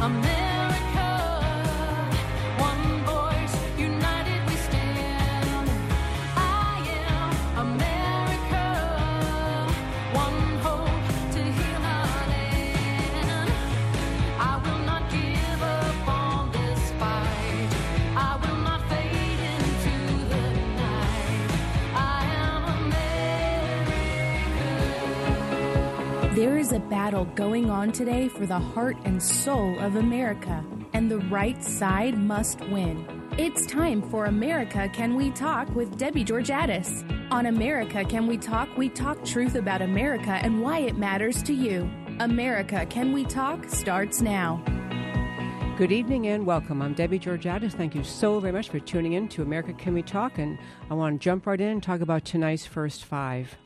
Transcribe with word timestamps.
America, 0.00 0.49
going 27.40 27.70
on 27.70 27.90
today 27.90 28.28
for 28.28 28.44
the 28.44 28.58
heart 28.58 28.98
and 29.06 29.22
soul 29.22 29.78
of 29.78 29.96
America, 29.96 30.62
and 30.92 31.10
the 31.10 31.20
right 31.30 31.64
side 31.64 32.14
must 32.18 32.60
win. 32.68 33.02
It's 33.38 33.64
time 33.64 34.02
for 34.10 34.26
America 34.26 34.90
Can 34.92 35.14
We 35.14 35.30
Talk 35.30 35.74
with 35.74 35.96
Debbie 35.96 36.22
Georgatos. 36.22 37.02
On 37.32 37.46
America 37.46 38.04
Can 38.04 38.26
We 38.26 38.36
Talk, 38.36 38.68
we 38.76 38.90
talk 38.90 39.24
truth 39.24 39.54
about 39.54 39.80
America 39.80 40.32
and 40.32 40.60
why 40.60 40.80
it 40.80 40.98
matters 40.98 41.42
to 41.44 41.54
you. 41.54 41.90
America 42.18 42.84
Can 42.84 43.14
We 43.14 43.24
Talk 43.24 43.64
starts 43.70 44.20
now. 44.20 44.62
Good 45.78 45.92
evening 45.92 46.26
and 46.26 46.44
welcome. 46.44 46.82
I'm 46.82 46.92
Debbie 46.92 47.18
Georgatos. 47.18 47.72
Thank 47.72 47.94
you 47.94 48.04
so 48.04 48.38
very 48.38 48.52
much 48.52 48.68
for 48.68 48.80
tuning 48.80 49.14
in 49.14 49.28
to 49.28 49.40
America 49.40 49.72
Can 49.72 49.94
We 49.94 50.02
Talk, 50.02 50.36
and 50.36 50.58
I 50.90 50.94
want 50.94 51.18
to 51.18 51.24
jump 51.24 51.46
right 51.46 51.58
in 51.58 51.68
and 51.68 51.82
talk 51.82 52.02
about 52.02 52.26
tonight's 52.26 52.66
first 52.66 53.06
five. 53.06 53.56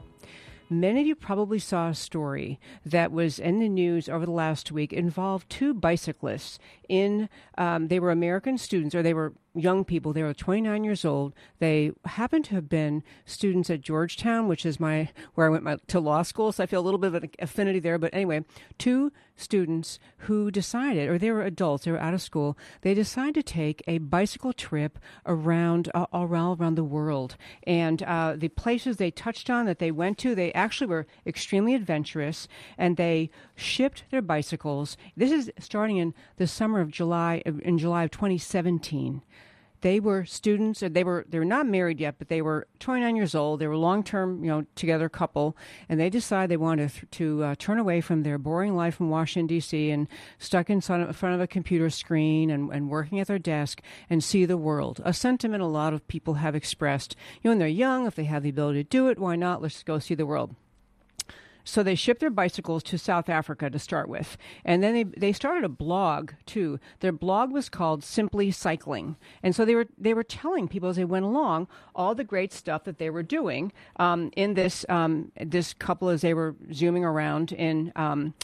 Many 0.70 1.02
of 1.02 1.06
you 1.06 1.14
probably 1.14 1.59
saw 1.59 1.88
a 1.88 1.95
story 1.95 2.59
that 2.84 3.12
was 3.12 3.38
in 3.38 3.60
the 3.60 3.68
news 3.68 4.09
over 4.09 4.24
the 4.24 4.32
last 4.32 4.73
week 4.73 4.92
involved 4.92 5.50
two 5.50 5.74
bicyclists 5.74 6.59
in 6.88 7.28
um, 7.59 7.88
they 7.88 8.00
were 8.00 8.10
American 8.10 8.59
students 8.59 8.95
or 8.95 9.02
they 9.02 9.15
were 9.15 9.34
young 9.54 9.84
people. 9.84 10.12
They 10.12 10.23
were 10.23 10.34
29 10.34 10.84
years 10.84 11.04
old. 11.04 11.32
They 11.59 11.93
happened 12.04 12.46
to 12.46 12.54
have 12.56 12.68
been 12.68 13.02
students 13.24 13.71
at 13.71 13.80
Georgetown, 13.80 14.48
which 14.48 14.66
is 14.66 14.80
my 14.80 15.10
where 15.34 15.46
I 15.46 15.51
went 15.51 15.65
my, 15.65 15.76
to 15.88 16.01
law 16.01 16.23
school. 16.23 16.52
So 16.52 16.62
I 16.62 16.66
feel 16.66 16.80
a 16.80 16.82
little 16.82 16.99
bit 16.99 17.15
of 17.15 17.23
an 17.23 17.30
affinity 17.38 17.78
there. 17.78 17.99
But 17.99 18.15
anyway, 18.15 18.45
two 18.78 19.12
students 19.37 19.99
who 20.18 20.51
decided, 20.51 21.09
or 21.09 21.18
they 21.18 21.30
were 21.30 21.43
adults, 21.43 21.85
they 21.85 21.90
were 21.90 22.01
out 22.01 22.15
of 22.15 22.23
school. 22.23 22.57
They 22.82 22.95
decided 22.95 23.35
to 23.35 23.43
take 23.43 23.82
a 23.87 23.99
bicycle 23.99 24.52
trip 24.52 24.99
around 25.27 25.90
uh, 25.95 26.07
around 26.13 26.60
around 26.60 26.74
the 26.77 26.85
world, 26.85 27.37
and 27.66 28.02
uh, 28.02 28.35
the 28.37 28.49
places 28.49 28.96
they 28.96 29.10
touched 29.10 29.51
on 29.51 29.66
that 29.66 29.79
they 29.79 29.90
went 29.90 30.18
to, 30.18 30.35
they 30.35 30.52
actually 30.52 30.87
were 30.87 31.07
extremely 31.27 31.74
adventurous, 31.74 32.49
and 32.79 32.96
they 32.96 33.30
shipped 33.55 34.05
their 34.10 34.23
bicycles. 34.23 34.96
This 35.16 35.32
is 35.32 35.51
starting 35.59 35.96
in 35.96 36.15
the 36.37 36.46
summer 36.46 36.80
of 36.80 36.90
July 36.90 37.43
in 37.45 37.79
July 37.79 38.05
of 38.05 38.10
2017 38.10 39.23
they 39.85 40.01
were 40.01 40.24
students 40.24 40.82
they 40.82 41.04
were 41.04 41.27
they 41.29 41.38
were 41.38 41.45
not 41.45 41.66
married 41.66 42.01
yet 42.01 42.15
but 42.18 42.29
they 42.29 42.40
were 42.40 42.66
29 42.80 43.16
years 43.16 43.35
old. 43.35 43.60
They 43.60 43.66
were 43.66 43.77
long 43.77 44.02
term 44.02 44.43
you 44.43 44.51
know 44.51 44.65
together 44.74 45.10
couple 45.10 45.57
and 45.90 46.01
they 46.01 46.09
decided 46.09 46.51
they 46.51 46.57
wanted 46.57 46.90
to, 46.90 47.07
to 47.07 47.45
uh, 47.45 47.54
turn 47.59 47.79
away 47.79 48.01
from 48.01 48.23
their 48.23 48.38
boring 48.38 48.74
life 48.74 48.99
in 48.99 49.10
washington 49.10 49.46
d.c 49.46 49.90
and 49.90 50.09
stuck 50.38 50.71
in 50.71 50.80
front 50.80 51.10
of 51.10 51.40
a 51.40 51.46
computer 51.46 51.90
screen 51.90 52.49
and, 52.49 52.73
and 52.73 52.88
working 52.88 53.21
at 53.21 53.27
their 53.27 53.38
desk 53.38 53.82
and 54.09 54.24
see 54.24 54.46
the 54.46 54.57
world. 54.57 55.02
A 55.05 55.12
sentiment 55.12 55.62
a 55.62 55.66
lot 55.66 55.93
of 55.93 56.09
people 56.09 56.35
have 56.35 56.55
expressed 56.55 57.15
you 57.43 57.49
know 57.49 57.51
when 57.51 57.59
they're 57.59 57.68
young 57.68 58.07
if 58.07 58.15
they 58.15 58.24
have 58.24 58.43
the 58.43 58.49
ability 58.49 58.82
to 58.82 58.88
do 58.88 59.09
it 59.09 59.18
why 59.18 59.37
not? 59.37 59.60
Let's 59.60 59.82
go 59.82 59.99
see 59.99 60.15
the 60.15 60.24
world 60.24 60.57
so 61.65 61.82
they 61.82 61.95
shipped 61.95 62.20
their 62.20 62.30
bicycles 62.30 62.82
to 62.84 62.98
South 62.98 63.29
Africa 63.29 63.70
to 63.70 63.79
start 63.79 64.09
with. 64.09 64.37
And 64.65 64.82
then 64.82 64.94
they, 64.94 65.03
they 65.04 65.32
started 65.32 65.65
a 65.65 65.69
blog 65.69 66.32
too. 66.47 66.78
Their 67.00 67.12
blog 67.12 67.50
was 67.50 67.69
called 67.69 68.04
Simply 68.04 68.50
Cycling. 68.50 69.16
And 69.43 69.56
so 69.56 69.65
they 69.65 69.75
were 69.75 69.87
they 69.98 70.15
were 70.15 70.22
telling 70.22 70.69
people 70.69 70.91
as 70.91 70.97
they 70.97 71.04
went 71.04 71.25
along 71.25 71.69
all 71.94 72.15
the 72.15 72.25
great 72.25 72.53
stuff 72.53 72.84
that 72.84 72.99
they 72.99 73.11
were 73.11 73.22
doing 73.22 73.72
um, 73.97 74.31
in 74.37 74.55
this 74.55 74.84
um, 74.89 75.33
this 75.41 75.75
couple 75.75 76.09
as 76.11 76.21
they 76.21 76.34
were 76.34 76.55
zooming 76.72 77.05
around 77.05 77.53
in 77.53 77.93
um, 77.97 78.34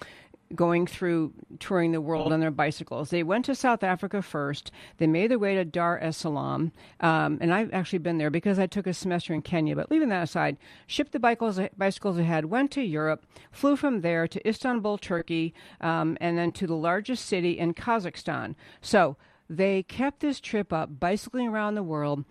going 0.55 0.87
through 0.87 1.33
touring 1.59 1.93
the 1.93 2.01
world 2.01 2.33
on 2.33 2.41
their 2.41 2.51
bicycles. 2.51 3.11
They 3.11 3.23
went 3.23 3.45
to 3.45 3.55
South 3.55 3.83
Africa 3.83 4.21
first. 4.21 4.71
They 4.99 5.07
made 5.07 5.31
their 5.31 5.39
way 5.39 5.55
to 5.55 5.65
Dar 5.65 5.99
es 6.01 6.17
Salaam, 6.17 6.73
um, 7.01 7.39
and 7.41 7.55
I've 7.55 7.73
actually 7.73 8.01
been 8.01 8.19
there 8.19 8.31
because 8.31 8.59
I 8.59 8.67
took 8.67 8.87
a 8.87 8.95
semester 8.95 9.33
in 9.33 9.43
Kenya. 9.43 9.77
But 9.77 9.91
leaving 9.91 10.09
that 10.09 10.25
aside, 10.25 10.57
shipped 10.87 11.13
the 11.13 11.21
bicycles, 11.21 11.61
bicycles 11.77 12.19
ahead, 12.19 12.47
went 12.47 12.71
to 12.73 12.83
Europe, 12.83 13.25
flew 13.53 13.77
from 13.77 14.01
there 14.01 14.27
to 14.27 14.49
Istanbul, 14.49 14.99
Turkey, 14.99 15.55
um, 15.81 16.19
and 16.21 16.37
then 16.37 16.53
to 16.53 16.67
the 16.67 16.75
largest 16.75 17.27
city 17.27 17.59
in 17.59 17.75
Kazakhstan. 17.75 18.55
So 18.81 19.17
they 19.49 19.83
kept 19.85 20.21
this 20.21 20.41
trip 20.41 20.73
up, 20.73 20.99
bicycling 20.99 21.49
around 21.49 21.75
the 21.75 21.83
world. 21.83 22.25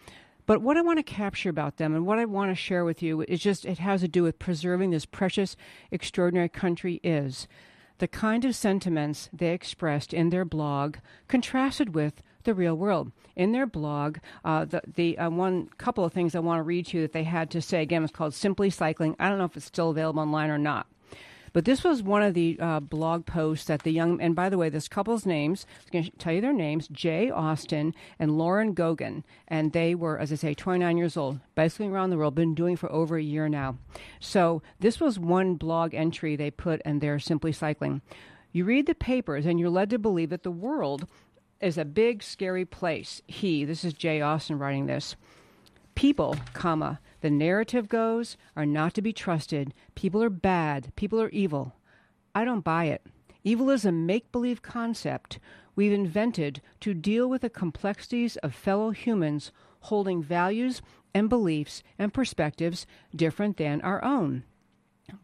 But 0.45 0.63
what 0.63 0.77
I 0.77 0.81
want 0.81 0.97
to 0.97 1.03
capture 1.03 1.49
about 1.49 1.77
them 1.77 1.93
and 1.93 2.07
what 2.07 2.17
I 2.17 2.25
want 2.25 2.49
to 2.49 2.55
share 2.55 2.83
with 2.83 3.03
you 3.03 3.21
is 3.21 3.39
just 3.39 3.65
it 3.65 3.77
has 3.77 4.01
to 4.01 4.07
do 4.07 4.23
with 4.23 4.39
preserving 4.39 4.89
this 4.89 5.05
precious, 5.05 5.55
extraordinary 5.91 6.49
country 6.49 6.99
is 7.03 7.47
the 7.99 8.07
kind 8.07 8.43
of 8.43 8.55
sentiments 8.55 9.29
they 9.31 9.53
expressed 9.53 10.13
in 10.13 10.29
their 10.29 10.45
blog 10.45 10.97
contrasted 11.27 11.93
with 11.93 12.21
the 12.43 12.53
real 12.53 12.75
world. 12.75 13.11
In 13.35 13.51
their 13.51 13.67
blog, 13.67 14.17
uh, 14.43 14.65
the, 14.65 14.81
the 14.95 15.17
uh, 15.17 15.29
one 15.29 15.69
couple 15.77 16.03
of 16.03 16.13
things 16.13 16.35
I 16.35 16.39
want 16.39 16.59
to 16.59 16.63
read 16.63 16.87
to 16.87 16.97
you 16.97 17.03
that 17.03 17.13
they 17.13 17.23
had 17.23 17.51
to 17.51 17.61
say 17.61 17.81
again 17.81 18.01
was 18.01 18.11
called 18.11 18.33
Simply 18.33 18.69
Cycling. 18.69 19.15
I 19.19 19.29
don't 19.29 19.37
know 19.37 19.45
if 19.45 19.55
it's 19.55 19.65
still 19.65 19.91
available 19.91 20.21
online 20.21 20.49
or 20.49 20.57
not. 20.57 20.87
But 21.53 21.65
this 21.65 21.83
was 21.83 22.03
one 22.03 22.21
of 22.21 22.33
the 22.33 22.57
uh, 22.59 22.79
blog 22.79 23.25
posts 23.25 23.65
that 23.65 23.83
the 23.83 23.91
young, 23.91 24.21
and 24.21 24.35
by 24.35 24.49
the 24.49 24.57
way, 24.57 24.69
this 24.69 24.87
couple's 24.87 25.25
names, 25.25 25.65
I'm 25.85 25.91
going 25.91 26.05
to 26.05 26.11
tell 26.17 26.33
you 26.33 26.41
their 26.41 26.53
names 26.53 26.87
Jay 26.89 27.29
Austin 27.29 27.93
and 28.17 28.37
Lauren 28.37 28.75
Geoghegan. 28.75 29.23
And 29.47 29.73
they 29.73 29.95
were, 29.95 30.19
as 30.19 30.31
I 30.31 30.35
say, 30.35 30.53
29 30.53 30.97
years 30.97 31.17
old, 31.17 31.39
bicycling 31.55 31.91
around 31.91 32.09
the 32.09 32.17
world, 32.17 32.35
been 32.35 32.55
doing 32.55 32.75
for 32.75 32.91
over 32.91 33.17
a 33.17 33.23
year 33.23 33.49
now. 33.49 33.77
So 34.19 34.61
this 34.79 34.99
was 34.99 35.19
one 35.19 35.55
blog 35.55 35.93
entry 35.93 36.35
they 36.35 36.51
put, 36.51 36.81
and 36.85 37.01
they're 37.01 37.19
simply 37.19 37.51
cycling. 37.51 38.01
You 38.51 38.65
read 38.65 38.87
the 38.87 38.95
papers, 38.95 39.45
and 39.45 39.59
you're 39.59 39.69
led 39.69 39.89
to 39.91 39.99
believe 39.99 40.29
that 40.29 40.43
the 40.43 40.51
world 40.51 41.07
is 41.61 41.77
a 41.77 41.85
big, 41.85 42.23
scary 42.23 42.65
place. 42.65 43.21
He, 43.27 43.65
this 43.65 43.83
is 43.83 43.93
Jay 43.93 44.21
Austin 44.21 44.57
writing 44.57 44.85
this. 44.85 45.15
People, 45.95 46.35
comma, 46.53 46.99
the 47.21 47.29
narrative 47.29 47.89
goes, 47.89 48.37
are 48.55 48.65
not 48.65 48.93
to 48.93 49.01
be 49.01 49.13
trusted. 49.13 49.73
People 49.95 50.23
are 50.23 50.29
bad. 50.29 50.91
People 50.95 51.21
are 51.21 51.29
evil. 51.29 51.75
I 52.33 52.45
don't 52.45 52.63
buy 52.63 52.85
it. 52.85 53.05
Evil 53.43 53.69
is 53.69 53.85
a 53.85 53.91
make 53.91 54.31
believe 54.31 54.61
concept 54.61 55.39
we've 55.75 55.93
invented 55.93 56.61
to 56.81 56.93
deal 56.93 57.29
with 57.29 57.41
the 57.41 57.49
complexities 57.49 58.35
of 58.37 58.53
fellow 58.53 58.91
humans 58.91 59.51
holding 59.81 60.21
values 60.21 60.81
and 61.13 61.29
beliefs 61.29 61.81
and 61.97 62.13
perspectives 62.13 62.85
different 63.15 63.57
than 63.57 63.81
our 63.81 64.03
own. 64.03 64.43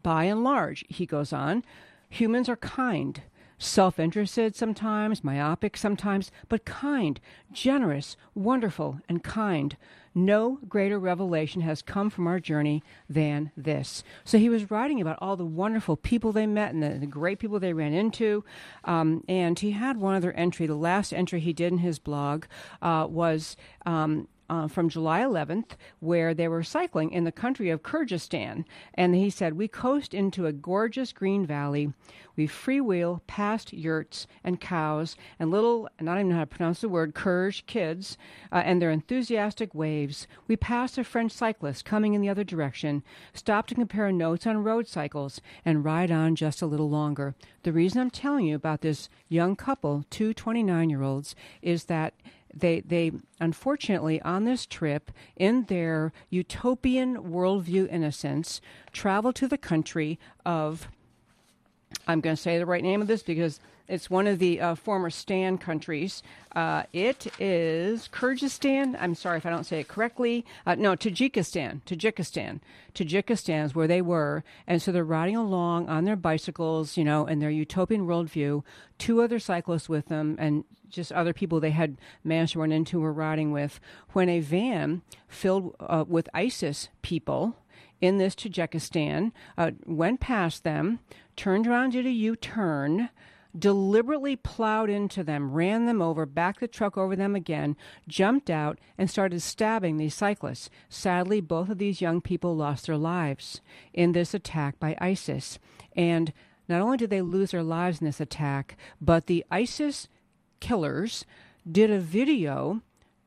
By 0.02 0.24
and 0.24 0.42
large, 0.42 0.84
he 0.88 1.06
goes 1.06 1.32
on, 1.32 1.64
humans 2.08 2.48
are 2.48 2.56
kind, 2.56 3.22
self 3.58 3.98
interested 3.98 4.54
sometimes, 4.54 5.24
myopic 5.24 5.76
sometimes, 5.76 6.30
but 6.48 6.64
kind, 6.64 7.20
generous, 7.52 8.16
wonderful, 8.34 9.00
and 9.08 9.22
kind. 9.22 9.76
No 10.14 10.58
greater 10.66 10.98
revelation 10.98 11.60
has 11.60 11.82
come 11.82 12.08
from 12.08 12.26
our 12.26 12.40
journey 12.40 12.82
than 13.06 13.50
this. 13.54 14.02
So 14.24 14.38
he 14.38 14.48
was 14.48 14.70
writing 14.70 14.98
about 14.98 15.18
all 15.20 15.36
the 15.36 15.44
wonderful 15.44 15.96
people 15.96 16.32
they 16.32 16.46
met 16.46 16.72
and 16.72 16.82
the, 16.82 16.98
the 16.98 17.06
great 17.06 17.38
people 17.38 17.60
they 17.60 17.74
ran 17.74 17.92
into. 17.92 18.42
Um, 18.84 19.24
and 19.28 19.58
he 19.58 19.72
had 19.72 19.98
one 19.98 20.14
other 20.14 20.32
entry. 20.32 20.66
The 20.66 20.74
last 20.74 21.12
entry 21.12 21.40
he 21.40 21.52
did 21.52 21.70
in 21.70 21.78
his 21.78 21.98
blog 21.98 22.46
uh, 22.80 23.06
was 23.10 23.58
um, 23.84 24.28
uh, 24.48 24.68
from 24.68 24.88
July 24.88 25.20
11th, 25.20 25.72
where 26.00 26.34
they 26.34 26.48
were 26.48 26.62
cycling 26.62 27.10
in 27.10 27.24
the 27.24 27.32
country 27.32 27.70
of 27.70 27.82
Kyrgyzstan. 27.82 28.64
And 28.94 29.14
he 29.14 29.30
said, 29.30 29.54
We 29.54 29.68
coast 29.68 30.14
into 30.14 30.46
a 30.46 30.52
gorgeous 30.52 31.12
green 31.12 31.46
valley. 31.46 31.92
We 32.36 32.46
freewheel 32.46 33.20
past 33.26 33.72
yurts 33.72 34.26
and 34.44 34.60
cows 34.60 35.16
and 35.38 35.50
little, 35.50 35.88
I 35.98 36.04
don't 36.04 36.18
even 36.18 36.28
know 36.28 36.34
how 36.36 36.40
to 36.42 36.46
pronounce 36.46 36.82
the 36.82 36.88
word, 36.88 37.14
Kyrgyz 37.14 37.64
kids 37.66 38.18
uh, 38.52 38.62
and 38.64 38.80
their 38.80 38.90
enthusiastic 38.90 39.74
waves. 39.74 40.26
We 40.46 40.56
pass 40.56 40.98
a 40.98 41.04
French 41.04 41.32
cyclist 41.32 41.86
coming 41.86 42.12
in 42.12 42.20
the 42.20 42.28
other 42.28 42.44
direction, 42.44 43.02
stop 43.32 43.66
to 43.68 43.74
compare 43.74 44.12
notes 44.12 44.46
on 44.46 44.62
road 44.62 44.86
cycles, 44.86 45.40
and 45.64 45.84
ride 45.84 46.10
on 46.10 46.36
just 46.36 46.60
a 46.60 46.66
little 46.66 46.90
longer. 46.90 47.34
The 47.62 47.72
reason 47.72 48.00
I'm 48.00 48.10
telling 48.10 48.46
you 48.46 48.54
about 48.54 48.82
this 48.82 49.08
young 49.28 49.56
couple, 49.56 50.04
two 50.10 50.34
29 50.34 50.90
year 50.90 51.02
olds, 51.02 51.34
is 51.62 51.84
that 51.84 52.14
they 52.58 52.80
they 52.80 53.12
unfortunately 53.40 54.20
on 54.22 54.44
this 54.44 54.66
trip 54.66 55.10
in 55.36 55.64
their 55.64 56.12
utopian 56.30 57.16
worldview 57.18 57.88
innocence 57.90 58.60
travel 58.92 59.32
to 59.32 59.46
the 59.46 59.58
country 59.58 60.18
of 60.44 60.88
I'm 62.06 62.20
going 62.20 62.36
to 62.36 62.42
say 62.42 62.58
the 62.58 62.66
right 62.66 62.82
name 62.82 63.00
of 63.00 63.08
this 63.08 63.22
because 63.22 63.60
it's 63.88 64.10
one 64.10 64.26
of 64.26 64.38
the 64.38 64.60
uh, 64.60 64.74
former 64.74 65.10
Stan 65.10 65.58
countries. 65.58 66.22
Uh, 66.54 66.84
it 66.92 67.26
is 67.38 68.08
Kyrgyzstan. 68.12 68.96
I'm 69.00 69.14
sorry 69.14 69.38
if 69.38 69.46
I 69.46 69.50
don't 69.50 69.64
say 69.64 69.80
it 69.80 69.88
correctly. 69.88 70.44
Uh, 70.66 70.74
no, 70.74 70.96
Tajikistan. 70.96 71.82
Tajikistan. 71.86 72.60
Tajikistan 72.94 73.64
is 73.64 73.74
where 73.74 73.86
they 73.86 74.02
were. 74.02 74.42
And 74.66 74.82
so 74.82 74.90
they're 74.90 75.04
riding 75.04 75.36
along 75.36 75.88
on 75.88 76.04
their 76.04 76.16
bicycles, 76.16 76.96
you 76.96 77.04
know, 77.04 77.26
in 77.26 77.38
their 77.38 77.50
utopian 77.50 78.06
worldview. 78.06 78.62
Two 78.98 79.22
other 79.22 79.38
cyclists 79.38 79.88
with 79.88 80.06
them 80.06 80.36
and 80.38 80.64
just 80.96 81.12
other 81.12 81.32
people 81.32 81.60
they 81.60 81.70
had 81.70 81.96
managed 82.24 82.54
to 82.54 82.58
run 82.58 82.72
into 82.72 83.00
were 83.00 83.12
riding 83.12 83.52
with 83.52 83.78
when 84.12 84.28
a 84.28 84.40
van 84.40 85.02
filled 85.28 85.76
uh, 85.78 86.04
with 86.08 86.28
ISIS 86.34 86.88
people 87.02 87.56
in 88.00 88.18
this 88.18 88.34
Tajikistan 88.34 89.32
uh, 89.56 89.70
went 89.86 90.20
past 90.20 90.64
them, 90.64 90.98
turned 91.36 91.66
around, 91.66 91.90
did 91.90 92.06
a 92.06 92.10
U 92.10 92.36
turn 92.36 93.10
deliberately 93.58 94.36
plowed 94.36 94.90
into 94.90 95.24
them, 95.24 95.52
ran 95.52 95.86
them 95.86 96.02
over, 96.02 96.26
backed 96.26 96.60
the 96.60 96.68
truck 96.68 96.96
over 96.96 97.16
them 97.16 97.34
again, 97.34 97.76
jumped 98.06 98.50
out, 98.50 98.78
and 98.98 99.08
started 99.08 99.40
stabbing 99.40 99.96
these 99.96 100.14
cyclists. 100.14 100.70
Sadly, 100.88 101.40
both 101.40 101.68
of 101.68 101.78
these 101.78 102.00
young 102.00 102.20
people 102.20 102.56
lost 102.56 102.86
their 102.86 102.96
lives 102.96 103.60
in 103.92 104.12
this 104.12 104.34
attack 104.34 104.78
by 104.78 104.96
ISIS. 105.00 105.58
And 105.96 106.32
not 106.68 106.82
only 106.82 106.96
did 106.96 107.10
they 107.10 107.22
lose 107.22 107.52
their 107.52 107.62
lives 107.62 108.00
in 108.00 108.06
this 108.06 108.20
attack, 108.20 108.76
but 109.00 109.26
the 109.26 109.44
ISIS 109.50 110.08
killers 110.60 111.24
did 111.70 111.90
a 111.90 111.98
video 111.98 112.82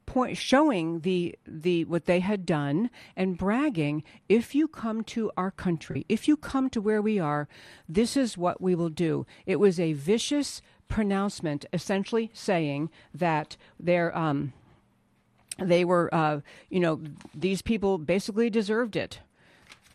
point 0.05 0.35
showing 0.35 1.01
the 1.01 1.35
the 1.45 1.85
what 1.85 2.05
they 2.05 2.19
had 2.19 2.43
done 2.43 2.89
and 3.15 3.37
bragging 3.37 4.03
if 4.27 4.55
you 4.55 4.67
come 4.67 5.03
to 5.03 5.31
our 5.37 5.51
country 5.51 6.03
if 6.09 6.27
you 6.27 6.35
come 6.35 6.67
to 6.67 6.81
where 6.81 7.01
we 7.01 7.19
are 7.19 7.47
this 7.87 8.17
is 8.17 8.37
what 8.37 8.59
we 8.59 8.73
will 8.75 8.89
do. 8.89 9.25
It 9.45 9.59
was 9.59 9.79
a 9.79 9.93
vicious 9.93 10.61
pronouncement 10.87 11.65
essentially 11.71 12.31
saying 12.33 12.89
that 13.13 13.55
they're 13.79 14.15
um 14.17 14.53
they 15.59 15.85
were 15.85 16.13
uh 16.13 16.39
you 16.69 16.79
know 16.79 17.01
these 17.35 17.61
people 17.61 17.97
basically 17.97 18.49
deserved 18.49 18.95
it 18.95 19.19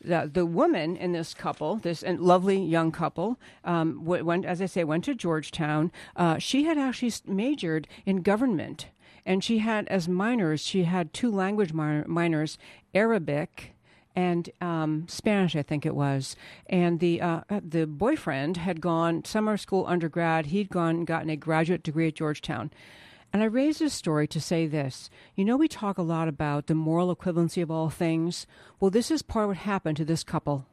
the, 0.04 0.30
the 0.32 0.46
woman 0.46 0.96
in 0.96 1.12
this 1.12 1.34
couple, 1.34 1.76
this 1.76 2.04
lovely 2.06 2.60
young 2.60 2.92
couple, 2.92 3.38
um, 3.64 4.04
went, 4.04 4.44
as 4.44 4.60
I 4.60 4.66
say, 4.66 4.84
went 4.84 5.04
to 5.04 5.14
Georgetown. 5.14 5.90
Uh, 6.16 6.38
she 6.38 6.64
had 6.64 6.78
actually 6.78 7.12
majored 7.26 7.88
in 8.06 8.22
government 8.22 8.86
and 9.26 9.42
she 9.42 9.58
had 9.58 9.88
as 9.88 10.06
minors 10.06 10.60
she 10.60 10.84
had 10.84 11.14
two 11.14 11.30
language 11.30 11.72
minors 11.72 12.58
arabic 12.94 13.74
and 14.16 14.50
um, 14.60 15.06
Spanish, 15.08 15.56
I 15.56 15.62
think 15.62 15.84
it 15.84 15.94
was. 15.94 16.36
And 16.66 17.00
the 17.00 17.20
uh, 17.20 17.40
the 17.48 17.86
boyfriend 17.86 18.58
had 18.58 18.80
gone 18.80 19.24
summer 19.24 19.56
school 19.56 19.84
undergrad. 19.86 20.46
He'd 20.46 20.70
gone 20.70 20.96
and 20.96 21.06
gotten 21.06 21.30
a 21.30 21.36
graduate 21.36 21.82
degree 21.82 22.08
at 22.08 22.14
Georgetown. 22.14 22.70
And 23.34 23.42
I 23.42 23.46
raise 23.46 23.81
this 23.81 23.92
story 23.92 24.28
to 24.28 24.40
say 24.40 24.69
this. 24.69 25.10
You 25.34 25.44
know, 25.44 25.56
we 25.56 25.66
talk 25.66 25.98
a 25.98 26.02
lot 26.02 26.28
about 26.28 26.69
the 26.69 26.75
moral 26.76 27.14
equivalency 27.14 27.64
of 27.64 27.70
all 27.70 27.90
things. 27.90 28.46
Well, 28.78 28.92
this 28.92 29.10
is 29.10 29.22
part 29.22 29.46
of 29.46 29.48
what 29.48 29.56
happened 29.56 29.96
to 29.96 30.04
this 30.04 30.22
couple. 30.22 30.66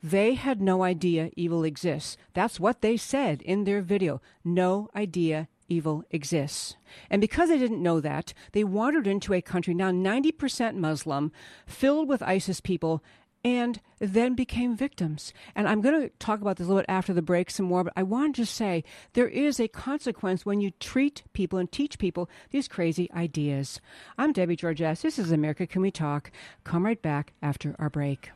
They 0.00 0.34
had 0.34 0.62
no 0.62 0.84
idea 0.84 1.30
evil 1.34 1.64
exists. 1.64 2.16
That's 2.32 2.60
what 2.60 2.80
they 2.80 2.96
said 2.96 3.42
in 3.42 3.64
their 3.64 3.82
video. 3.82 4.22
No 4.44 4.88
idea 4.94 5.48
evil 5.68 6.04
exists. 6.12 6.76
And 7.10 7.20
because 7.20 7.48
they 7.48 7.58
didn't 7.58 7.82
know 7.82 7.98
that, 7.98 8.34
they 8.52 8.62
wandered 8.62 9.08
into 9.08 9.34
a 9.34 9.42
country 9.42 9.74
now 9.74 9.90
90% 9.90 10.76
Muslim, 10.76 11.32
filled 11.66 12.08
with 12.08 12.22
ISIS 12.22 12.60
people, 12.60 13.02
and 13.44 13.80
then 13.98 14.34
became 14.34 14.74
victims. 14.74 15.32
And 15.54 15.68
I'm 15.68 15.82
going 15.82 16.00
to 16.00 16.08
talk 16.18 16.40
about 16.40 16.56
this 16.56 16.66
a 16.66 16.68
little 16.68 16.82
bit 16.82 16.90
after 16.90 17.12
the 17.12 17.22
break 17.22 17.50
some 17.50 17.66
more, 17.66 17.84
but 17.84 17.92
I 17.94 18.02
want 18.02 18.34
to 18.34 18.42
just 18.42 18.54
say 18.54 18.82
there 19.12 19.28
is 19.28 19.60
a 19.60 19.68
consequence 19.68 20.46
when 20.46 20.60
you 20.60 20.70
treat 20.80 21.22
people 21.34 21.58
and 21.58 21.70
teach 21.70 21.98
people 21.98 22.30
these 22.50 22.68
crazy 22.68 23.10
ideas. 23.12 23.80
I'm 24.16 24.32
Debbie 24.32 24.56
Georges. 24.56 25.02
This 25.02 25.18
is 25.18 25.30
America 25.30 25.66
Can 25.66 25.82
We 25.82 25.90
Talk? 25.90 26.30
Come 26.64 26.86
right 26.86 27.00
back 27.00 27.34
after 27.42 27.76
our 27.78 27.90
break. 27.90 28.30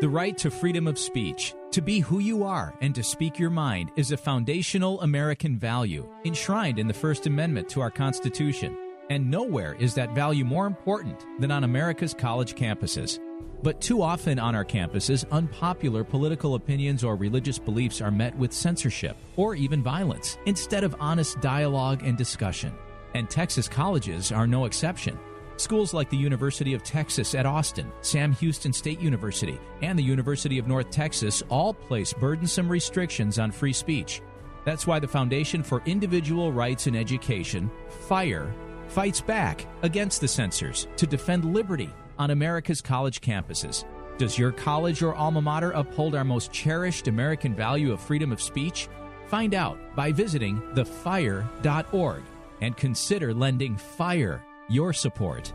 The 0.00 0.08
right 0.08 0.36
to 0.38 0.50
freedom 0.50 0.88
of 0.88 0.98
speech, 0.98 1.54
to 1.70 1.80
be 1.80 2.00
who 2.00 2.18
you 2.18 2.42
are, 2.42 2.74
and 2.80 2.92
to 2.96 3.04
speak 3.04 3.38
your 3.38 3.50
mind 3.50 3.92
is 3.94 4.10
a 4.10 4.16
foundational 4.16 5.00
American 5.00 5.56
value 5.56 6.12
enshrined 6.24 6.80
in 6.80 6.88
the 6.88 6.94
First 6.94 7.28
Amendment 7.28 7.68
to 7.68 7.80
our 7.80 7.90
Constitution. 7.90 8.76
And 9.10 9.30
nowhere 9.30 9.74
is 9.78 9.94
that 9.94 10.14
value 10.14 10.44
more 10.44 10.66
important 10.66 11.24
than 11.40 11.50
on 11.50 11.64
America's 11.64 12.14
college 12.14 12.54
campuses. 12.54 13.18
But 13.62 13.80
too 13.80 14.02
often 14.02 14.38
on 14.38 14.54
our 14.54 14.64
campuses, 14.64 15.24
unpopular 15.30 16.02
political 16.02 16.56
opinions 16.56 17.04
or 17.04 17.14
religious 17.14 17.58
beliefs 17.58 18.00
are 18.00 18.10
met 18.10 18.36
with 18.36 18.52
censorship 18.52 19.16
or 19.36 19.54
even 19.54 19.82
violence 19.82 20.38
instead 20.46 20.82
of 20.82 20.96
honest 20.98 21.40
dialogue 21.40 22.02
and 22.02 22.18
discussion. 22.18 22.72
And 23.14 23.30
Texas 23.30 23.68
colleges 23.68 24.32
are 24.32 24.46
no 24.46 24.64
exception. 24.64 25.18
Schools 25.58 25.94
like 25.94 26.10
the 26.10 26.16
University 26.16 26.74
of 26.74 26.82
Texas 26.82 27.34
at 27.34 27.46
Austin, 27.46 27.92
Sam 28.00 28.32
Houston 28.32 28.72
State 28.72 29.00
University, 29.00 29.60
and 29.82 29.96
the 29.96 30.02
University 30.02 30.58
of 30.58 30.66
North 30.66 30.90
Texas 30.90 31.42
all 31.48 31.74
place 31.74 32.12
burdensome 32.12 32.68
restrictions 32.68 33.38
on 33.38 33.52
free 33.52 33.72
speech. 33.72 34.22
That's 34.64 34.86
why 34.86 34.98
the 34.98 35.06
Foundation 35.06 35.62
for 35.62 35.82
Individual 35.86 36.52
Rights 36.52 36.86
in 36.86 36.96
Education, 36.96 37.70
FIRE, 38.08 38.52
fights 38.92 39.22
back 39.22 39.66
against 39.82 40.20
the 40.20 40.28
censors 40.28 40.86
to 40.98 41.06
defend 41.06 41.46
liberty 41.46 41.88
on 42.18 42.30
America's 42.30 42.82
college 42.82 43.22
campuses. 43.22 43.84
Does 44.18 44.38
your 44.38 44.52
college 44.52 45.02
or 45.02 45.14
alma 45.14 45.40
mater 45.40 45.70
uphold 45.70 46.14
our 46.14 46.24
most 46.24 46.52
cherished 46.52 47.08
American 47.08 47.54
value 47.54 47.90
of 47.92 48.00
freedom 48.00 48.30
of 48.30 48.42
speech? 48.42 48.88
Find 49.28 49.54
out 49.54 49.78
by 49.96 50.12
visiting 50.12 50.60
thefire.org 50.74 52.22
and 52.60 52.76
consider 52.76 53.32
lending 53.32 53.76
FIRE 53.76 54.44
your 54.68 54.92
support. 54.92 55.54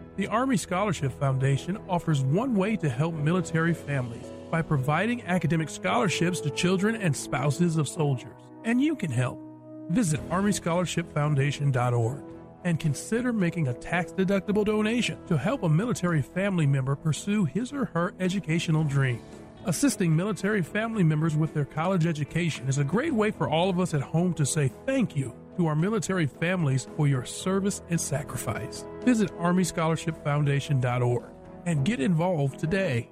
The 0.17 0.27
Army 0.27 0.57
Scholarship 0.57 1.17
Foundation 1.19 1.77
offers 1.87 2.21
one 2.21 2.53
way 2.53 2.75
to 2.75 2.89
help 2.89 3.15
military 3.15 3.73
families 3.73 4.25
by 4.49 4.61
providing 4.61 5.23
academic 5.23 5.69
scholarships 5.69 6.41
to 6.41 6.49
children 6.49 6.95
and 6.97 7.15
spouses 7.15 7.77
of 7.77 7.87
soldiers. 7.87 8.35
And 8.65 8.81
you 8.81 8.97
can 8.97 9.09
help. 9.09 9.39
Visit 9.89 10.19
ArmyScholarshipFoundation.org 10.29 12.23
and 12.65 12.77
consider 12.77 13.31
making 13.31 13.69
a 13.69 13.73
tax 13.73 14.11
deductible 14.11 14.65
donation 14.65 15.17
to 15.27 15.37
help 15.37 15.63
a 15.63 15.69
military 15.69 16.21
family 16.21 16.67
member 16.67 16.97
pursue 16.97 17.45
his 17.45 17.71
or 17.71 17.85
her 17.85 18.13
educational 18.19 18.83
dreams. 18.83 19.23
Assisting 19.63 20.13
military 20.13 20.61
family 20.61 21.03
members 21.03 21.37
with 21.37 21.53
their 21.53 21.65
college 21.65 22.05
education 22.05 22.67
is 22.67 22.79
a 22.79 22.83
great 22.83 23.13
way 23.13 23.31
for 23.31 23.47
all 23.49 23.69
of 23.69 23.79
us 23.79 23.93
at 23.93 24.01
home 24.01 24.33
to 24.33 24.45
say 24.45 24.69
thank 24.85 25.15
you 25.15 25.33
to 25.61 25.67
our 25.67 25.75
military 25.75 26.25
families 26.25 26.87
for 26.97 27.07
your 27.07 27.23
service 27.23 27.83
and 27.91 28.01
sacrifice. 28.01 28.83
Visit 29.05 29.29
ArmyScholarshipFoundation.org 29.37 31.23
and 31.67 31.85
get 31.85 31.99
involved 31.99 32.59
today. 32.59 33.11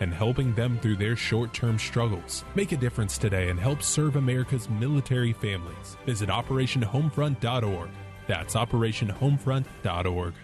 and 0.00 0.12
helping 0.12 0.54
them 0.54 0.78
through 0.80 0.96
their 0.96 1.16
short 1.16 1.52
term 1.52 1.78
struggles. 1.78 2.44
Make 2.54 2.72
a 2.72 2.76
difference 2.76 3.18
today 3.18 3.50
and 3.50 3.60
help 3.60 3.82
serve 3.82 4.16
America's 4.16 4.68
military 4.68 5.32
families. 5.32 5.96
Visit 6.06 6.28
OperationHomefront.org. 6.28 7.90
That's 8.26 8.54
OperationHomefront.org. 8.54 10.34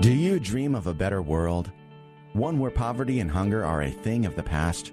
Do 0.00 0.12
you 0.12 0.40
dream 0.40 0.74
of 0.74 0.86
a 0.86 0.94
better 0.94 1.20
world? 1.20 1.70
One 2.32 2.58
where 2.58 2.70
poverty 2.70 3.20
and 3.20 3.30
hunger 3.30 3.64
are 3.64 3.82
a 3.82 3.90
thing 3.90 4.24
of 4.24 4.34
the 4.34 4.42
past? 4.42 4.92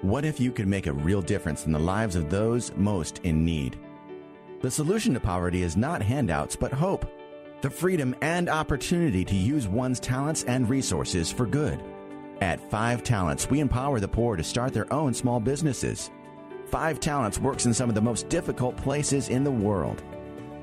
What 0.00 0.24
if 0.24 0.40
you 0.40 0.50
could 0.50 0.66
make 0.66 0.88
a 0.88 0.92
real 0.92 1.22
difference 1.22 1.64
in 1.64 1.70
the 1.70 1.78
lives 1.78 2.16
of 2.16 2.28
those 2.28 2.72
most 2.74 3.18
in 3.18 3.44
need? 3.44 3.78
The 4.62 4.70
solution 4.70 5.14
to 5.14 5.20
poverty 5.20 5.62
is 5.62 5.76
not 5.76 6.02
handouts, 6.02 6.56
but 6.56 6.72
hope. 6.72 7.06
The 7.62 7.70
freedom 7.70 8.16
and 8.22 8.48
opportunity 8.48 9.24
to 9.24 9.36
use 9.36 9.68
one's 9.68 10.00
talents 10.00 10.42
and 10.42 10.68
resources 10.68 11.30
for 11.30 11.46
good. 11.46 11.80
At 12.40 12.58
Five 12.72 13.04
Talents, 13.04 13.48
we 13.48 13.60
empower 13.60 14.00
the 14.00 14.08
poor 14.08 14.34
to 14.34 14.42
start 14.42 14.72
their 14.74 14.92
own 14.92 15.14
small 15.14 15.38
businesses. 15.38 16.10
Five 16.66 16.98
Talents 16.98 17.38
works 17.38 17.64
in 17.64 17.72
some 17.72 17.88
of 17.88 17.94
the 17.94 18.00
most 18.00 18.28
difficult 18.28 18.76
places 18.76 19.28
in 19.28 19.44
the 19.44 19.50
world. 19.52 20.02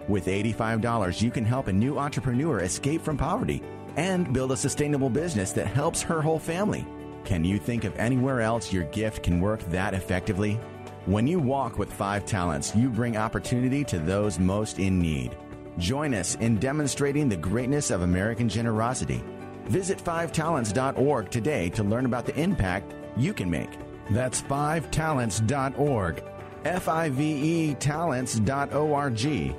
With 0.10 0.26
$85, 0.26 1.22
you 1.22 1.32
can 1.32 1.46
help 1.46 1.68
a 1.68 1.74
new 1.74 1.98
entrepreneur 1.98 2.60
escape 2.60 3.02
from 3.02 3.16
poverty 3.16 3.64
and 3.96 4.34
build 4.34 4.52
a 4.52 4.58
sustainable 4.58 5.10
business 5.10 5.54
that 5.54 5.68
helps 5.68 6.02
her 6.02 6.22
whole 6.22 6.38
family. 6.38 6.86
Can 7.24 7.46
you 7.46 7.60
think 7.60 7.86
of 7.86 7.96
anywhere 7.98 8.42
else 8.42 8.74
your 8.74 8.84
gift 8.84 9.24
can 9.24 9.40
work 9.40 9.62
that 9.70 9.94
effectively? 9.94 10.60
When 11.06 11.28
you 11.28 11.40
walk 11.40 11.78
with 11.78 11.94
Five 11.94 12.26
Talents, 12.26 12.76
you 12.76 12.90
bring 12.90 13.16
opportunity 13.16 13.86
to 13.86 14.00
those 14.00 14.38
most 14.38 14.80
in 14.80 15.00
need. 15.00 15.38
Join 15.80 16.14
us 16.14 16.36
in 16.36 16.58
demonstrating 16.58 17.30
the 17.30 17.38
greatness 17.38 17.90
of 17.90 18.02
American 18.02 18.50
generosity. 18.50 19.24
Visit 19.66 19.98
fivetalents.org 19.98 21.32
today 21.32 21.70
to 21.70 21.84
learn 21.84 22.06
about 22.06 22.26
the 22.26 22.40
impact 22.40 22.94
you 23.16 23.34
can 23.34 23.50
make. 23.50 23.70
That's 24.12 24.42
fivetalents.org. 24.42 26.24
F 26.66 26.90
I 26.90 27.10
V 27.10 27.24
E 27.24 27.74
talents.org. 27.76 29.56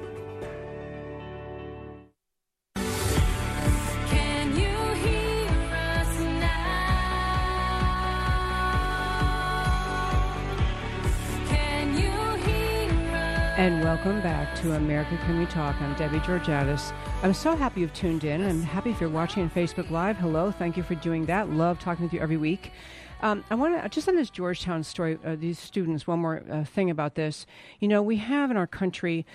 And 13.61 13.85
welcome 13.85 14.23
back 14.23 14.55
to 14.63 14.73
America 14.73 15.19
Can 15.27 15.39
We 15.39 15.45
Talk. 15.45 15.79
I'm 15.83 15.95
Debbie 15.97 16.21
Georgatos. 16.21 16.95
I'm 17.23 17.35
so 17.35 17.55
happy 17.55 17.83
you've 17.83 17.93
tuned 17.93 18.25
in. 18.25 18.43
I'm 18.43 18.63
happy 18.63 18.89
if 18.89 19.03
you're 19.03 19.11
watching 19.11 19.43
on 19.43 19.51
Facebook 19.51 19.91
Live. 19.91 20.17
Hello, 20.17 20.51
thank 20.51 20.79
you 20.79 20.83
for 20.83 20.95
doing 20.95 21.27
that. 21.27 21.51
Love 21.51 21.79
talking 21.79 22.05
with 22.07 22.15
you 22.15 22.21
every 22.21 22.39
week. 22.39 22.73
Um, 23.21 23.45
I 23.51 23.57
want 23.57 23.83
to 23.83 23.87
just 23.91 24.09
on 24.09 24.17
this 24.17 24.31
Georgetown 24.31 24.83
story, 24.83 25.19
uh, 25.27 25.37
these 25.37 25.59
students. 25.59 26.07
One 26.07 26.21
more 26.21 26.43
uh, 26.51 26.65
thing 26.65 26.89
about 26.89 27.17
this. 27.17 27.45
You 27.81 27.89
know, 27.89 28.01
we 28.01 28.17
have 28.17 28.51
in 28.51 28.57
our 28.57 28.67
country 28.67 29.27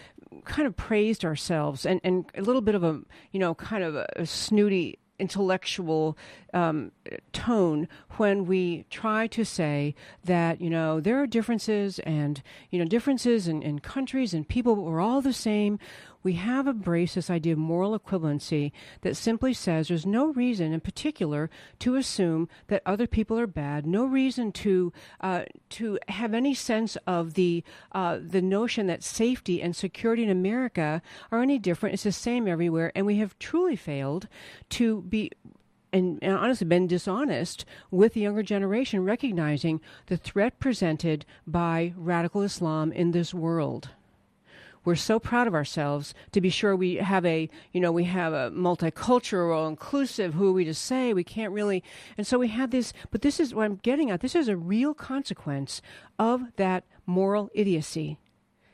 kind 0.44 0.66
of 0.66 0.76
praised 0.76 1.24
ourselves 1.24 1.86
and, 1.86 2.02
and 2.04 2.26
a 2.34 2.42
little 2.42 2.62
bit 2.62 2.74
of 2.74 2.84
a 2.84 3.02
you 3.32 3.40
know 3.40 3.54
kind 3.54 3.84
of 3.84 3.96
a, 3.96 4.08
a 4.16 4.26
snooty 4.26 4.98
intellectual 5.20 6.18
um, 6.54 6.92
tone 7.32 7.88
when 8.18 8.46
we 8.46 8.86
try 8.90 9.28
to 9.28 9.46
say 9.46 9.96
that 10.24 10.60
you 10.60 10.70
know 10.70 11.00
there 11.00 11.22
are 11.22 11.28
differences 11.28 12.00
and 12.00 12.42
you 12.70 12.80
know 12.80 12.86
differences 12.86 13.48
in, 13.48 13.62
in 13.62 13.80
countries 13.80 14.34
and 14.34 14.48
people 14.48 14.76
but 14.76 14.84
we're 14.84 15.02
all 15.02 15.22
the 15.22 15.34
same 15.34 15.80
we 16.26 16.34
have 16.34 16.68
embraced 16.68 17.14
this 17.14 17.30
idea 17.30 17.54
of 17.54 17.60
moral 17.60 17.98
equivalency 17.98 18.72
that 19.02 19.16
simply 19.16 19.54
says 19.54 19.88
there's 19.88 20.08
no 20.08 20.34
reason 20.34 20.74
in 20.74 20.82
particular 20.82 21.52
to 21.78 21.96
assume 21.96 22.50
that 22.68 22.82
other 22.86 23.06
people 23.06 23.40
are 23.40 23.48
bad 23.48 23.86
no 23.86 24.04
reason 24.04 24.52
to 24.52 24.92
uh, 25.22 25.44
to 25.70 26.00
have 26.08 26.34
any 26.34 26.54
sense 26.54 26.98
of 27.06 27.36
the 27.36 27.64
uh, 27.92 28.18
the 28.20 28.42
notion 28.42 28.88
that 28.88 29.04
safety 29.04 29.62
and 29.62 29.76
security 29.76 30.24
in 30.24 30.30
America 30.30 31.02
are 31.32 31.44
any 31.44 31.60
different 31.60 31.94
it's 31.94 32.04
the 32.04 32.12
same 32.12 32.48
everywhere 32.48 32.92
and 32.96 33.06
we 33.06 33.18
have 33.18 33.38
truly 33.38 33.76
failed 33.76 34.28
to 34.68 35.04
be 35.04 35.32
and, 35.94 36.20
and 36.22 36.36
honestly 36.36 36.68
been 36.68 36.88
dishonest 36.88 37.64
with 37.90 38.16
the 38.16 38.22
younger 38.22 38.44
generation, 38.44 39.06
recognizing 39.06 39.80
the 40.08 40.18
threat 40.18 40.60
presented 40.60 41.26
by 41.48 41.94
radical 41.96 42.42
Islam 42.42 42.92
in 42.92 43.12
this 43.12 43.34
world. 43.34 43.92
We're 44.86 44.96
so 44.96 45.20
proud 45.20 45.48
of 45.48 45.56
ourselves 45.56 46.14
to 46.32 46.40
be 46.40 46.50
sure 46.50 46.76
we 46.76 46.96
have 46.96 47.26
a, 47.26 47.50
you 47.74 47.82
know, 47.82 47.92
we 47.92 48.04
have 48.04 48.34
a 48.34 48.52
multicultural, 48.52 49.68
inclusive, 49.68 50.36
who 50.36 50.50
are 50.50 50.54
we 50.54 50.64
to 50.66 50.76
say? 50.76 51.12
We 51.12 51.24
can't 51.24 51.52
really. 51.52 51.84
And 52.18 52.26
so 52.28 52.38
we 52.38 52.50
have 52.50 52.70
this, 52.70 52.94
but 53.10 53.24
this 53.24 53.40
is 53.40 53.54
what 53.54 53.66
I'm 53.66 53.78
getting 53.78 54.12
at. 54.12 54.22
This 54.22 54.36
is 54.36 54.48
a 54.48 54.56
real 54.56 54.94
consequence 54.94 55.82
of 56.20 56.56
that 56.58 56.86
moral 57.08 57.50
idiocy. 57.54 58.20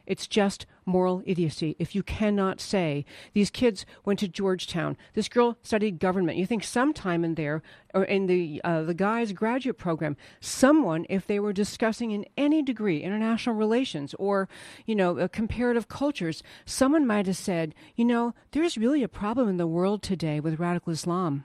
It's 0.06 0.28
just 0.28 0.66
moral 0.86 1.22
idiocy. 1.26 1.76
If 1.80 1.96
you 1.96 2.04
cannot 2.04 2.60
say 2.60 3.06
these 3.34 3.50
kids 3.50 3.86
went 4.06 4.20
to 4.20 4.28
Georgetown, 4.28 4.98
this 5.14 5.30
girl 5.30 5.58
studied 5.62 6.00
government. 6.00 6.38
You 6.38 6.46
think 6.46 6.64
sometime 6.64 7.24
in 7.24 7.36
there, 7.36 7.62
or 7.94 8.04
in 8.04 8.28
the 8.28 8.62
uh, 8.64 8.84
the 8.84 8.94
guy's 8.94 9.34
graduate 9.34 9.78
program, 9.78 10.18
someone, 10.40 11.06
if 11.10 11.28
they 11.28 11.40
were 11.40 11.54
discussing 11.54 12.12
in 12.12 12.26
any 12.38 12.62
degree 12.62 13.02
international 13.02 13.56
relations 13.56 14.16
or 14.20 14.48
you 14.86 14.96
know 14.96 15.18
uh, 15.18 15.28
comparative 15.28 15.88
cultures, 15.88 16.44
someone 16.66 17.06
might 17.06 17.28
have 17.28 17.38
said, 17.38 17.76
you 17.96 18.06
know, 18.06 18.34
there's 18.52 18.78
really 18.78 19.04
a 19.04 19.08
problem 19.08 19.48
in 19.48 19.58
the 19.58 19.68
world 19.68 20.02
today 20.02 20.40
with 20.40 20.60
radical 20.60 20.94
Islam. 20.94 21.44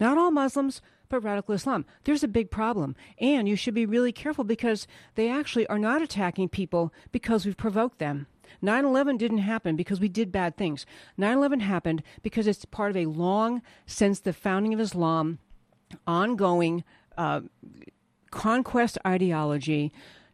Not 0.00 0.18
all 0.18 0.30
Muslims, 0.30 0.82
but 1.08 1.22
radical 1.22 1.54
Islam. 1.54 1.84
There's 2.04 2.22
a 2.22 2.28
big 2.28 2.50
problem. 2.50 2.96
And 3.18 3.48
you 3.48 3.56
should 3.56 3.74
be 3.74 3.86
really 3.86 4.12
careful 4.12 4.44
because 4.44 4.86
they 5.14 5.30
actually 5.30 5.66
are 5.68 5.78
not 5.78 6.02
attacking 6.02 6.48
people 6.48 6.92
because 7.12 7.46
we've 7.46 7.56
provoked 7.56 7.98
them. 7.98 8.26
9 8.62 8.84
11 8.84 9.16
didn't 9.16 9.38
happen 9.38 9.76
because 9.76 10.00
we 10.00 10.08
did 10.08 10.32
bad 10.32 10.56
things. 10.56 10.86
9 11.16 11.36
11 11.36 11.60
happened 11.60 12.02
because 12.22 12.46
it's 12.46 12.64
part 12.64 12.90
of 12.90 12.96
a 12.96 13.06
long, 13.06 13.62
since 13.86 14.20
the 14.20 14.32
founding 14.32 14.74
of 14.74 14.80
Islam, 14.80 15.38
ongoing 16.06 16.84
uh, 17.16 17.40
conquest 18.30 18.98
ideology 19.06 19.92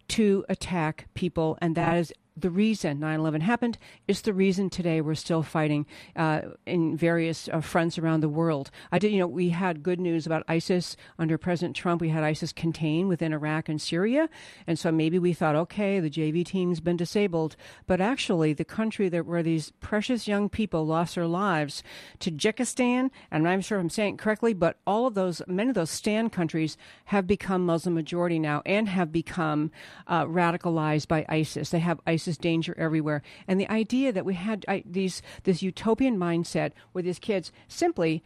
to 0.09 0.45
attack 0.49 1.07
people, 1.15 1.59
and 1.61 1.75
that 1.77 1.97
is 1.97 2.13
the 2.37 2.51
reason 2.51 2.99
9/11 2.99 3.43
happened. 3.43 3.79
It's 4.09 4.21
the 4.21 4.35
reason 4.35 4.69
today 4.69 5.01
we're 5.01 5.15
still 5.15 5.43
fighting 5.43 5.87
uh, 6.17 6.41
in 6.67 6.97
various 6.97 7.49
uh, 7.49 7.61
fronts 7.61 7.97
around 7.97 8.21
the 8.21 8.29
world. 8.29 8.71
I 8.91 8.99
did, 8.99 9.13
you 9.13 9.19
know, 9.19 9.27
we 9.27 9.51
had 9.51 9.85
good 9.85 10.01
news 10.01 10.27
about 10.27 10.43
ISIS 10.49 10.97
under 11.19 11.39
President 11.39 11.77
Trump. 11.77 12.01
We 12.01 12.09
had 12.09 12.25
ISIS 12.25 12.53
contained 12.53 13.09
within 13.09 13.33
Iraq 13.33 13.69
and 13.69 13.81
Syria, 13.81 14.29
and 14.67 14.79
so 14.79 14.91
maybe 14.91 15.19
we 15.19 15.33
thought, 15.33 15.55
okay, 15.55 16.01
the 16.01 16.11
JV 16.11 16.45
team's 16.45 16.81
been 16.81 16.97
disabled, 16.97 17.55
but 17.87 18.01
actually, 18.01 18.53
the 18.53 18.65
country 18.65 19.09
that 19.09 19.27
where 19.27 19.43
these 19.43 19.71
precious 19.81 20.27
young 20.27 20.49
people 20.49 20.85
lost 20.85 21.15
their 21.15 21.27
lives, 21.27 21.83
Tajikistan, 22.19 23.11
and 23.31 23.49
I'm 23.49 23.61
sure 23.61 23.79
I'm 23.79 23.91
saying 23.91 24.15
it 24.15 24.19
correctly, 24.19 24.55
but 24.55 24.79
all 24.87 25.07
of 25.07 25.15
those, 25.15 25.41
many 25.47 25.69
of 25.69 25.75
those 25.75 25.91
stand 25.91 26.33
countries 26.33 26.77
have 27.07 27.27
become 27.27 27.65
Muslim 27.65 27.95
majority 27.95 28.41
now 28.41 28.61
and 28.67 28.89
have 28.89 29.13
become 29.13 29.71
uh, 30.09 30.25
radicalized 30.25 31.07
by 31.07 31.25
ISIS. 31.29 31.71
They 31.71 31.79
have 31.79 32.01
ISIS 32.07 32.24
danger 32.39 32.75
everywhere, 32.79 33.23
and 33.47 33.61
the 33.61 33.71
idea 33.71 34.13
that 34.13 34.25
we 34.25 34.35
had 34.35 34.65
I, 34.69 34.83
these 34.85 35.23
this 35.45 35.63
utopian 35.63 36.19
mindset 36.19 36.73
where 36.93 37.03
these 37.03 37.19
kids 37.19 37.53
simply 37.69 38.23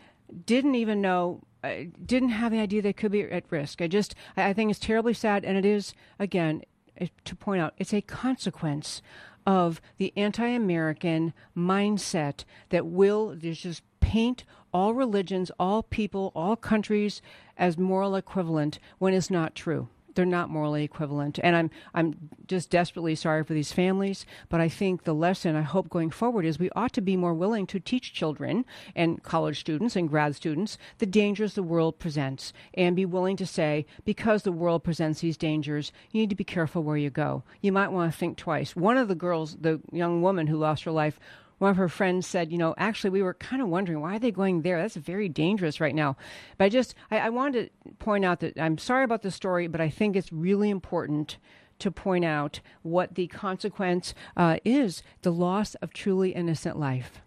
didn't 0.46 0.74
even 0.74 1.00
know 1.00 1.42
uh, 1.64 1.74
didn't 2.04 2.30
have 2.30 2.52
the 2.52 2.60
idea 2.60 2.82
they 2.82 2.92
could 2.92 3.12
be 3.12 3.22
at 3.22 3.44
risk. 3.50 3.82
I 3.82 3.88
just 3.88 4.14
I, 4.36 4.50
I 4.50 4.52
think 4.52 4.70
it's 4.70 4.80
terribly 4.80 5.14
sad, 5.14 5.44
and 5.44 5.58
it 5.58 5.64
is 5.64 5.94
again 6.18 6.62
it, 6.96 7.10
to 7.24 7.36
point 7.36 7.60
out 7.60 7.74
it's 7.78 7.94
a 7.94 8.00
consequence 8.00 9.02
of 9.46 9.80
the 9.96 10.12
anti-American 10.16 11.32
mindset 11.56 12.44
that 12.68 12.86
will 12.86 13.34
just 13.36 13.82
paint 14.00 14.44
all 14.74 14.92
religions, 14.92 15.50
all 15.58 15.82
people, 15.82 16.32
all 16.34 16.54
countries 16.54 17.22
as 17.56 17.78
moral 17.78 18.14
equivalent 18.14 18.78
when 18.98 19.14
it's 19.14 19.30
not 19.30 19.54
true 19.54 19.88
they're 20.18 20.26
not 20.26 20.50
morally 20.50 20.82
equivalent. 20.82 21.38
And 21.44 21.54
I'm 21.54 21.70
I'm 21.94 22.30
just 22.48 22.70
desperately 22.70 23.14
sorry 23.14 23.44
for 23.44 23.54
these 23.54 23.70
families, 23.70 24.26
but 24.48 24.60
I 24.60 24.68
think 24.68 25.04
the 25.04 25.14
lesson 25.14 25.54
I 25.54 25.62
hope 25.62 25.88
going 25.88 26.10
forward 26.10 26.44
is 26.44 26.58
we 26.58 26.70
ought 26.74 26.92
to 26.94 27.00
be 27.00 27.16
more 27.16 27.34
willing 27.34 27.68
to 27.68 27.78
teach 27.78 28.12
children 28.12 28.64
and 28.96 29.22
college 29.22 29.60
students 29.60 29.94
and 29.94 30.08
grad 30.08 30.34
students 30.34 30.76
the 30.98 31.06
dangers 31.06 31.54
the 31.54 31.62
world 31.62 32.00
presents 32.00 32.52
and 32.74 32.96
be 32.96 33.06
willing 33.06 33.36
to 33.36 33.46
say 33.46 33.86
because 34.04 34.42
the 34.42 34.50
world 34.50 34.82
presents 34.82 35.20
these 35.20 35.36
dangers, 35.36 35.92
you 36.10 36.20
need 36.20 36.30
to 36.30 36.34
be 36.34 36.42
careful 36.42 36.82
where 36.82 36.96
you 36.96 37.10
go. 37.10 37.44
You 37.60 37.70
might 37.70 37.92
want 37.92 38.12
to 38.12 38.18
think 38.18 38.36
twice. 38.36 38.74
One 38.74 38.98
of 38.98 39.06
the 39.06 39.14
girls, 39.14 39.56
the 39.60 39.80
young 39.92 40.20
woman 40.20 40.48
who 40.48 40.56
lost 40.56 40.82
her 40.82 40.90
life 40.90 41.20
one 41.58 41.70
of 41.70 41.76
her 41.76 41.88
friends 41.88 42.26
said, 42.26 42.50
you 42.52 42.58
know, 42.58 42.74
actually, 42.78 43.10
we 43.10 43.22
were 43.22 43.34
kind 43.34 43.60
of 43.60 43.68
wondering 43.68 44.00
why 44.00 44.16
are 44.16 44.18
they 44.18 44.30
going 44.30 44.62
there? 44.62 44.80
That's 44.80 44.96
very 44.96 45.28
dangerous 45.28 45.80
right 45.80 45.94
now. 45.94 46.16
But 46.56 46.66
I 46.66 46.68
just, 46.68 46.94
I, 47.10 47.18
I 47.18 47.28
wanted 47.30 47.70
to 47.84 47.92
point 47.94 48.24
out 48.24 48.40
that 48.40 48.58
I'm 48.58 48.78
sorry 48.78 49.04
about 49.04 49.22
the 49.22 49.30
story, 49.30 49.66
but 49.66 49.80
I 49.80 49.90
think 49.90 50.16
it's 50.16 50.32
really 50.32 50.70
important 50.70 51.36
to 51.80 51.90
point 51.90 52.24
out 52.24 52.60
what 52.82 53.14
the 53.14 53.28
consequence 53.28 54.14
uh, 54.36 54.58
is 54.64 55.02
the 55.22 55.32
loss 55.32 55.74
of 55.76 55.92
truly 55.92 56.30
innocent 56.30 56.78
life. 56.78 57.20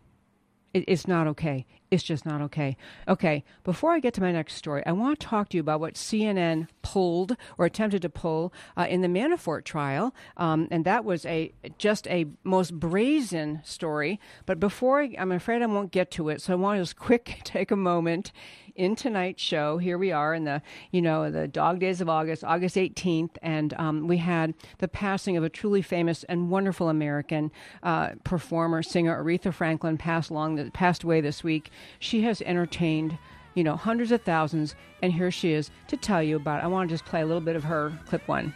It, 0.74 0.86
it's 0.88 1.08
not 1.08 1.28
okay. 1.28 1.66
It's 1.90 2.04
just 2.04 2.26
not 2.26 2.42
okay. 2.42 2.78
Okay, 3.08 3.44
before 3.66 3.92
I 3.92 4.00
get 4.00 4.14
to 4.14 4.22
my 4.22 4.32
next 4.32 4.56
story, 4.56 4.82
I 4.86 4.94
want 4.94 5.20
to 5.20 5.28
talk 5.28 5.50
to 5.50 5.58
you 5.58 5.62
about 5.62 5.82
what 5.82 5.96
CNN 5.96 6.70
pulled 6.82 7.36
or 7.58 7.66
attempted 7.66 8.02
to 8.04 8.10
pull 8.10 8.54
uh, 8.78 8.88
in 8.90 9.02
the 9.02 9.10
Manafort 9.10 9.66
trial, 9.66 10.16
um, 10.38 10.70
and 10.72 10.86
that 10.86 11.04
was 11.04 11.26
a 11.26 11.52
just 11.78 12.08
a 12.08 12.28
most 12.46 12.80
brazen 12.80 13.60
story. 13.66 14.20
But 14.46 14.60
before 14.60 15.02
I, 15.02 15.14
I'm 15.18 15.34
afraid 15.34 15.62
I 15.62 15.66
won't 15.66 15.92
get 15.92 16.12
to 16.12 16.30
it, 16.30 16.42
so 16.42 16.54
I 16.54 16.56
want 16.56 16.78
to 16.78 16.82
just 16.82 16.96
quick 16.96 17.42
take 17.44 17.72
a 17.72 17.76
moment 17.76 18.32
in 18.76 18.96
tonight's 18.96 19.42
show. 19.42 19.78
Here 19.78 19.98
we 19.98 20.12
are 20.12 20.34
in 20.34 20.44
the 20.44 20.62
you 20.92 21.02
know 21.02 21.30
the 21.30 21.48
dog 21.48 21.80
days 21.80 22.02
of 22.02 22.10
August, 22.10 22.44
August 22.44 22.76
18th, 22.76 23.38
and 23.42 23.74
um, 23.76 24.08
we 24.08 24.18
had 24.18 24.54
the 24.80 24.88
passing 24.88 25.38
of 25.38 25.44
a 25.44 25.50
truly 25.50 25.82
famous 25.82 26.24
and 26.26 26.50
wonderful 26.50 26.90
American 26.90 27.52
uh, 27.84 28.12
performer, 28.24 28.84
singer 28.84 29.22
Aretha 29.22 29.54
Franklin 29.54 29.98
passed 29.98 30.30
along 30.30 30.72
passed 30.72 31.04
away 31.04 31.22
this 31.22 31.44
week. 31.44 31.72
She 32.00 32.22
has 32.22 32.42
entertained 32.42 33.18
you 33.56 33.64
know 33.64 33.76
hundreds 33.76 34.12
of 34.12 34.22
thousands, 34.22 34.76
and 35.02 35.14
here 35.14 35.32
she 35.32 35.54
is 35.54 35.72
to 35.88 35.98
tell 35.98 36.22
you 36.24 36.36
about. 36.38 36.62
It. 36.62 36.66
I 36.66 36.68
want 36.68 36.90
to 36.90 36.94
just 36.94 37.06
play 37.06 37.22
a 37.22 37.26
little 37.26 37.42
bit 37.42 37.56
of 37.56 37.64
her 37.64 37.98
clip 38.06 38.28
one. 38.28 38.54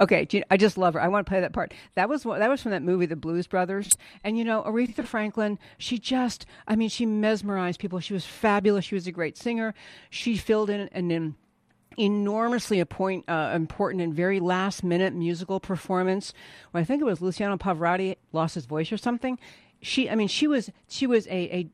Okay, 0.00 0.26
I 0.50 0.56
just 0.56 0.78
love 0.78 0.94
her. 0.94 1.00
I 1.00 1.08
want 1.08 1.26
to 1.26 1.30
play 1.30 1.40
that 1.40 1.52
part. 1.52 1.74
That 1.94 2.08
was 2.08 2.22
that 2.22 2.48
was 2.48 2.62
from 2.62 2.70
that 2.70 2.82
movie, 2.82 3.04
The 3.04 3.16
Blues 3.16 3.46
Brothers. 3.46 3.90
And 4.24 4.38
you 4.38 4.44
know, 4.44 4.62
Aretha 4.62 5.04
Franklin, 5.04 5.58
she 5.76 5.98
just, 5.98 6.46
I 6.66 6.74
mean, 6.74 6.88
she 6.88 7.04
mesmerized 7.04 7.78
people. 7.78 8.00
She 8.00 8.14
was 8.14 8.24
fabulous. 8.24 8.86
She 8.86 8.94
was 8.94 9.06
a 9.06 9.12
great 9.12 9.36
singer. 9.36 9.74
She 10.08 10.38
filled 10.38 10.70
in 10.70 10.88
an, 10.92 11.10
an 11.10 11.34
enormously 11.98 12.80
appoint, 12.80 13.28
uh, 13.28 13.52
important 13.54 14.02
and 14.02 14.14
very 14.14 14.40
last 14.40 14.82
minute 14.82 15.12
musical 15.12 15.60
performance. 15.60 16.32
Where 16.70 16.80
I 16.80 16.84
think 16.84 17.02
it 17.02 17.04
was 17.04 17.20
Luciano 17.20 17.58
Pavarotti 17.58 18.16
lost 18.32 18.54
his 18.54 18.64
voice 18.64 18.90
or 18.90 18.96
something. 18.96 19.38
She, 19.82 20.10
I 20.10 20.14
mean, 20.14 20.28
she 20.28 20.46
was 20.46 20.70
she 20.88 21.06
was 21.06 21.26
a, 21.28 21.30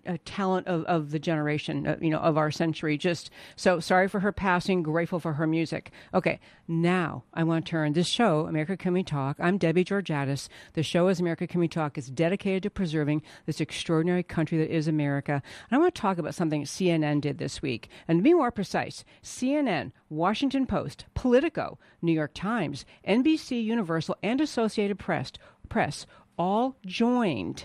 a, 0.07 0.15
a 0.15 0.19
talent 0.19 0.69
of, 0.69 0.85
of 0.85 1.11
the 1.11 1.19
generation, 1.19 1.87
uh, 1.87 1.97
you 2.01 2.11
know, 2.11 2.19
of 2.19 2.37
our 2.37 2.53
century. 2.53 2.97
Just 2.97 3.31
so 3.57 3.81
sorry 3.81 4.07
for 4.07 4.21
her 4.21 4.31
passing. 4.31 4.85
Grateful 4.85 5.19
for 5.19 5.33
her 5.33 5.47
music. 5.47 5.91
Okay, 6.15 6.39
now 6.69 7.25
I 7.35 7.43
want 7.43 7.67
to 7.67 7.71
turn 7.71 7.95
this 7.95 8.07
show, 8.07 8.47
America 8.47 8.77
Can 8.77 8.93
We 8.93 9.03
Talk. 9.03 9.37
I'm 9.41 9.59
Debbie 9.59 9.85
Georgatos. 9.85 10.49
The 10.75 10.85
show 10.85 11.09
is 11.09 11.19
America 11.19 11.49
Can 11.49 11.59
We 11.59 11.67
Talk. 11.67 11.99
It's 11.99 12.09
dedicated 12.09 12.63
to 12.63 12.71
preserving 12.71 13.23
this 13.45 13.61
extraordinary 13.61 14.23
country 14.23 14.59
that 14.59 14.73
is 14.73 14.87
America. 14.87 15.43
And 15.71 15.77
I 15.77 15.79
want 15.79 15.93
to 15.93 16.01
talk 16.01 16.19
about 16.19 16.35
something 16.37 16.63
CNN 16.63 17.21
did 17.21 17.39
this 17.39 17.61
week. 17.61 17.89
And 18.07 18.21
to 18.21 18.23
be 18.23 18.35
more 18.35 18.53
precise, 18.53 19.05
CNN, 19.23 19.91
Washington 20.11 20.65
Post, 20.67 21.07
Politico, 21.15 21.77
New 22.03 22.13
York 22.13 22.35
Times, 22.35 22.85
NBC 23.07 23.65
Universal, 23.65 24.17
and 24.23 24.41
Associated 24.41 24.99
Press, 24.99 25.33
Press 25.69 26.07
all 26.39 26.77
joined 26.85 27.65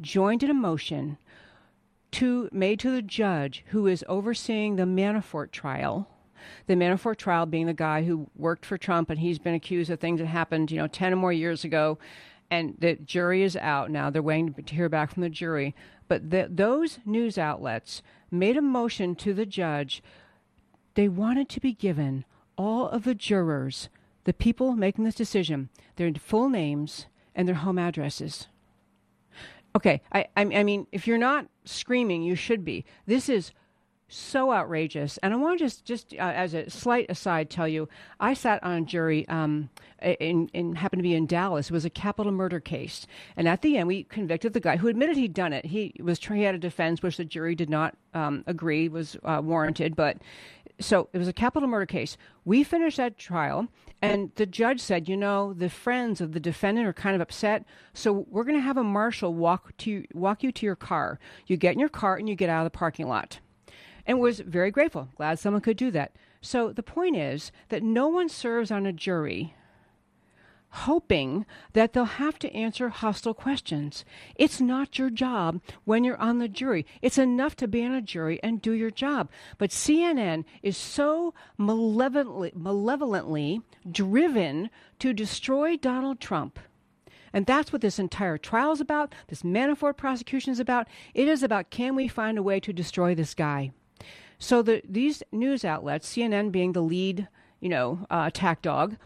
joined 0.00 0.42
in 0.42 0.50
a 0.50 0.54
motion 0.54 1.18
to 2.12 2.48
made 2.52 2.78
to 2.80 2.90
the 2.90 3.02
judge 3.02 3.64
who 3.68 3.86
is 3.86 4.04
overseeing 4.08 4.76
the 4.76 4.84
Manafort 4.84 5.50
trial. 5.50 6.08
The 6.66 6.74
Manafort 6.74 7.16
trial 7.16 7.46
being 7.46 7.66
the 7.66 7.74
guy 7.74 8.04
who 8.04 8.30
worked 8.36 8.64
for 8.64 8.78
Trump 8.78 9.10
and 9.10 9.18
he's 9.18 9.38
been 9.38 9.54
accused 9.54 9.90
of 9.90 9.98
things 9.98 10.20
that 10.20 10.26
happened, 10.26 10.70
you 10.70 10.78
know, 10.78 10.86
10 10.86 11.12
or 11.12 11.16
more 11.16 11.32
years 11.32 11.64
ago. 11.64 11.98
And 12.50 12.76
the 12.78 12.94
jury 12.94 13.42
is 13.42 13.56
out 13.56 13.90
now. 13.90 14.10
They're 14.10 14.22
waiting 14.22 14.54
to 14.54 14.74
hear 14.74 14.88
back 14.88 15.12
from 15.12 15.22
the 15.22 15.28
jury. 15.28 15.74
But 16.06 16.30
the, 16.30 16.48
those 16.50 16.98
news 17.04 17.36
outlets 17.36 18.02
made 18.30 18.56
a 18.56 18.62
motion 18.62 19.16
to 19.16 19.34
the 19.34 19.46
judge. 19.46 20.02
They 20.94 21.08
wanted 21.08 21.48
to 21.48 21.60
be 21.60 21.72
given 21.72 22.24
all 22.56 22.88
of 22.88 23.04
the 23.04 23.14
jurors, 23.14 23.88
the 24.22 24.32
people 24.32 24.76
making 24.76 25.04
this 25.04 25.14
decision, 25.14 25.70
their 25.96 26.12
full 26.14 26.48
names 26.48 27.06
and 27.34 27.48
their 27.48 27.56
home 27.56 27.78
addresses. 27.78 28.46
Okay, 29.76 30.02
I, 30.12 30.26
I, 30.36 30.44
mean, 30.44 30.86
if 30.92 31.06
you're 31.06 31.18
not 31.18 31.46
screaming, 31.64 32.22
you 32.22 32.36
should 32.36 32.64
be. 32.64 32.84
This 33.06 33.28
is 33.28 33.50
so 34.06 34.52
outrageous. 34.52 35.18
And 35.18 35.34
I 35.34 35.36
want 35.36 35.58
to 35.58 35.64
just, 35.64 35.84
just 35.84 36.14
uh, 36.14 36.18
as 36.18 36.54
a 36.54 36.70
slight 36.70 37.06
aside, 37.08 37.50
tell 37.50 37.66
you, 37.66 37.88
I 38.20 38.34
sat 38.34 38.62
on 38.62 38.72
a 38.72 38.80
jury 38.82 39.26
um, 39.28 39.70
in, 40.00 40.48
in 40.52 40.76
happened 40.76 41.00
to 41.00 41.02
be 41.02 41.14
in 41.14 41.26
Dallas. 41.26 41.70
It 41.70 41.72
was 41.72 41.84
a 41.84 41.90
capital 41.90 42.30
murder 42.30 42.60
case, 42.60 43.06
and 43.36 43.48
at 43.48 43.62
the 43.62 43.76
end, 43.76 43.88
we 43.88 44.04
convicted 44.04 44.52
the 44.52 44.60
guy 44.60 44.76
who 44.76 44.88
admitted 44.88 45.16
he'd 45.16 45.34
done 45.34 45.52
it. 45.52 45.66
He 45.66 45.94
was 46.00 46.18
he 46.18 46.42
had 46.42 46.54
a 46.54 46.58
defense 46.58 47.02
which 47.02 47.16
the 47.16 47.24
jury 47.24 47.54
did 47.54 47.70
not 47.70 47.96
um, 48.12 48.44
agree 48.46 48.88
was 48.88 49.16
uh, 49.24 49.40
warranted, 49.42 49.96
but 49.96 50.18
so 50.80 51.08
it 51.12 51.18
was 51.18 51.28
a 51.28 51.32
capital 51.32 51.68
murder 51.68 51.86
case. 51.86 52.16
We 52.44 52.64
finished 52.64 52.96
that 52.96 53.18
trial, 53.18 53.68
and 54.02 54.32
the 54.34 54.46
judge 54.46 54.80
said, 54.80 55.08
"You 55.08 55.16
know, 55.16 55.52
the 55.52 55.70
friends 55.70 56.20
of 56.20 56.32
the 56.32 56.40
defendant 56.40 56.86
are 56.86 56.92
kind 56.92 57.14
of 57.14 57.20
upset, 57.20 57.64
so 57.92 58.26
we're 58.28 58.44
going 58.44 58.56
to 58.56 58.62
have 58.62 58.76
a 58.76 58.84
marshal 58.84 59.32
walk 59.34 59.76
to 59.78 60.04
walk 60.12 60.42
you 60.42 60.52
to 60.52 60.66
your 60.66 60.76
car. 60.76 61.18
You 61.46 61.56
get 61.56 61.74
in 61.74 61.80
your 61.80 61.88
car 61.88 62.16
and 62.16 62.28
you 62.28 62.34
get 62.34 62.50
out 62.50 62.66
of 62.66 62.72
the 62.72 62.78
parking 62.78 63.08
lot." 63.08 63.40
And 64.06 64.20
was 64.20 64.40
very 64.40 64.70
grateful, 64.70 65.08
glad 65.16 65.38
someone 65.38 65.62
could 65.62 65.78
do 65.78 65.90
that. 65.92 66.14
So 66.42 66.72
the 66.72 66.82
point 66.82 67.16
is 67.16 67.50
that 67.70 67.82
no 67.82 68.08
one 68.08 68.28
serves 68.28 68.70
on 68.70 68.84
a 68.84 68.92
jury 68.92 69.54
hoping 70.74 71.46
that 71.72 71.92
they'll 71.92 72.04
have 72.04 72.36
to 72.40 72.52
answer 72.52 72.88
hostile 72.88 73.32
questions. 73.32 74.04
It's 74.34 74.60
not 74.60 74.98
your 74.98 75.08
job 75.08 75.60
when 75.84 76.02
you're 76.02 76.20
on 76.20 76.38
the 76.38 76.48
jury. 76.48 76.84
It's 77.00 77.16
enough 77.16 77.54
to 77.56 77.68
be 77.68 77.84
on 77.84 77.92
a 77.92 78.02
jury 78.02 78.40
and 78.42 78.60
do 78.60 78.72
your 78.72 78.90
job. 78.90 79.30
But 79.56 79.70
CNN 79.70 80.44
is 80.62 80.76
so 80.76 81.32
malevolently, 81.56 82.52
malevolently 82.56 83.62
driven 83.88 84.68
to 84.98 85.12
destroy 85.12 85.76
Donald 85.76 86.18
Trump. 86.18 86.58
And 87.32 87.46
that's 87.46 87.72
what 87.72 87.80
this 87.80 88.00
entire 88.00 88.36
trial 88.36 88.72
is 88.72 88.80
about. 88.80 89.12
This 89.28 89.42
Manafort 89.42 89.96
prosecution 89.96 90.52
is 90.52 90.60
about. 90.60 90.88
It 91.14 91.28
is 91.28 91.44
about 91.44 91.70
can 91.70 91.94
we 91.94 92.08
find 92.08 92.36
a 92.36 92.42
way 92.42 92.58
to 92.58 92.72
destroy 92.72 93.14
this 93.14 93.34
guy? 93.34 93.70
So 94.38 94.60
the, 94.60 94.82
these 94.88 95.22
news 95.30 95.64
outlets, 95.64 96.12
CNN 96.12 96.50
being 96.50 96.72
the 96.72 96.82
lead, 96.82 97.28
you 97.60 97.68
know, 97.68 98.06
uh, 98.10 98.24
attack 98.26 98.60
dog, 98.60 98.96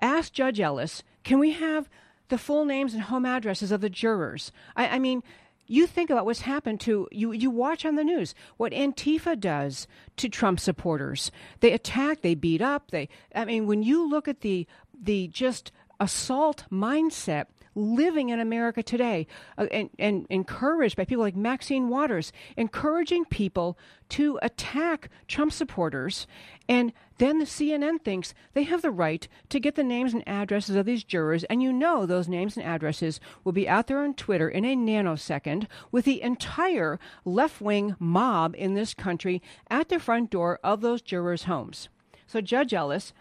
asked 0.00 0.32
Judge 0.32 0.60
Ellis, 0.60 1.02
can 1.28 1.38
we 1.38 1.50
have 1.50 1.90
the 2.30 2.38
full 2.38 2.64
names 2.64 2.94
and 2.94 3.02
home 3.02 3.26
addresses 3.26 3.70
of 3.70 3.82
the 3.82 3.90
jurors? 3.90 4.50
I, 4.74 4.88
I 4.88 4.98
mean, 4.98 5.22
you 5.66 5.86
think 5.86 6.08
about 6.08 6.24
what's 6.24 6.40
happened 6.40 6.80
to 6.80 7.06
you. 7.12 7.32
You 7.32 7.50
watch 7.50 7.84
on 7.84 7.96
the 7.96 8.02
news 8.02 8.34
what 8.56 8.72
Antifa 8.72 9.38
does 9.38 9.86
to 10.16 10.30
Trump 10.30 10.58
supporters. 10.58 11.30
They 11.60 11.72
attack, 11.72 12.22
they 12.22 12.34
beat 12.34 12.62
up. 12.62 12.92
They, 12.92 13.10
I 13.34 13.44
mean, 13.44 13.66
when 13.66 13.82
you 13.82 14.08
look 14.08 14.26
at 14.26 14.40
the 14.40 14.66
the 14.98 15.28
just 15.28 15.70
assault 16.00 16.64
mindset 16.72 17.48
living 17.78 18.28
in 18.28 18.40
America 18.40 18.82
today, 18.82 19.26
uh, 19.56 19.66
and, 19.70 19.90
and 19.98 20.26
encouraged 20.28 20.96
by 20.96 21.04
people 21.04 21.22
like 21.22 21.36
Maxine 21.36 21.88
Waters, 21.88 22.32
encouraging 22.56 23.24
people 23.26 23.78
to 24.10 24.38
attack 24.42 25.08
Trump 25.26 25.52
supporters. 25.52 26.26
And 26.68 26.92
then 27.18 27.38
the 27.38 27.44
CNN 27.44 28.02
thinks 28.02 28.34
they 28.54 28.64
have 28.64 28.82
the 28.82 28.90
right 28.90 29.26
to 29.48 29.60
get 29.60 29.74
the 29.74 29.82
names 29.82 30.12
and 30.12 30.26
addresses 30.26 30.76
of 30.76 30.86
these 30.86 31.04
jurors, 31.04 31.44
and 31.44 31.62
you 31.62 31.72
know 31.72 32.04
those 32.04 32.28
names 32.28 32.56
and 32.56 32.66
addresses 32.66 33.20
will 33.44 33.52
be 33.52 33.68
out 33.68 33.86
there 33.86 34.02
on 34.02 34.14
Twitter 34.14 34.48
in 34.48 34.64
a 34.64 34.76
nanosecond 34.76 35.66
with 35.92 36.04
the 36.04 36.20
entire 36.22 36.98
left 37.24 37.60
wing 37.60 37.96
mob 37.98 38.54
in 38.56 38.74
this 38.74 38.94
country 38.94 39.40
at 39.70 39.88
the 39.88 39.98
front 39.98 40.30
door 40.30 40.58
of 40.62 40.80
those 40.80 41.02
jurors' 41.02 41.44
homes. 41.44 41.88
So 42.26 42.42
Judge 42.42 42.74
Ellis 42.74 43.14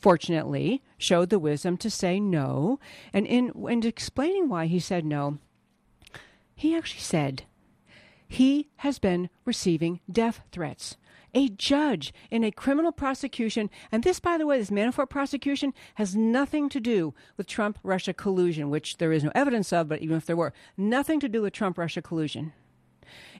fortunately, 0.00 0.82
showed 0.98 1.30
the 1.30 1.38
wisdom 1.38 1.76
to 1.78 1.90
say 1.90 2.18
no. 2.20 2.78
And 3.12 3.26
in, 3.26 3.52
in 3.68 3.86
explaining 3.86 4.48
why 4.48 4.66
he 4.66 4.80
said 4.80 5.04
no, 5.04 5.38
he 6.54 6.74
actually 6.74 7.00
said 7.00 7.44
he 8.28 8.68
has 8.76 8.98
been 8.98 9.28
receiving 9.44 10.00
death 10.10 10.42
threats. 10.52 10.96
A 11.32 11.48
judge 11.48 12.12
in 12.30 12.42
a 12.42 12.50
criminal 12.50 12.90
prosecution, 12.90 13.70
and 13.92 14.02
this, 14.02 14.18
by 14.18 14.36
the 14.36 14.46
way, 14.46 14.58
this 14.58 14.70
Manafort 14.70 15.10
prosecution 15.10 15.72
has 15.94 16.16
nothing 16.16 16.68
to 16.70 16.80
do 16.80 17.14
with 17.36 17.46
Trump 17.46 17.78
Russia 17.84 18.12
collusion, 18.12 18.68
which 18.68 18.96
there 18.96 19.12
is 19.12 19.22
no 19.22 19.30
evidence 19.34 19.72
of, 19.72 19.88
but 19.88 20.00
even 20.00 20.16
if 20.16 20.26
there 20.26 20.36
were, 20.36 20.52
nothing 20.76 21.20
to 21.20 21.28
do 21.28 21.42
with 21.42 21.52
Trump 21.52 21.78
Russia 21.78 22.02
collusion. 22.02 22.52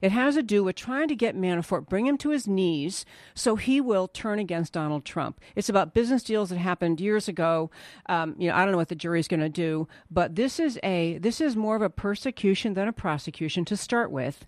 It 0.00 0.12
has 0.12 0.35
to 0.35 0.42
do 0.42 0.64
with 0.64 0.76
trying 0.76 1.09
to 1.09 1.16
get 1.16 1.37
Manafort, 1.37 1.88
bring 1.88 2.06
him 2.06 2.16
to 2.18 2.30
his 2.30 2.46
knees 2.46 3.04
so 3.35 3.56
he 3.56 3.80
will 3.80 4.09
turn 4.09 4.38
against 4.38 4.72
Donald 4.72 5.04
Trump. 5.04 5.40
It's 5.54 5.68
about 5.68 5.94
business 5.94 6.22
deals 6.22 6.50
that 6.50 6.59
happened 6.59 7.00
years 7.00 7.28
ago. 7.28 7.70
Um, 8.06 8.35
you 8.38 8.48
know, 8.48 8.54
I 8.54 8.62
don't 8.62 8.72
know 8.72 8.78
what 8.78 8.88
the 8.88 8.94
jury's 8.94 9.28
going 9.28 9.40
to 9.40 9.48
do, 9.48 9.88
but 10.11 10.37
this 10.37 10.59
is 10.59 10.78
a 10.83 11.18
this 11.18 11.40
is 11.40 11.56
more 11.56 11.76
of 11.76 11.83
a 11.83 11.90
persecution 11.90 12.74
than 12.74 12.88
a 12.88 12.92
prosecution 12.92 13.64
to 13.66 13.76
start 13.76 14.11
with. 14.11 14.44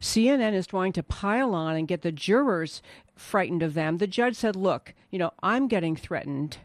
CNN 0.00 0.52
is 0.52 0.66
trying 0.66 0.92
to 0.92 1.02
pile 1.02 1.54
on 1.54 1.76
and 1.76 1.88
get 1.88 2.02
the 2.02 2.12
jurors 2.12 2.82
frightened 3.14 3.62
of 3.62 3.74
them. 3.74 3.98
The 3.98 4.06
judge 4.06 4.36
said, 4.36 4.56
"Look, 4.56 4.94
you 5.10 5.18
know, 5.18 5.32
I'm 5.42 5.68
getting 5.68 5.96
threatened." 5.96 6.58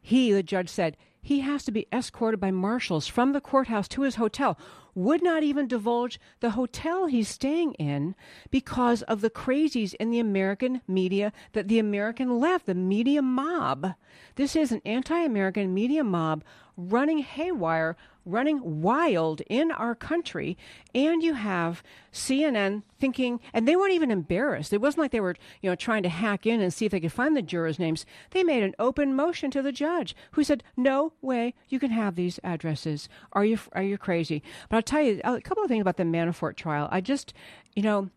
He, 0.00 0.32
the 0.32 0.42
judge 0.42 0.68
said, 0.68 0.98
he 1.24 1.40
has 1.40 1.64
to 1.64 1.72
be 1.72 1.88
escorted 1.90 2.38
by 2.38 2.50
marshals 2.50 3.06
from 3.06 3.32
the 3.32 3.40
courthouse 3.40 3.88
to 3.88 4.02
his 4.02 4.16
hotel. 4.16 4.58
Would 4.94 5.22
not 5.22 5.42
even 5.42 5.66
divulge 5.66 6.20
the 6.40 6.50
hotel 6.50 7.06
he's 7.06 7.28
staying 7.28 7.74
in 7.74 8.14
because 8.50 9.02
of 9.02 9.20
the 9.20 9.30
crazies 9.30 9.94
in 9.94 10.10
the 10.10 10.20
American 10.20 10.82
media 10.86 11.32
that 11.52 11.68
the 11.68 11.78
American 11.78 12.38
left, 12.38 12.66
the 12.66 12.74
media 12.74 13.20
mob. 13.20 13.94
This 14.36 14.54
is 14.54 14.70
an 14.70 14.82
anti 14.84 15.18
American 15.18 15.74
media 15.74 16.04
mob 16.04 16.44
running 16.76 17.18
haywire, 17.18 17.96
running 18.24 18.82
wild 18.82 19.42
in 19.48 19.70
our 19.70 19.94
country. 19.94 20.56
And 20.94 21.22
you 21.22 21.34
have 21.34 21.82
CNN 22.12 22.82
thinking, 22.98 23.40
and 23.52 23.66
they 23.66 23.76
weren't 23.76 23.92
even 23.92 24.10
embarrassed. 24.10 24.72
It 24.72 24.80
wasn't 24.80 25.00
like 25.00 25.10
they 25.10 25.20
were, 25.20 25.36
you 25.60 25.70
know, 25.70 25.76
trying 25.76 26.02
to 26.04 26.08
hack 26.08 26.46
in 26.46 26.60
and 26.60 26.72
see 26.72 26.86
if 26.86 26.92
they 26.92 27.00
could 27.00 27.12
find 27.12 27.36
the 27.36 27.42
jurors' 27.42 27.78
names. 27.78 28.06
They 28.30 28.42
made 28.42 28.62
an 28.62 28.74
open 28.78 29.14
motion 29.14 29.50
to 29.52 29.62
the 29.62 29.72
judge, 29.72 30.16
who 30.32 30.44
said, 30.44 30.62
"No 30.76 31.12
way, 31.20 31.54
you 31.68 31.78
can 31.78 31.90
have 31.90 32.14
these 32.14 32.40
addresses. 32.42 33.08
Are 33.32 33.44
you 33.44 33.58
are 33.72 33.82
you 33.82 33.98
crazy?" 33.98 34.42
But 34.68 34.76
I'll 34.76 34.82
tell 34.82 35.02
you 35.02 35.20
a 35.24 35.40
couple 35.40 35.62
of 35.62 35.68
things 35.68 35.82
about 35.82 35.96
the 35.96 36.04
Manafort 36.04 36.56
trial. 36.56 36.88
I 36.90 37.00
just, 37.00 37.34
you 37.74 37.82
know, 37.82 38.10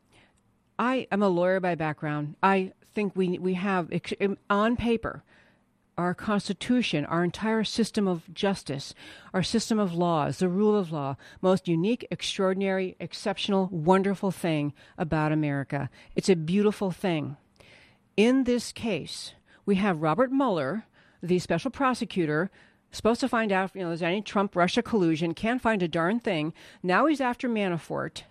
I 0.80 1.08
am 1.12 1.24
a 1.24 1.30
lawyer 1.30 1.60
by 1.60 1.76
background. 1.76 2.36
I 2.42 2.74
think 2.94 3.16
we 3.16 3.38
we 3.40 3.56
have 3.56 3.92
um, 4.22 4.38
on 4.50 4.76
paper 4.76 5.24
our 5.98 6.14
Constitution, 6.14 7.06
our 7.06 7.24
entire 7.24 7.64
system 7.64 8.08
of 8.08 8.32
justice, 8.34 8.94
our 9.34 9.44
system 9.44 9.80
of 9.80 9.94
laws, 9.94 10.40
the 10.40 10.50
rule 10.50 10.76
of 10.76 10.92
law, 10.92 11.16
most 11.42 11.68
unique, 11.68 12.08
extraordinary, 12.12 12.96
exceptional, 13.00 13.68
wonderful 13.72 14.32
thing 14.32 14.74
about 14.98 15.32
America. 15.32 15.90
It's 16.16 16.30
a 16.30 16.36
beautiful 16.36 16.92
thing. 16.92 17.38
In 18.16 18.44
this 18.44 18.72
case, 18.72 19.34
we 19.66 19.76
have 19.76 20.02
Robert 20.02 20.32
Mueller, 20.32 20.86
the 21.22 21.40
special 21.40 21.72
prosecutor, 21.72 22.52
supposed 22.92 23.20
to 23.22 23.28
find 23.28 23.52
out 23.52 23.72
you 23.74 23.82
know, 23.82 23.90
there's 23.90 24.02
any 24.02 24.22
Trump 24.22 24.56
Russia 24.56 24.82
collusion, 24.82 25.34
can't 25.34 25.62
find 25.62 25.82
a 25.84 25.88
darn 25.88 26.20
thing. 26.20 26.54
Now 26.84 27.08
he's 27.08 27.22
after 27.22 27.50
Manafort. 27.50 28.24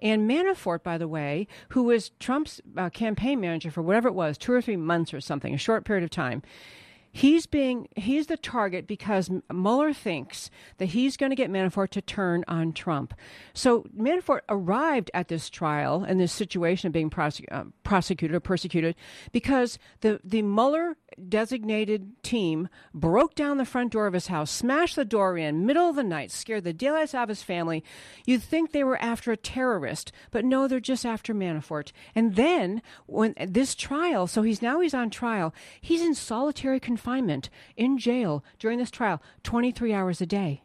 And 0.00 0.28
Manafort, 0.28 0.82
by 0.82 0.98
the 0.98 1.08
way, 1.08 1.46
who 1.70 1.84
was 1.84 2.10
Trump's 2.18 2.60
uh, 2.76 2.90
campaign 2.90 3.40
manager 3.40 3.70
for 3.70 3.82
whatever 3.82 4.08
it 4.08 4.14
was, 4.14 4.38
two 4.38 4.52
or 4.52 4.62
three 4.62 4.76
months 4.76 5.12
or 5.12 5.20
something, 5.20 5.54
a 5.54 5.58
short 5.58 5.84
period 5.84 6.04
of 6.04 6.10
time, 6.10 6.42
he's 7.16 7.46
being 7.46 7.88
he's 7.96 8.26
the 8.26 8.36
target 8.36 8.86
because 8.86 9.30
Mueller 9.50 9.94
thinks 9.94 10.50
that 10.76 10.86
he's 10.86 11.16
going 11.16 11.30
to 11.30 11.36
get 11.36 11.50
Manafort 11.50 11.88
to 11.90 12.02
turn 12.02 12.44
on 12.46 12.74
Trump. 12.74 13.14
So 13.54 13.86
Manafort 13.96 14.40
arrived 14.50 15.10
at 15.14 15.28
this 15.28 15.48
trial 15.48 16.04
and 16.06 16.20
this 16.20 16.32
situation 16.32 16.88
of 16.88 16.92
being 16.92 17.08
prosec- 17.08 17.46
uh, 17.50 17.64
prosecuted 17.84 18.34
or 18.34 18.40
persecuted 18.40 18.94
because 19.32 19.78
the 20.02 20.20
the 20.22 20.42
Mueller 20.42 20.98
designated 21.28 22.22
team 22.22 22.68
broke 22.92 23.34
down 23.34 23.56
the 23.56 23.64
front 23.64 23.92
door 23.92 24.06
of 24.06 24.12
his 24.12 24.26
house, 24.26 24.50
smashed 24.50 24.96
the 24.96 25.04
door 25.04 25.38
in, 25.38 25.64
middle 25.64 25.88
of 25.88 25.96
the 25.96 26.04
night, 26.04 26.30
scared 26.30 26.64
the 26.64 26.74
daylights 26.74 27.14
out 27.14 27.22
of 27.22 27.28
his 27.30 27.42
family. 27.42 27.82
You'd 28.26 28.42
think 28.42 28.72
they 28.72 28.84
were 28.84 29.00
after 29.00 29.32
a 29.32 29.38
terrorist, 29.38 30.12
but 30.30 30.44
no, 30.44 30.68
they're 30.68 30.80
just 30.80 31.06
after 31.06 31.32
Manafort. 31.32 31.92
And 32.14 32.36
then 32.36 32.82
when 33.06 33.34
this 33.38 33.74
trial, 33.74 34.26
so 34.26 34.42
he's 34.42 34.60
now 34.60 34.80
he's 34.80 34.92
on 34.92 35.08
trial, 35.08 35.54
he's 35.80 36.02
in 36.02 36.14
solitary 36.14 36.78
confinement 36.78 37.05
in 37.76 37.98
jail 37.98 38.44
during 38.58 38.78
this 38.78 38.90
trial, 38.90 39.22
23 39.42 39.92
hours 39.92 40.20
a 40.20 40.26
day. 40.26 40.62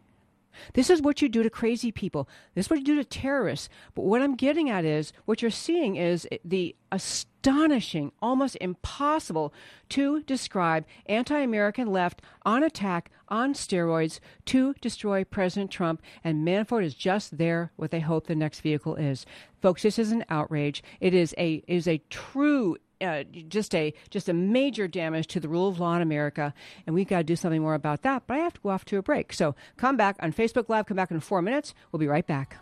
This 0.73 0.89
is 0.89 1.01
what 1.01 1.21
you 1.21 1.29
do 1.29 1.43
to 1.43 1.49
crazy 1.49 1.91
people. 1.91 2.27
This 2.55 2.65
is 2.65 2.69
what 2.69 2.79
you 2.79 2.85
do 2.85 2.95
to 2.95 3.03
terrorists. 3.03 3.69
But 3.95 4.05
what 4.05 4.21
I'm 4.21 4.35
getting 4.35 4.69
at 4.69 4.85
is 4.85 5.13
what 5.25 5.41
you're 5.41 5.51
seeing 5.51 5.95
is 5.95 6.27
the 6.43 6.75
astonishing, 6.91 8.11
almost 8.21 8.57
impossible 8.59 9.53
to 9.89 10.21
describe 10.23 10.85
anti 11.05 11.39
American 11.39 11.87
left 11.87 12.21
on 12.43 12.63
attack 12.63 13.11
on 13.29 13.53
steroids 13.53 14.19
to 14.45 14.73
destroy 14.81 15.23
President 15.23 15.71
Trump. 15.71 16.01
And 16.23 16.45
Manafort 16.45 16.83
is 16.83 16.95
just 16.95 17.37
there 17.37 17.71
what 17.75 17.91
they 17.91 18.01
hope 18.01 18.27
the 18.27 18.35
next 18.35 18.61
vehicle 18.61 18.95
is. 18.95 19.25
Folks, 19.61 19.83
this 19.83 19.99
is 19.99 20.11
an 20.11 20.25
outrage. 20.29 20.83
It 20.99 21.13
is 21.13 21.33
a, 21.37 21.55
it 21.55 21.63
is 21.67 21.87
a 21.87 22.01
true 22.09 22.77
uh, 23.01 23.23
just 23.47 23.73
a 23.75 23.93
just 24.09 24.29
a 24.29 24.33
major 24.33 24.87
damage 24.87 25.27
to 25.27 25.39
the 25.39 25.49
rule 25.49 25.67
of 25.67 25.79
law 25.79 25.95
in 25.95 26.01
America, 26.01 26.53
and 26.85 26.93
we've 26.95 27.07
got 27.07 27.17
to 27.17 27.23
do 27.23 27.35
something 27.35 27.61
more 27.61 27.73
about 27.73 28.01
that. 28.03 28.23
But 28.27 28.35
I 28.35 28.37
have 28.39 28.53
to 28.53 28.61
go 28.61 28.69
off 28.69 28.85
to 28.85 28.97
a 28.97 29.01
break, 29.01 29.33
so 29.33 29.55
come 29.77 29.97
back 29.97 30.17
on 30.19 30.33
Facebook 30.33 30.69
Live. 30.69 30.85
Come 30.85 30.97
back 30.97 31.11
in 31.11 31.19
four 31.19 31.41
minutes. 31.41 31.73
We'll 31.91 31.99
be 31.99 32.07
right 32.07 32.25
back. 32.25 32.57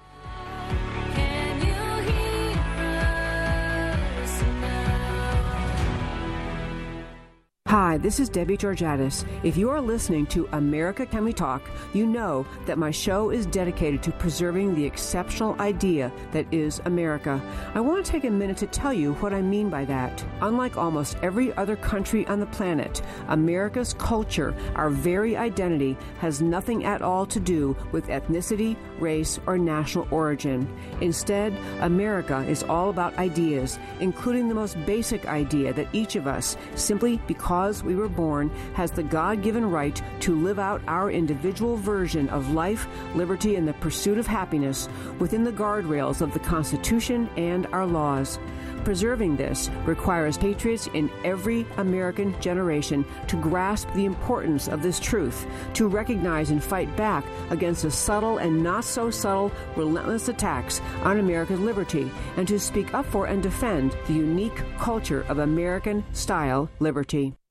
Hi, 7.70 8.00
this 8.00 8.20
is 8.20 8.30
Debbie 8.30 8.58
Georgatos. 8.58 9.24
If 9.44 9.56
you 9.56 9.70
are 9.70 9.80
listening 9.80 10.26
to 10.34 10.50
America 10.54 11.06
Can 11.06 11.24
We 11.24 11.34
Talk, 11.34 11.62
you 11.94 12.08
know 12.08 12.48
that 12.66 12.80
my 12.80 12.90
show 12.90 13.30
is 13.30 13.46
dedicated 13.46 14.02
to 14.02 14.12
preserving 14.12 14.74
the 14.74 14.84
exceptional 14.84 15.56
idea 15.62 16.12
that 16.32 16.52
is 16.52 16.82
America. 16.86 17.40
I 17.76 17.82
want 17.82 18.04
to 18.04 18.12
take 18.12 18.24
a 18.24 18.32
minute 18.32 18.58
to 18.58 18.66
tell 18.66 18.92
you 18.92 19.14
what 19.18 19.36
I 19.36 19.44
mean 19.44 19.70
by 19.70 19.86
that. 19.86 20.26
Unlike 20.42 20.78
almost 20.78 21.18
every 21.22 21.54
other 21.58 21.76
country 21.76 22.26
on 22.26 22.40
the 22.40 22.48
planet, 22.48 23.04
America's 23.28 23.94
culture, 23.94 24.56
our 24.74 24.90
very 24.90 25.38
identity, 25.38 25.96
has 26.22 26.42
nothing 26.42 26.86
at 26.86 27.04
all 27.04 27.28
to 27.28 27.40
do 27.40 27.78
with 27.92 28.08
ethnicity, 28.08 28.78
race, 28.98 29.40
or 29.46 29.60
national 29.60 30.08
origin. 30.10 30.68
Instead, 31.02 31.56
America 31.82 32.44
is 32.50 32.64
all 32.64 32.90
about 32.90 33.16
ideas, 33.20 33.78
including 34.00 34.50
the 34.50 34.56
most 34.56 34.76
basic 34.88 35.28
idea 35.28 35.72
that 35.72 35.88
each 35.94 36.16
of 36.16 36.26
us, 36.26 36.58
simply 36.74 37.22
because 37.28 37.59
we 37.84 37.95
were 37.95 38.08
born, 38.08 38.50
has 38.74 38.91
the 38.91 39.04
God 39.04 39.43
given 39.43 39.69
right 39.69 40.02
to 40.22 40.34
live 40.34 40.60
out 40.60 40.82
our 40.88 41.12
individual 41.12 41.76
version 41.76 42.30
of 42.30 42.54
life, 42.54 42.88
liberty, 43.15 43.56
and 43.56 43.67
the 43.67 43.74
pursuit 43.74 44.17
of 44.17 44.26
happiness 44.26 44.88
within 45.19 45.43
the 45.43 45.52
guardrails 45.52 46.22
of 46.22 46.34
the 46.34 46.39
Constitution 46.39 47.30
and 47.36 47.67
our 47.67 47.86
laws. 47.86 48.39
Preserving 48.86 49.36
this 49.36 49.69
requires 49.86 50.38
patriots 50.38 50.88
in 50.93 51.12
every 51.26 51.65
American 51.78 52.39
generation 52.39 53.04
to 53.28 53.36
grasp 53.41 53.91
the 53.93 54.06
importance 54.06 54.69
of 54.69 54.82
this 54.82 55.00
truth, 55.00 55.45
to 55.74 55.88
recognize 55.88 56.50
and 56.50 56.63
fight 56.63 56.95
back 56.95 57.26
against 57.50 57.84
the 57.84 57.91
subtle 57.91 58.38
and 58.38 58.63
not 58.63 58.86
so 58.86 59.12
subtle 59.12 59.52
relentless 59.76 60.30
attacks 60.30 60.80
on 61.04 61.19
America's 61.19 61.60
liberty, 61.60 62.10
and 62.38 62.48
to 62.48 62.58
speak 62.58 62.93
up 62.93 63.06
for 63.06 63.26
and 63.28 63.43
defend 63.43 63.95
the 64.08 64.13
unique 64.13 64.63
culture 64.78 65.26
of 65.28 65.39
American 65.39 66.04
style 66.13 66.69
liberty. 66.80 67.34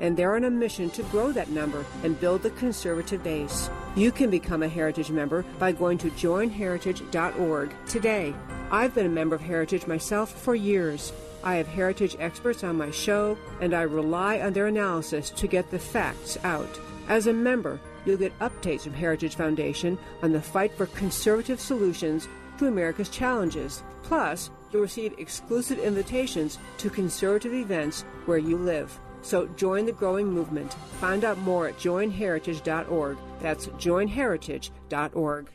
and 0.00 0.16
they're 0.16 0.34
on 0.34 0.44
a 0.44 0.50
mission 0.50 0.90
to 0.90 1.02
grow 1.04 1.30
that 1.32 1.50
number 1.50 1.84
and 2.02 2.18
build 2.18 2.42
the 2.42 2.50
conservative 2.50 3.22
base. 3.22 3.70
You 3.94 4.10
can 4.10 4.30
become 4.30 4.62
a 4.62 4.68
Heritage 4.68 5.10
member 5.10 5.44
by 5.58 5.72
going 5.72 5.98
to 5.98 6.10
joinheritage.org 6.10 7.74
today. 7.86 8.34
I've 8.70 8.94
been 8.94 9.06
a 9.06 9.10
member 9.10 9.36
of 9.36 9.42
Heritage 9.42 9.86
myself 9.86 10.30
for 10.30 10.54
years. 10.54 11.12
I 11.42 11.56
have 11.56 11.66
heritage 11.66 12.16
experts 12.18 12.64
on 12.64 12.76
my 12.76 12.90
show, 12.90 13.38
and 13.60 13.72
I 13.72 13.82
rely 13.82 14.40
on 14.40 14.52
their 14.52 14.66
analysis 14.66 15.30
to 15.30 15.46
get 15.46 15.70
the 15.70 15.78
facts 15.78 16.36
out. 16.44 16.78
As 17.08 17.26
a 17.26 17.32
member, 17.32 17.80
you'll 18.04 18.18
get 18.18 18.38
updates 18.40 18.82
from 18.82 18.92
Heritage 18.92 19.36
Foundation 19.36 19.98
on 20.22 20.32
the 20.32 20.42
fight 20.42 20.76
for 20.76 20.86
conservative 20.86 21.60
solutions 21.60 22.28
to 22.58 22.66
America's 22.66 23.08
challenges. 23.08 23.82
Plus, 24.02 24.50
you'll 24.70 24.82
receive 24.82 25.14
exclusive 25.18 25.78
invitations 25.78 26.58
to 26.78 26.90
conservative 26.90 27.54
events 27.54 28.02
where 28.26 28.38
you 28.38 28.56
live. 28.56 28.98
So 29.22 29.46
join 29.48 29.86
the 29.86 29.92
growing 29.92 30.26
movement. 30.28 30.74
Find 31.00 31.24
out 31.24 31.38
more 31.38 31.68
at 31.68 31.76
joinheritage.org. 31.78 33.18
That's 33.40 33.66
joinheritage.org. 33.66 35.50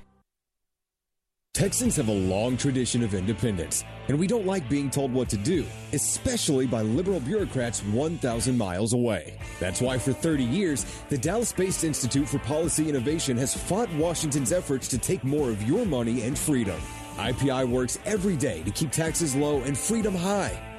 Texans 1.56 1.96
have 1.96 2.10
a 2.10 2.12
long 2.12 2.58
tradition 2.58 3.02
of 3.02 3.14
independence, 3.14 3.86
and 4.10 4.20
we 4.20 4.28
don't 4.28 4.46
like 4.46 4.68
being 4.68 4.90
told 4.90 5.14
what 5.14 5.30
to 5.30 5.38
do, 5.38 5.66
especially 5.94 6.68
by 6.68 6.82
liberal 6.82 7.22
bureaucrats 7.22 7.82
1,000 7.82 8.58
miles 8.58 8.92
away. 8.92 9.40
That's 9.58 9.80
why 9.80 9.98
for 9.98 10.12
30 10.12 10.44
years, 10.44 10.86
the 11.08 11.18
Dallas 11.18 11.54
based 11.54 11.86
Institute 11.86 12.28
for 12.28 12.40
Policy 12.40 12.90
Innovation 12.90 13.38
has 13.38 13.56
fought 13.56 13.90
Washington's 13.94 14.52
efforts 14.52 14.90
to 14.90 14.98
take 14.98 15.24
more 15.24 15.50
of 15.50 15.64
your 15.64 15.86
money 15.86 16.24
and 16.24 16.38
freedom. 16.38 16.78
IPI 17.16 17.70
works 17.70 18.00
every 18.04 18.36
day 18.36 18.62
to 18.64 18.72
keep 18.72 18.92
taxes 18.92 19.34
low 19.34 19.62
and 19.62 19.78
freedom 19.78 20.14
high 20.14 20.75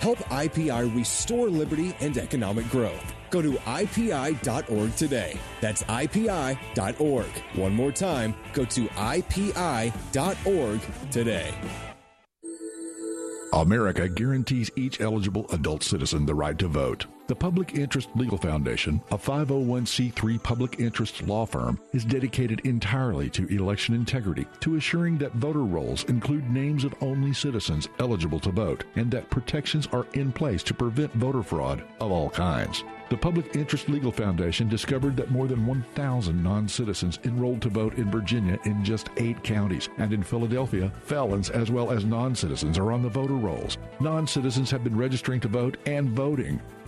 Help 0.00 0.18
IPI 0.18 0.94
restore 0.96 1.48
liberty 1.48 1.94
and 2.00 2.16
economic 2.18 2.68
growth. 2.70 3.14
Go 3.30 3.42
to 3.42 3.52
IPI.org 3.52 4.96
today. 4.96 5.38
That's 5.60 5.82
IPI.org. 5.84 7.26
One 7.54 7.74
more 7.74 7.92
time, 7.92 8.34
go 8.52 8.64
to 8.64 8.86
IPI.org 8.86 10.80
today. 11.10 11.54
America 13.52 14.08
guarantees 14.08 14.70
each 14.76 15.00
eligible 15.00 15.46
adult 15.50 15.82
citizen 15.82 16.26
the 16.26 16.34
right 16.34 16.58
to 16.58 16.68
vote. 16.68 17.06
The 17.28 17.34
Public 17.34 17.74
Interest 17.74 18.08
Legal 18.14 18.38
Foundation, 18.38 19.02
a 19.10 19.18
501c3 19.18 20.40
public 20.44 20.78
interest 20.78 21.26
law 21.26 21.44
firm, 21.44 21.80
is 21.92 22.04
dedicated 22.04 22.60
entirely 22.60 23.28
to 23.30 23.48
election 23.48 23.96
integrity, 23.96 24.46
to 24.60 24.76
assuring 24.76 25.18
that 25.18 25.32
voter 25.32 25.64
rolls 25.64 26.04
include 26.04 26.48
names 26.48 26.84
of 26.84 26.94
only 27.00 27.32
citizens 27.32 27.88
eligible 27.98 28.38
to 28.38 28.52
vote, 28.52 28.84
and 28.94 29.10
that 29.10 29.28
protections 29.28 29.88
are 29.88 30.06
in 30.12 30.30
place 30.30 30.62
to 30.62 30.74
prevent 30.74 31.12
voter 31.14 31.42
fraud 31.42 31.82
of 31.98 32.12
all 32.12 32.30
kinds. 32.30 32.84
The 33.10 33.16
Public 33.16 33.56
Interest 33.56 33.88
Legal 33.88 34.12
Foundation 34.12 34.68
discovered 34.68 35.16
that 35.16 35.32
more 35.32 35.48
than 35.48 35.66
1,000 35.66 36.40
non 36.40 36.68
citizens 36.68 37.18
enrolled 37.24 37.60
to 37.62 37.68
vote 37.68 37.94
in 37.94 38.08
Virginia 38.08 38.56
in 38.66 38.84
just 38.84 39.10
eight 39.16 39.42
counties, 39.42 39.88
and 39.98 40.12
in 40.12 40.22
Philadelphia, 40.22 40.92
felons 41.02 41.50
as 41.50 41.72
well 41.72 41.90
as 41.90 42.04
non 42.04 42.36
citizens 42.36 42.78
are 42.78 42.92
on 42.92 43.02
the 43.02 43.08
voter 43.08 43.34
rolls. 43.34 43.78
Non 43.98 44.28
citizens 44.28 44.70
have 44.70 44.84
been 44.84 44.96
registering 44.96 45.40
to 45.40 45.48
vote 45.48 45.76
and 45.86 46.10
voting. 46.10 46.60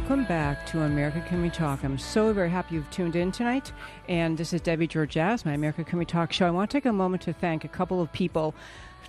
Welcome 0.00 0.24
back 0.24 0.64
to 0.64 0.80
America 0.80 1.22
Can 1.28 1.42
We 1.42 1.50
Talk. 1.50 1.84
I'm 1.84 1.98
so 1.98 2.32
very 2.32 2.48
happy 2.48 2.74
you've 2.74 2.90
tuned 2.90 3.16
in 3.16 3.30
tonight. 3.30 3.70
And 4.08 4.38
this 4.38 4.54
is 4.54 4.62
Debbie 4.62 4.88
Georgias, 4.88 5.44
my 5.44 5.52
America 5.52 5.84
Can 5.84 5.98
We 5.98 6.06
Talk 6.06 6.32
show. 6.32 6.46
I 6.46 6.50
want 6.50 6.70
to 6.70 6.76
take 6.76 6.86
a 6.86 6.92
moment 6.92 7.20
to 7.24 7.34
thank 7.34 7.64
a 7.64 7.68
couple 7.68 8.00
of 8.00 8.10
people 8.10 8.54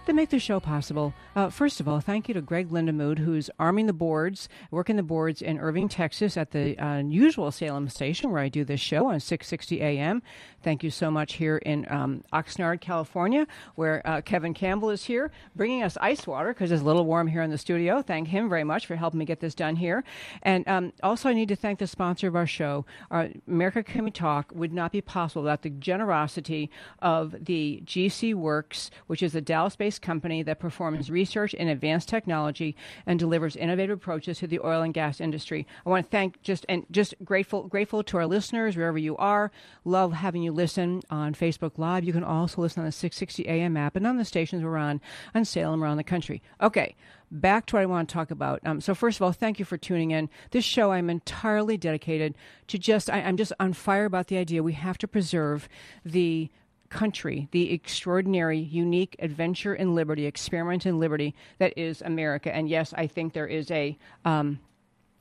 that 0.06 0.14
make 0.14 0.30
the 0.30 0.40
show 0.40 0.60
possible. 0.60 1.14
Uh, 1.36 1.50
first 1.50 1.80
of 1.80 1.88
all, 1.88 2.00
thank 2.00 2.28
you 2.28 2.34
to 2.34 2.42
Greg 2.42 2.70
Lindemood, 2.72 3.20
who's 3.20 3.50
arming 3.60 3.88
the 3.88 3.94
boards, 3.94 4.50
working 4.72 4.96
the 4.96 5.04
boards 5.04 5.42
in 5.42 5.60
Irving, 5.60 5.88
Texas 5.88 6.38
at 6.38 6.52
the 6.52 6.78
uh, 6.78 6.98
usual 6.98 7.52
Salem 7.52 7.88
station 7.90 8.32
where 8.32 8.42
I 8.42 8.50
do 8.50 8.66
this 8.66 8.80
show 8.80 9.08
on 9.08 9.20
660 9.20 9.82
AM. 9.82 10.22
Thank 10.64 10.84
you 10.84 10.92
so 10.92 11.10
much 11.10 11.34
here 11.34 11.58
in 11.58 11.86
um, 11.90 12.24
Oxnard, 12.34 12.82
California, 12.82 13.48
where 13.76 14.06
uh, 14.06 14.22
Kevin 14.22 14.54
Campbell 14.54 14.90
is 14.90 15.06
here 15.06 15.32
bringing 15.56 15.84
us 15.84 15.98
ice 16.02 16.28
water 16.28 16.54
because 16.54 16.72
it's 16.72 16.82
a 16.82 16.86
little 16.86 17.06
warm 17.06 17.28
here 17.28 17.42
in 17.42 17.50
the 17.50 17.58
studio. 17.58 18.02
Thank 18.02 18.28
him 18.28 18.50
very 18.50 18.64
much 18.64 18.86
for 18.86 18.96
helping 18.96 19.20
me 19.20 19.26
get 19.26 19.40
this 19.40 19.56
done 19.56 19.76
here. 19.76 20.04
And 20.44 20.68
um, 20.68 20.94
also, 21.04 21.30
I 21.30 21.34
need 21.34 21.50
to 21.50 21.56
thank 21.56 21.80
the 21.80 21.88
sponsor 21.88 22.28
of 22.28 22.36
our 22.36 22.48
show. 22.48 22.86
Our 23.10 23.30
America 23.48 23.84
Can 23.84 24.04
We 24.04 24.12
Talk 24.12 24.52
would 24.54 24.74
not 24.74 24.92
be 24.92 25.02
possible 25.02 25.44
without 25.44 25.62
the 25.62 25.70
generosity 25.70 26.70
of 27.02 27.36
the 27.46 27.82
GC 27.86 28.34
Works, 28.34 28.92
which 29.08 29.24
is 29.24 29.36
a 29.36 29.42
Dallas 29.42 29.76
based 29.76 30.01
company 30.02 30.44
that 30.44 30.60
performs 30.60 31.10
research 31.10 31.54
in 31.54 31.68
advanced 31.68 32.10
technology 32.10 32.76
and 33.06 33.20
delivers 33.20 33.56
innovative 33.56 33.98
approaches 33.98 34.40
to 34.40 34.48
the 34.48 34.60
oil 34.60 34.82
and 34.82 34.94
gas 34.94 35.22
industry. 35.22 35.68
I 35.86 35.90
want 35.90 36.06
to 36.06 36.12
thank 36.12 36.42
just 36.42 36.66
and 36.68 36.86
just 36.92 37.14
grateful 37.24 37.64
grateful 37.64 38.04
to 38.04 38.18
our 38.18 38.28
listeners 38.28 38.76
wherever 38.76 38.98
you 38.98 39.16
are. 39.18 39.52
Love 39.86 40.14
having 40.14 40.44
you 40.44 40.52
listen 40.52 41.02
on 41.10 41.34
Facebook 41.34 41.78
Live. 41.78 42.04
You 42.04 42.14
can 42.14 42.24
also 42.24 42.62
listen 42.62 42.82
on 42.82 42.86
the 42.86 42.92
660 42.92 43.48
AM 43.48 43.78
app 43.78 43.96
and 43.96 44.06
on 44.06 44.18
the 44.18 44.26
stations 44.26 44.64
we're 44.64 44.78
on 44.78 45.02
on 45.34 45.46
Salem 45.46 45.84
around 45.84 45.98
the 45.98 46.04
country. 46.04 46.42
Okay, 46.62 46.96
back 47.32 47.66
to 47.68 47.76
what 47.76 47.84
I 47.84 47.86
want 47.86 48.10
to 48.10 48.14
talk 48.14 48.32
about. 48.32 48.60
Um, 48.66 48.82
so 48.82 48.94
first 48.94 49.18
of 49.18 49.22
all, 49.22 49.32
thank 49.32 49.58
you 49.60 49.66
for 49.66 49.78
tuning 49.78 50.12
in. 50.12 50.30
This 50.52 50.66
show 50.66 50.92
I'm 50.92 51.10
entirely 51.10 51.78
dedicated 51.78 52.36
to 52.68 52.78
just 52.78 53.10
I, 53.10 53.22
I'm 53.22 53.38
just 53.38 53.54
on 53.60 53.74
fire 53.74 54.06
about 54.06 54.28
the 54.28 54.38
idea 54.38 54.62
we 54.62 54.74
have 54.74 54.98
to 55.00 55.08
preserve 55.08 55.70
the 56.06 56.50
country, 56.92 57.48
the 57.52 57.74
extraordinary, 57.74 58.60
unique 58.60 59.16
adventure 59.20 59.74
in 59.74 59.96
liberty, 59.96 60.26
experiment 60.26 60.86
in 60.86 61.00
liberty 61.00 61.34
that 61.58 61.74
is 61.78 62.02
America. 62.04 62.54
And 62.54 62.70
yes, 62.70 62.94
I 62.96 63.08
think 63.08 63.34
there 63.34 63.48
is 63.48 63.72
a 63.72 63.98
um, 64.26 64.60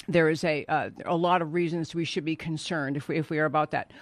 there 0.09 0.29
is 0.29 0.45
a 0.45 0.65
uh, 0.67 0.91
a 1.07 1.17
lot 1.17 1.41
of 1.41 1.55
reasons 1.55 1.95
we 1.95 2.05
should 2.05 2.25
be 2.25 2.37
concerned 2.37 2.97
if 2.97 3.09
we 3.09 3.17
if 3.17 3.31
we 3.31 3.39
are 3.39 3.47
about 3.47 3.71
that 3.71 3.93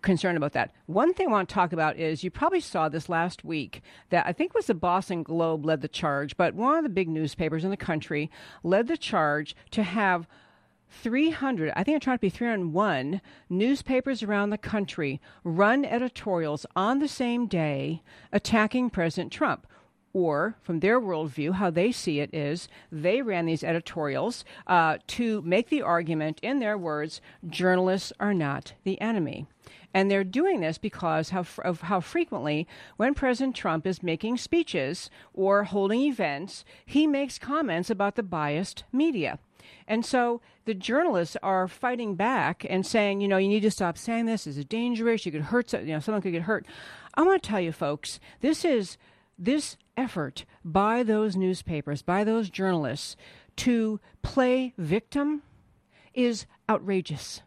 concerned 0.00 0.36
about 0.36 0.52
that. 0.52 0.72
One 0.86 1.12
thing 1.12 1.28
I 1.28 1.32
want 1.32 1.48
to 1.48 1.54
talk 1.54 1.72
about 1.72 1.96
is 1.96 2.22
you 2.22 2.30
probably 2.30 2.60
saw 2.60 2.88
this 2.88 3.08
last 3.08 3.44
week 3.44 3.82
that 4.10 4.26
I 4.26 4.32
think 4.32 4.54
was 4.54 4.66
the 4.66 4.74
Boston 4.74 5.22
Globe 5.22 5.66
led 5.66 5.80
the 5.80 5.88
charge, 5.88 6.36
but 6.36 6.54
one 6.54 6.78
of 6.78 6.84
the 6.84 6.88
big 6.88 7.08
newspapers 7.08 7.64
in 7.64 7.70
the 7.70 7.76
country 7.76 8.30
led 8.62 8.86
the 8.86 8.96
charge 8.96 9.56
to 9.72 9.82
have 9.82 10.28
300, 10.92 11.72
I 11.74 11.82
think 11.82 11.96
I'm 11.96 12.00
trying 12.00 12.18
to 12.18 12.20
be 12.20 12.28
301 12.28 13.20
newspapers 13.48 14.22
around 14.22 14.50
the 14.50 14.58
country 14.58 15.20
run 15.42 15.84
editorials 15.84 16.66
on 16.76 16.98
the 16.98 17.08
same 17.08 17.46
day 17.46 18.02
attacking 18.32 18.90
President 18.90 19.32
Trump. 19.32 19.66
Or, 20.14 20.56
from 20.60 20.80
their 20.80 21.00
worldview, 21.00 21.54
how 21.54 21.70
they 21.70 21.90
see 21.90 22.20
it 22.20 22.34
is 22.34 22.68
they 22.90 23.22
ran 23.22 23.46
these 23.46 23.64
editorials 23.64 24.44
uh, 24.66 24.98
to 25.06 25.40
make 25.40 25.70
the 25.70 25.80
argument, 25.80 26.38
in 26.42 26.58
their 26.58 26.76
words, 26.76 27.22
journalists 27.48 28.12
are 28.20 28.34
not 28.34 28.74
the 28.84 29.00
enemy. 29.00 29.46
And 29.94 30.10
they're 30.10 30.24
doing 30.24 30.60
this 30.60 30.76
because 30.76 31.32
of 31.32 31.80
how 31.80 32.00
frequently, 32.00 32.68
when 32.98 33.14
President 33.14 33.56
Trump 33.56 33.86
is 33.86 34.02
making 34.02 34.36
speeches 34.36 35.08
or 35.32 35.64
holding 35.64 36.02
events, 36.02 36.64
he 36.84 37.06
makes 37.06 37.38
comments 37.38 37.88
about 37.88 38.16
the 38.16 38.22
biased 38.22 38.84
media. 38.92 39.38
And 39.86 40.04
so 40.04 40.40
the 40.64 40.74
journalists 40.74 41.36
are 41.42 41.68
fighting 41.68 42.14
back 42.14 42.64
and 42.68 42.86
saying, 42.86 43.20
you 43.20 43.28
know, 43.28 43.36
you 43.36 43.48
need 43.48 43.60
to 43.60 43.70
stop 43.70 43.98
saying 43.98 44.26
this. 44.26 44.44
This 44.44 44.56
is 44.56 44.64
dangerous. 44.64 45.26
You 45.26 45.32
could 45.32 45.42
hurt, 45.42 45.70
some- 45.70 45.86
you 45.86 45.92
know, 45.92 46.00
someone 46.00 46.22
could 46.22 46.32
get 46.32 46.42
hurt. 46.42 46.66
I 47.14 47.22
want 47.22 47.42
to 47.42 47.48
tell 47.48 47.60
you, 47.60 47.72
folks, 47.72 48.20
this 48.40 48.64
is 48.64 48.96
this 49.38 49.76
effort 49.96 50.44
by 50.64 51.02
those 51.02 51.36
newspapers, 51.36 52.02
by 52.02 52.24
those 52.24 52.50
journalists 52.50 53.16
to 53.56 54.00
play 54.22 54.72
victim 54.78 55.42
is 56.14 56.46
outrageous 56.68 57.42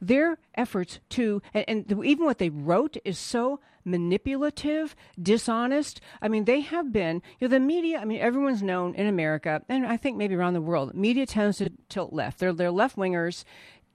their 0.00 0.38
efforts 0.54 0.98
to 1.10 1.42
and, 1.52 1.64
and 1.68 2.04
even 2.04 2.24
what 2.24 2.38
they 2.38 2.50
wrote 2.50 2.96
is 3.04 3.18
so 3.18 3.60
manipulative 3.84 4.94
dishonest 5.20 6.00
i 6.20 6.28
mean 6.28 6.44
they 6.44 6.60
have 6.60 6.92
been 6.92 7.22
you 7.38 7.46
know 7.46 7.48
the 7.48 7.60
media 7.60 7.98
i 7.98 8.04
mean 8.04 8.20
everyone's 8.20 8.62
known 8.62 8.94
in 8.94 9.06
america 9.06 9.62
and 9.68 9.86
i 9.86 9.96
think 9.96 10.16
maybe 10.16 10.34
around 10.34 10.54
the 10.54 10.60
world 10.60 10.94
media 10.94 11.26
tends 11.26 11.58
to 11.58 11.70
tilt 11.88 12.12
left 12.12 12.38
they're, 12.38 12.52
they're 12.52 12.70
left 12.70 12.96
wingers 12.96 13.44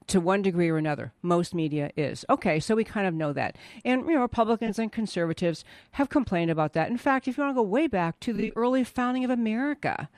to 0.08 0.20
one 0.20 0.42
degree 0.42 0.70
or 0.70 0.78
another 0.78 1.14
most 1.22 1.54
media 1.54 1.92
is 1.96 2.26
okay 2.30 2.60
so 2.60 2.76
we 2.76 2.84
kind 2.84 3.08
of 3.08 3.14
know 3.14 3.34
that 3.34 3.56
and 3.84 4.06
you 4.06 4.14
know 4.14 4.22
republicans 4.22 4.78
and 4.78 4.92
conservatives 4.92 5.64
have 5.92 6.10
complained 6.10 6.52
about 6.52 6.74
that 6.74 6.90
in 6.90 6.98
fact 6.98 7.28
if 7.28 7.38
you 7.38 7.44
want 7.44 7.56
to 7.56 7.60
go 7.60 7.64
way 7.64 7.88
back 7.88 8.20
to 8.20 8.34
the 8.34 8.54
early 8.56 8.84
founding 8.84 9.24
of 9.24 9.30
america 9.30 10.10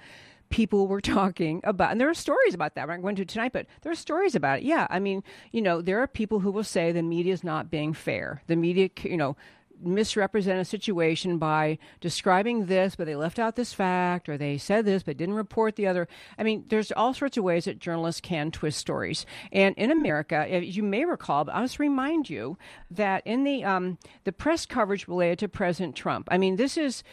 people 0.50 0.88
were 0.88 1.02
talking 1.18 1.62
about, 1.64 1.92
and 1.92 2.02
there 2.02 2.10
are 2.10 2.14
stories 2.14 2.54
about 2.54 2.76
that. 2.76 2.88
We're 2.88 2.96
not 2.96 3.04
going 3.04 3.16
to 3.18 3.26
tonight, 3.26 3.54
but 3.54 3.66
there 3.82 3.92
are 3.92 3.96
stories 3.96 4.36
about 4.36 4.60
it. 4.60 4.64
Yeah, 4.66 4.88
I 4.90 5.00
mean, 5.00 5.24
you 5.52 5.62
know, 5.62 5.82
there 5.82 6.00
are 6.02 6.08
people 6.08 6.40
who 6.40 6.52
will 6.52 6.64
say 6.64 6.92
the 6.92 7.04
media 7.04 7.34
is 7.34 7.44
not 7.44 7.70
being 7.70 7.94
fair. 7.94 8.42
The 8.48 8.56
media, 8.56 8.90
you 9.04 9.18
know, 9.18 9.36
misrepresent 9.82 10.60
a 10.60 10.66
situation 10.66 11.38
by 11.38 11.78
describing 12.00 12.66
this, 12.66 12.96
but 12.96 13.06
they 13.06 13.16
left 13.16 13.40
out 13.40 13.56
this 13.56 13.74
fact, 13.74 14.30
or 14.30 14.38
they 14.38 14.58
said 14.58 14.86
this 14.86 15.04
but 15.04 15.18
didn't 15.18 15.36
report 15.36 15.76
the 15.76 15.88
other. 15.88 16.08
I 16.38 16.44
mean, 16.44 16.66
there's 16.70 16.92
all 16.92 17.14
sorts 17.14 17.38
of 17.38 17.44
ways 17.44 17.66
that 17.66 17.80
journalists 17.80 18.22
can 18.22 18.52
twist 18.52 18.78
stories. 18.78 19.26
And 19.52 19.76
in 19.78 19.92
America, 19.92 20.36
as 20.50 20.76
you 20.76 20.84
may 20.84 21.06
recall, 21.06 21.46
but 21.46 21.56
I'll 21.56 21.64
just 21.64 21.80
remind 21.80 22.30
you 22.30 22.58
that 22.92 23.26
in 23.26 23.44
the 23.44 23.64
um, 23.64 23.98
the 24.24 24.32
press 24.32 24.66
coverage 24.66 25.08
related 25.08 25.40
to 25.40 25.48
President 25.48 25.96
Trump, 25.96 26.28
I 26.32 26.38
mean, 26.38 26.56
this 26.56 26.78
is 26.78 27.04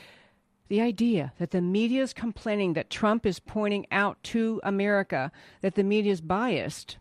the 0.68 0.80
idea 0.80 1.32
that 1.38 1.50
the 1.50 1.60
media 1.60 2.02
is 2.02 2.12
complaining 2.12 2.72
that 2.72 2.90
Trump 2.90 3.26
is 3.26 3.38
pointing 3.38 3.86
out 3.90 4.22
to 4.22 4.60
America 4.64 5.30
that 5.60 5.74
the 5.74 5.84
media 5.84 6.12
is 6.12 6.20
biased. 6.20 6.96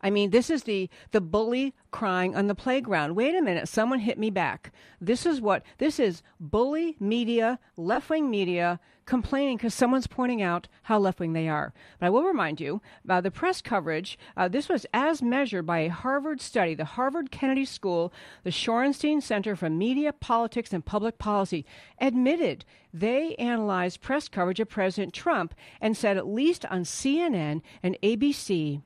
I 0.00 0.10
mean, 0.10 0.30
this 0.30 0.50
is 0.50 0.64
the 0.64 0.88
the 1.10 1.20
bully 1.20 1.74
crying 1.90 2.36
on 2.36 2.46
the 2.46 2.54
playground. 2.54 3.16
Wait 3.16 3.34
a 3.34 3.42
minute, 3.42 3.68
someone 3.68 4.00
hit 4.00 4.18
me 4.18 4.30
back. 4.30 4.72
This 5.00 5.26
is 5.26 5.40
what 5.40 5.62
this 5.78 5.98
is 5.98 6.22
bully 6.38 6.96
media, 7.00 7.58
left 7.76 8.10
wing 8.10 8.30
media 8.30 8.80
complaining 9.08 9.56
because 9.56 9.72
someone's 9.72 10.06
pointing 10.06 10.42
out 10.42 10.68
how 10.82 10.98
left 10.98 11.18
wing 11.18 11.32
they 11.32 11.48
are. 11.48 11.72
But 11.98 12.06
I 12.06 12.10
will 12.10 12.24
remind 12.24 12.60
you, 12.60 12.82
uh, 13.08 13.22
the 13.22 13.30
press 13.30 13.62
coverage. 13.62 14.18
Uh, 14.36 14.48
this 14.48 14.68
was 14.68 14.86
as 14.92 15.22
measured 15.22 15.64
by 15.64 15.80
a 15.80 15.88
Harvard 15.88 16.42
study, 16.42 16.74
the 16.74 16.84
Harvard 16.84 17.30
Kennedy 17.30 17.64
School, 17.64 18.12
the 18.44 18.50
Shorenstein 18.50 19.22
Center 19.22 19.56
for 19.56 19.70
Media, 19.70 20.12
Politics, 20.12 20.74
and 20.74 20.84
Public 20.84 21.16
Policy, 21.18 21.64
admitted 21.98 22.66
they 22.92 23.34
analyzed 23.36 24.02
press 24.02 24.28
coverage 24.28 24.60
of 24.60 24.68
President 24.68 25.14
Trump 25.14 25.54
and 25.80 25.96
said 25.96 26.18
at 26.18 26.28
least 26.28 26.66
on 26.66 26.82
CNN 26.82 27.62
and 27.82 27.96
ABC. 28.02 28.82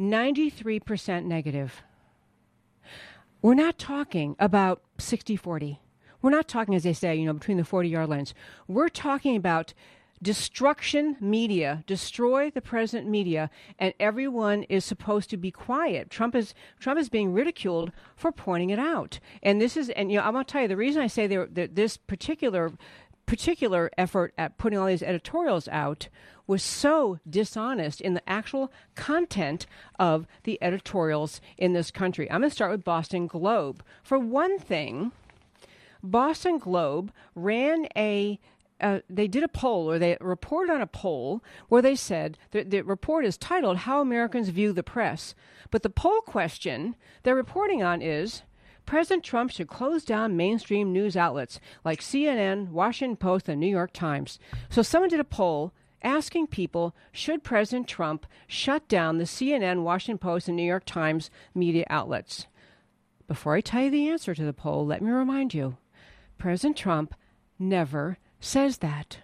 93% 0.00 1.24
negative. 1.24 1.82
We're 3.42 3.54
not 3.54 3.78
talking 3.78 4.34
about 4.38 4.82
60 4.98 5.36
40. 5.36 5.80
We're 6.22 6.30
not 6.30 6.48
talking, 6.48 6.74
as 6.74 6.82
they 6.82 6.92
say, 6.92 7.16
you 7.16 7.26
know, 7.26 7.32
between 7.32 7.56
the 7.56 7.64
40 7.64 7.88
yard 7.88 8.08
lines. 8.08 8.34
We're 8.66 8.88
talking 8.88 9.36
about 9.36 9.72
destruction 10.22 11.16
media, 11.20 11.82
destroy 11.86 12.50
the 12.50 12.60
present 12.60 13.08
media, 13.08 13.48
and 13.78 13.94
everyone 13.98 14.64
is 14.64 14.84
supposed 14.84 15.30
to 15.30 15.38
be 15.38 15.50
quiet. 15.50 16.10
Trump 16.10 16.34
is 16.34 16.54
Trump 16.78 17.00
is 17.00 17.08
being 17.08 17.32
ridiculed 17.32 17.90
for 18.16 18.30
pointing 18.30 18.70
it 18.70 18.78
out. 18.78 19.18
And 19.42 19.60
this 19.60 19.76
is, 19.76 19.88
and 19.90 20.10
you 20.12 20.18
know, 20.18 20.24
I'm 20.24 20.32
gonna 20.32 20.44
tell 20.44 20.62
you 20.62 20.68
the 20.68 20.76
reason 20.76 21.00
I 21.00 21.06
say 21.06 21.26
that 21.26 21.74
this 21.74 21.96
particular 21.96 22.72
particular 23.30 23.92
effort 23.96 24.34
at 24.36 24.58
putting 24.58 24.76
all 24.76 24.88
these 24.88 25.04
editorials 25.04 25.68
out 25.68 26.08
was 26.48 26.64
so 26.64 27.20
dishonest 27.30 28.00
in 28.00 28.14
the 28.14 28.28
actual 28.28 28.72
content 28.96 29.66
of 30.00 30.26
the 30.42 30.58
editorials 30.60 31.40
in 31.56 31.72
this 31.72 31.92
country. 31.92 32.28
I'm 32.28 32.40
going 32.40 32.50
to 32.50 32.54
start 32.54 32.72
with 32.72 32.82
Boston 32.82 33.28
Globe. 33.28 33.84
For 34.02 34.18
one 34.18 34.58
thing, 34.58 35.12
Boston 36.02 36.58
Globe 36.58 37.12
ran 37.36 37.86
a 37.96 38.40
uh, 38.80 38.98
they 39.08 39.28
did 39.28 39.44
a 39.44 39.48
poll 39.48 39.88
or 39.88 39.98
they 40.00 40.16
reported 40.20 40.72
on 40.72 40.80
a 40.80 40.86
poll 40.86 41.44
where 41.68 41.82
they 41.82 41.94
said 41.94 42.36
the, 42.50 42.64
the 42.64 42.80
report 42.80 43.26
is 43.26 43.36
titled 43.36 43.76
how 43.76 44.00
americans 44.00 44.48
view 44.48 44.72
the 44.72 44.82
press 44.82 45.34
but 45.70 45.82
the 45.82 45.90
poll 45.90 46.22
question 46.22 46.96
they're 47.22 47.34
reporting 47.34 47.82
on 47.82 48.00
is 48.00 48.40
president 48.90 49.22
trump 49.22 49.50
should 49.50 49.68
close 49.68 50.04
down 50.04 50.36
mainstream 50.36 50.92
news 50.92 51.16
outlets 51.16 51.60
like 51.84 52.00
cnn 52.00 52.68
washington 52.70 53.16
post 53.16 53.48
and 53.48 53.60
new 53.60 53.66
york 53.66 53.92
times 53.92 54.38
so 54.68 54.82
someone 54.82 55.08
did 55.08 55.20
a 55.20 55.24
poll 55.24 55.72
asking 56.02 56.46
people 56.46 56.94
should 57.12 57.44
president 57.44 57.86
trump 57.86 58.26
shut 58.46 58.86
down 58.88 59.18
the 59.18 59.24
cnn 59.24 59.82
washington 59.82 60.18
post 60.18 60.48
and 60.48 60.56
new 60.56 60.62
york 60.62 60.84
times 60.84 61.30
media 61.54 61.84
outlets 61.88 62.46
before 63.28 63.54
i 63.54 63.60
tell 63.60 63.82
you 63.84 63.90
the 63.90 64.08
answer 64.08 64.34
to 64.34 64.44
the 64.44 64.52
poll 64.52 64.84
let 64.84 65.00
me 65.00 65.10
remind 65.10 65.54
you 65.54 65.76
President 66.40 66.78
Trump 66.78 67.14
never 67.58 68.16
says 68.40 68.78
that. 68.78 69.18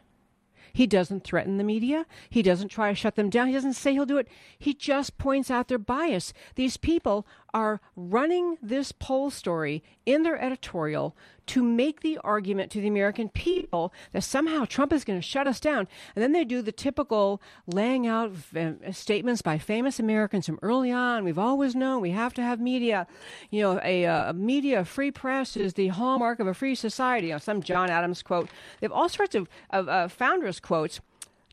He 0.74 0.87
doesn't 0.87 1.24
threaten 1.24 1.57
the 1.57 1.64
media. 1.64 2.05
He 2.29 2.42
doesn't 2.42 2.68
try 2.68 2.90
to 2.90 2.94
shut 2.94 3.16
them 3.16 3.31
down. 3.31 3.46
He 3.46 3.55
doesn't 3.55 3.72
say 3.72 3.94
he'll 3.94 4.05
do 4.05 4.18
it. 4.18 4.29
He 4.59 4.74
just 4.74 5.16
points 5.16 5.50
out 5.50 5.68
their 5.68 5.79
bias. 5.79 6.35
These 6.55 6.76
people 6.76 7.26
are 7.54 7.80
running 7.94 8.59
this 8.62 8.92
poll 8.92 9.30
story 9.30 9.82
in 10.04 10.22
their 10.22 10.40
editorial 10.40 11.16
to 11.46 11.62
make 11.62 12.00
the 12.00 12.18
argument 12.24 12.70
to 12.72 12.80
the 12.80 12.88
American 12.88 13.28
people 13.28 13.92
that 14.12 14.22
somehow 14.22 14.64
Trump 14.64 14.92
is 14.92 15.04
going 15.04 15.18
to 15.18 15.26
shut 15.26 15.46
us 15.46 15.61
down. 15.61 15.87
And 16.14 16.22
then 16.22 16.32
they 16.32 16.44
do 16.44 16.61
the 16.61 16.72
typical 16.72 17.40
laying 17.66 18.06
out 18.06 18.32
uh, 18.56 18.72
statements 18.92 19.42
by 19.42 19.59
famous 19.59 20.00
Americans 20.00 20.46
from 20.46 20.59
early 20.62 20.90
on. 20.90 21.24
We've 21.24 21.38
always 21.38 21.74
known 21.74 22.02
we 22.02 22.11
have 22.11 22.35
to 22.35 22.42
have 22.42 22.61
media. 22.61 23.06
You 23.50 23.62
know, 23.62 23.80
a, 23.82 24.06
uh, 24.06 24.30
a 24.30 24.32
media, 24.32 24.85
free 24.85 25.11
press 25.11 25.56
is 25.56 25.74
the 25.74 25.88
hallmark 25.88 26.40
of 26.40 26.46
a 26.46 26.54
free 26.54 26.74
society. 26.74 27.28
You 27.28 27.35
know, 27.35 27.38
some 27.38 27.62
John 27.62 27.90
Adams 27.90 28.22
quote. 28.22 28.48
They 28.80 28.85
have 28.85 28.92
all 28.92 29.09
sorts 29.09 29.35
of, 29.35 29.48
of 29.70 29.88
uh, 29.88 30.09
founders 30.09 30.59
quotes 30.61 31.00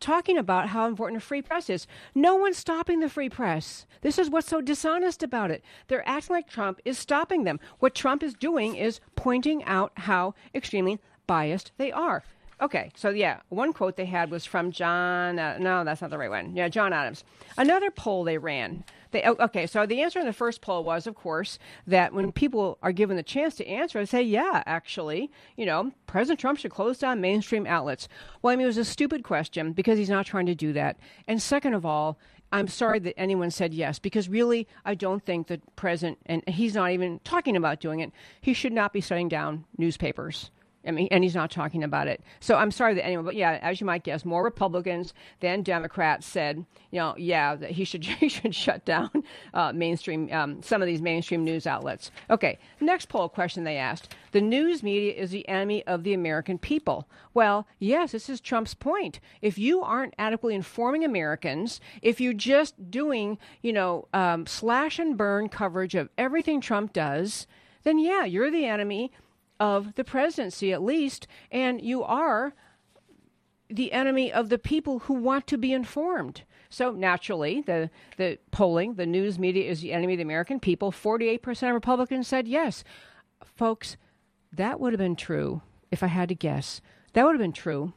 talking 0.04 0.38
about 0.38 0.70
how 0.70 0.86
important 0.86 1.22
a 1.22 1.26
free 1.26 1.42
press 1.42 1.70
is. 1.70 1.88
No 2.14 2.36
one's 2.36 2.58
stopping 2.58 3.00
the 3.00 3.10
free 3.10 3.30
press. 3.30 3.86
This 4.02 4.20
is 4.20 4.30
what's 4.30 4.48
so 4.48 4.60
dishonest 4.60 5.24
about 5.24 5.50
it. 5.50 5.64
They're 5.88 6.08
acting 6.08 6.36
like 6.36 6.50
Trump 6.50 6.80
is 6.84 6.98
stopping 7.00 7.46
them. 7.46 7.60
What 7.80 7.96
Trump 7.96 8.22
is 8.22 8.34
doing 8.34 8.76
is 8.76 9.00
pointing 9.16 9.64
out 9.64 9.94
how 9.96 10.36
extremely 10.54 11.00
biased 11.26 11.72
they 11.78 11.92
are. 11.92 12.24
Okay, 12.62 12.92
so 12.96 13.10
yeah, 13.10 13.40
one 13.50 13.74
quote 13.74 13.96
they 13.96 14.06
had 14.06 14.30
was 14.30 14.46
from 14.46 14.72
John. 14.72 15.40
Uh, 15.40 15.58
no, 15.60 15.84
that's 15.84 16.02
not 16.02 16.12
the 16.12 16.18
right 16.18 16.30
one. 16.30 16.56
Yeah, 16.56 16.68
John 16.68 16.94
Adams. 16.94 17.24
Another 17.58 17.90
poll 17.90 18.24
they 18.24 18.38
ran. 18.38 18.84
They, 19.14 19.24
oh, 19.24 19.36
okay, 19.40 19.68
so 19.68 19.86
the 19.86 20.02
answer 20.02 20.20
in 20.20 20.26
the 20.26 20.34
first 20.34 20.60
poll 20.62 20.84
was, 20.84 21.06
of 21.06 21.14
course, 21.14 21.60
that 21.86 22.14
when 22.14 22.32
people 22.32 22.80
are 22.82 22.92
given 22.92 23.16
the 23.16 23.24
chance 23.24 23.56
to 23.56 23.68
answer, 23.68 24.00
they 24.00 24.06
say, 24.06 24.24
yeah, 24.24 24.64
actually, 24.66 25.32
you 25.56 25.68
know, 25.68 25.92
President 26.08 26.40
Trump 26.40 26.58
should 26.58 26.72
close 26.72 26.98
down 26.98 27.22
mainstream 27.22 27.68
outlets. 27.68 28.08
Well, 28.42 28.52
I 28.52 28.56
mean, 28.56 28.64
it 28.64 28.68
was 28.68 28.78
a 28.80 28.84
stupid 28.84 29.24
question 29.24 29.72
because 29.72 30.00
he's 30.00 30.10
not 30.10 30.26
trying 30.26 30.48
to 30.48 30.56
do 30.56 30.74
that. 30.74 30.98
And 31.28 31.40
second 31.40 31.76
of 31.76 31.86
all, 31.86 32.18
I'm 32.52 32.68
sorry 32.68 32.98
that 33.00 33.20
anyone 33.20 33.52
said 33.52 33.74
yes 33.74 34.00
because 34.00 34.28
really, 34.28 34.68
I 34.84 34.96
don't 34.96 35.24
think 35.24 35.48
the 35.48 35.62
President, 35.76 36.18
and 36.26 36.44
he's 36.48 36.74
not 36.74 36.90
even 36.90 37.20
talking 37.24 37.56
about 37.56 37.80
doing 37.80 38.00
it, 38.00 38.12
he 38.42 38.54
should 38.54 38.74
not 38.74 38.94
be 38.94 39.02
shutting 39.02 39.30
down 39.30 39.66
newspapers. 39.78 40.50
I 40.86 40.92
mean, 40.92 41.08
and 41.12 41.24
he's 41.24 41.36
not 41.36 41.50
talking 41.50 41.84
about 41.84 42.08
it. 42.08 42.22
So 42.40 42.56
I'm 42.56 42.72
sorry 42.72 42.94
that 42.96 43.06
anyone, 43.06 43.26
but 43.26 43.36
yeah, 43.36 43.60
as 43.62 43.80
you 43.80 43.86
might 43.86 44.04
guess, 44.04 44.26
more 44.26 44.44
Republicans 44.44 45.14
than 45.40 45.64
Democrats 45.64 46.28
said, 46.28 46.66
you 46.92 47.00
know, 47.00 47.16
yeah, 47.18 47.56
that 47.56 47.72
he 47.72 47.86
should 47.86 48.06
he 48.20 48.30
should 48.30 48.54
shut 48.54 48.84
down 48.86 49.10
uh, 49.54 49.72
mainstream 49.74 50.30
um, 50.32 50.62
some 50.62 50.82
of 50.82 50.88
these 50.88 51.02
mainstream 51.02 51.44
news 51.44 51.66
outlets. 51.66 52.12
Okay, 52.30 52.60
next 52.82 53.08
poll 53.08 53.30
question 53.30 53.64
they 53.64 53.78
asked: 53.78 54.16
The 54.32 54.42
news 54.42 54.84
media 54.84 55.14
is 55.14 55.32
the 55.32 55.48
enemy 55.48 55.86
of 55.86 56.04
the 56.04 56.14
American 56.14 56.58
people. 56.58 57.08
Well, 57.34 57.66
yes, 57.80 58.12
this 58.12 58.30
is 58.30 58.42
Trump's 58.42 58.74
point. 58.74 59.20
If 59.42 59.58
you 59.58 59.82
aren't 59.82 60.14
adequately 60.20 60.56
informing 60.56 61.04
Americans, 61.04 61.80
if 62.02 62.20
you're 62.20 62.34
just 62.34 62.92
doing, 62.92 63.38
you 63.62 63.74
know, 63.74 64.08
um, 64.14 64.46
slash 64.46 65.00
and 65.00 65.18
burn 65.18 65.50
coverage 65.50 65.96
of 65.96 66.10
everything 66.18 66.62
Trump 66.62 66.94
does, 66.94 67.48
then 67.84 68.00
yeah, 68.00 68.26
you're 68.26 68.52
the 68.52 68.66
enemy 68.66 69.12
of 69.60 69.96
the 69.96 70.04
presidency, 70.04 70.74
at 70.74 70.84
least, 70.84 71.28
and 71.52 71.82
you 71.82 72.04
are 72.04 72.54
the 73.70 73.92
enemy 73.92 74.32
of 74.32 74.50
the 74.50 74.58
people 74.58 75.00
who 75.00 75.14
want 75.14 75.48
to 75.48 75.58
be 75.58 75.74
informed. 75.74 76.44
So 76.70 76.92
naturally, 76.92 77.62
the 77.62 77.90
the 78.18 78.40
polling, 78.52 78.96
the 78.96 79.06
news 79.06 79.38
media 79.38 79.70
is 79.70 79.82
the 79.82 79.94
enemy 79.94 80.14
of 80.14 80.18
the 80.18 80.24
American 80.24 80.60
people. 80.60 80.92
Forty-eight 80.92 81.42
percent 81.42 81.70
of 81.70 81.76
Republicans 81.76 82.28
said 82.28 82.48
yes. 82.48 82.84
Folks, 83.44 83.98
that 84.52 84.80
would 84.80 84.94
have 84.94 85.00
been 85.00 85.16
true 85.16 85.62
if 85.92 86.04
I 86.04 86.08
had 86.08 86.30
to 86.30 86.36
guess. 86.36 86.82
That 87.14 87.26
would 87.26 87.34
have 87.34 87.42
been 87.42 87.54
true 87.54 87.94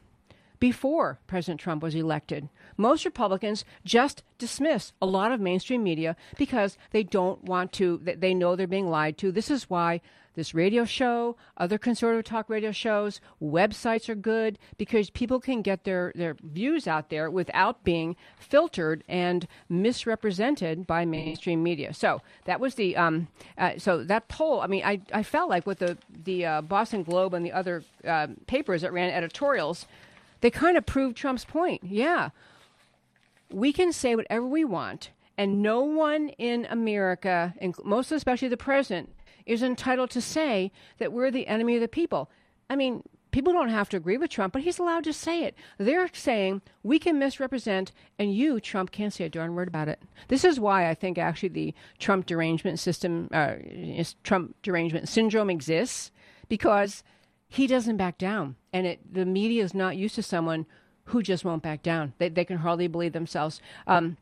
before 0.59 1.19
President 1.27 1.59
Trump 1.59 1.83
was 1.83 1.95
elected. 1.95 2.49
Most 2.77 3.05
Republicans 3.05 3.65
just 3.83 4.23
dismiss 4.37 4.93
a 5.01 5.05
lot 5.05 5.31
of 5.31 5.39
mainstream 5.39 5.83
media 5.83 6.15
because 6.37 6.77
they 6.91 7.03
don't 7.03 7.43
want 7.43 7.71
to, 7.73 7.99
they 8.03 8.33
know 8.33 8.55
they're 8.55 8.67
being 8.67 8.89
lied 8.89 9.17
to. 9.19 9.31
This 9.31 9.51
is 9.51 9.69
why 9.69 10.01
this 10.37 10.53
radio 10.53 10.85
show, 10.85 11.35
other 11.57 11.79
conservative 11.79 12.23
talk 12.23 12.47
radio 12.47 12.71
shows, 12.71 13.19
websites 13.41 14.07
are 14.07 14.15
good 14.15 14.59
because 14.77 15.09
people 15.09 15.39
can 15.39 15.63
get 15.63 15.83
their, 15.83 16.13
their 16.15 16.37
views 16.43 16.87
out 16.87 17.09
there 17.09 17.29
without 17.29 17.83
being 17.83 18.15
filtered 18.37 19.03
and 19.09 19.47
misrepresented 19.67 20.85
by 20.85 21.05
mainstream 21.05 21.63
media. 21.63 21.91
So 21.91 22.21
that 22.45 22.59
was 22.59 22.75
the 22.75 22.95
um, 22.95 23.27
uh, 23.57 23.79
so 23.79 24.03
that 24.03 24.27
poll. 24.27 24.61
I 24.61 24.67
mean, 24.67 24.83
I, 24.85 25.01
I 25.11 25.23
felt 25.23 25.49
like 25.49 25.65
with 25.65 25.79
the 25.79 25.97
the 26.23 26.45
uh, 26.45 26.61
Boston 26.61 27.01
Globe 27.01 27.33
and 27.33 27.43
the 27.43 27.51
other 27.51 27.83
uh, 28.07 28.27
papers 28.45 28.83
that 28.83 28.93
ran 28.93 29.09
editorials, 29.09 29.87
they 30.41 30.51
kind 30.51 30.77
of 30.77 30.85
proved 30.85 31.17
Trump's 31.17 31.45
point. 31.45 31.81
Yeah, 31.83 32.29
we 33.51 33.73
can 33.73 33.91
say 33.91 34.15
whatever 34.15 34.45
we 34.45 34.63
want, 34.63 35.09
and 35.35 35.63
no 35.63 35.81
one 35.81 36.29
in 36.37 36.67
America, 36.69 37.55
most 37.83 38.11
especially 38.11 38.49
the 38.49 38.55
president, 38.55 39.09
is 39.47 39.63
entitled 39.63 40.11
to 40.11 40.21
say 40.21 40.71
that 40.99 41.11
we're 41.11 41.31
the 41.31 41.47
enemy 41.47 41.75
of 41.75 41.81
the 41.81 41.87
people. 41.87 42.29
I 42.69 42.75
mean, 42.75 43.03
people 43.31 43.53
don't 43.53 43.69
have 43.69 43.89
to 43.89 43.97
agree 43.97 44.17
with 44.17 44.29
Trump, 44.29 44.53
but 44.53 44.63
he's 44.63 44.79
allowed 44.79 45.03
to 45.05 45.13
say 45.13 45.43
it. 45.43 45.55
They're 45.77 46.09
saying 46.13 46.61
we 46.83 46.99
can 46.99 47.19
misrepresent, 47.19 47.91
and 48.19 48.33
you, 48.33 48.59
Trump, 48.59 48.91
can't 48.91 49.13
say 49.13 49.25
a 49.25 49.29
darn 49.29 49.55
word 49.55 49.67
about 49.67 49.87
it. 49.87 50.01
This 50.27 50.43
is 50.43 50.59
why 50.59 50.89
I 50.89 50.93
think 50.93 51.17
actually 51.17 51.49
the 51.49 51.73
Trump 51.99 52.25
derangement 52.25 52.79
system, 52.79 53.29
uh, 53.31 53.55
Trump 54.23 54.55
derangement 54.61 55.07
syndrome 55.07 55.49
exists, 55.49 56.11
because 56.49 57.03
he 57.47 57.67
doesn't 57.67 57.97
back 57.97 58.17
down, 58.17 58.55
and 58.73 58.85
it 58.85 59.13
the 59.13 59.25
media 59.25 59.63
is 59.63 59.73
not 59.73 59.97
used 59.97 60.15
to 60.15 60.23
someone 60.23 60.65
who 61.05 61.23
just 61.23 61.45
won't 61.45 61.63
back 61.63 61.81
down. 61.81 62.13
They 62.17 62.29
they 62.29 62.43
can 62.45 62.57
hardly 62.57 62.87
believe 62.87 63.13
themselves. 63.13 63.61
Um, 63.85 64.17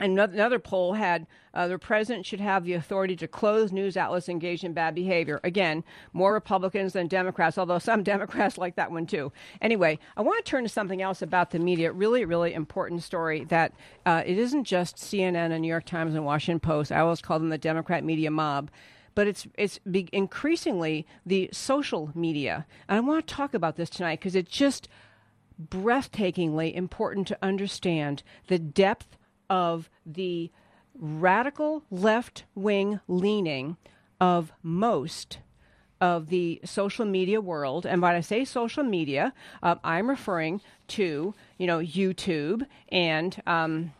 Another 0.00 0.58
poll 0.58 0.94
had 0.94 1.26
uh, 1.52 1.68
the 1.68 1.78
president 1.78 2.24
should 2.24 2.40
have 2.40 2.64
the 2.64 2.72
authority 2.72 3.14
to 3.14 3.28
close 3.28 3.72
news 3.72 3.94
outlets 3.94 4.26
engaged 4.26 4.64
in 4.64 4.72
bad 4.72 4.94
behavior. 4.94 5.38
Again, 5.44 5.84
more 6.14 6.32
Republicans 6.32 6.94
than 6.94 7.08
Democrats, 7.08 7.58
although 7.58 7.78
some 7.80 8.02
Democrats 8.02 8.56
like 8.56 8.76
that 8.76 8.90
one 8.90 9.06
too. 9.06 9.32
Anyway, 9.60 9.98
I 10.16 10.22
want 10.22 10.42
to 10.42 10.50
turn 10.50 10.62
to 10.62 10.68
something 10.70 11.02
else 11.02 11.20
about 11.20 11.50
the 11.50 11.58
media. 11.58 11.92
Really, 11.92 12.24
really 12.24 12.54
important 12.54 13.02
story 13.02 13.44
that 13.44 13.74
uh, 14.06 14.22
it 14.24 14.38
isn't 14.38 14.64
just 14.64 14.96
CNN 14.96 15.52
and 15.52 15.60
New 15.60 15.68
York 15.68 15.84
Times 15.84 16.14
and 16.14 16.24
Washington 16.24 16.60
Post. 16.60 16.90
I 16.90 17.00
always 17.00 17.20
call 17.20 17.38
them 17.38 17.50
the 17.50 17.58
Democrat 17.58 18.02
media 18.02 18.30
mob 18.30 18.70
but 19.14 19.26
it's 19.26 19.46
it's 19.58 19.78
increasingly 19.84 21.06
the 21.26 21.50
social 21.52 22.10
media. 22.14 22.66
And 22.88 22.96
I 22.96 23.00
want 23.00 23.26
to 23.26 23.34
talk 23.34 23.52
about 23.52 23.76
this 23.76 23.90
tonight 23.90 24.20
because 24.20 24.34
it's 24.34 24.50
just 24.50 24.88
breathtakingly 25.62 26.74
important 26.74 27.28
to 27.28 27.38
understand 27.42 28.22
the 28.46 28.58
depth 28.58 29.18
of 29.48 29.88
the 30.04 30.50
radical 30.98 31.84
left 31.90 32.44
wing 32.54 33.00
leaning 33.08 33.76
of 34.20 34.52
most 34.62 35.38
of 36.00 36.30
the 36.30 36.60
social 36.64 37.04
media 37.04 37.40
world. 37.40 37.86
And 37.86 38.02
when 38.02 38.14
I 38.14 38.20
say 38.20 38.44
social 38.44 38.82
media, 38.82 39.32
uh, 39.62 39.76
I'm 39.84 40.10
referring 40.10 40.60
to 40.88 41.34
you 41.58 41.66
know 41.66 41.78
YouTube 41.78 42.66
and 42.88 43.40
um, 43.46 43.92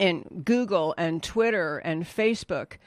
and 0.00 0.42
Google 0.44 0.94
and 0.96 1.22
Twitter 1.22 1.78
and 1.78 2.04
Facebook. 2.04 2.78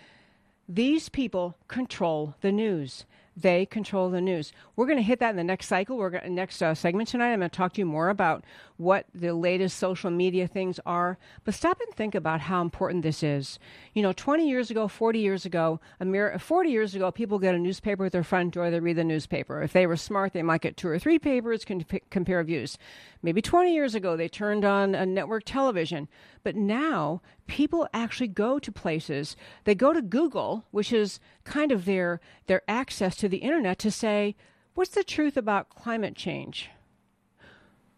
These 0.68 1.10
people 1.10 1.56
control 1.68 2.36
the 2.42 2.52
news. 2.52 3.06
They 3.38 3.68
control 3.68 4.10
the 4.10 4.20
news. 4.20 4.52
We're 4.76 4.88
going 4.88 4.98
to 4.98 5.04
hit 5.04 5.20
that 5.20 5.30
in 5.30 5.36
the 5.36 5.44
next 5.44 5.68
cycle. 5.68 5.96
We're 5.96 6.10
going 6.10 6.34
next 6.34 6.62
uh, 6.62 6.74
segment 6.74 7.10
tonight. 7.10 7.34
I'm 7.34 7.40
going 7.40 7.52
to 7.52 7.56
talk 7.56 7.74
to 7.74 7.82
you 7.82 7.86
more 7.86 8.10
about 8.10 8.44
what 8.78 9.06
the 9.14 9.34
latest 9.34 9.78
social 9.78 10.12
media 10.12 10.48
things 10.48 10.80
are. 10.86 11.18
But 11.44 11.56
stop 11.56 11.80
and 11.82 11.94
think 11.94 12.16
about 12.16 12.42
how 12.42 12.62
important 12.62 13.04
this 13.04 13.24
is. 13.24 13.60
You 13.94 14.04
know, 14.04 14.14
20 14.14 14.48
years 14.48 14.70
ago, 14.70 14.88
40 14.88 15.20
years 15.20 15.46
ago, 15.46 15.80
Amer- 16.00 16.38
40 16.38 16.70
years 16.70 16.96
ago, 16.96 17.12
people 17.12 17.40
get 17.40 17.56
a 17.56 17.60
newspaper 17.60 18.06
at 18.06 18.12
their 18.12 18.24
front 18.24 18.54
door. 18.54 18.70
They 18.70 18.80
read 18.80 18.98
the 18.98 19.04
newspaper. 19.04 19.62
If 19.62 19.74
they 19.74 19.88
were 19.88 19.98
smart, 19.98 20.34
they 20.34 20.44
might 20.44 20.62
get 20.62 20.78
two 20.78 20.88
or 20.88 21.00
three 21.00 21.20
papers, 21.20 21.66
compare 22.10 22.44
views. 22.44 22.78
Maybe 23.24 23.42
20 23.42 23.74
years 23.74 23.96
ago, 23.96 24.16
they 24.16 24.30
turned 24.30 24.64
on 24.64 24.94
a 24.94 25.06
network 25.06 25.44
television. 25.46 26.08
But 26.44 26.56
now, 26.56 27.22
people 27.48 27.88
actually 27.94 28.28
go 28.28 28.60
to 28.60 28.72
places. 28.72 29.36
They 29.64 29.76
go 29.76 29.92
to 29.92 30.02
Google, 30.02 30.66
which 30.72 30.94
is 30.94 31.20
kind 31.44 31.72
of 31.72 31.86
their 31.86 32.22
their 32.46 32.62
access 32.68 33.16
to 33.18 33.28
the 33.28 33.38
internet, 33.38 33.80
to 33.80 33.92
say, 33.92 34.36
"What's 34.76 34.92
the 34.92 35.04
truth 35.04 35.36
about 35.36 35.70
climate 35.70 36.16
change?" 36.16 36.70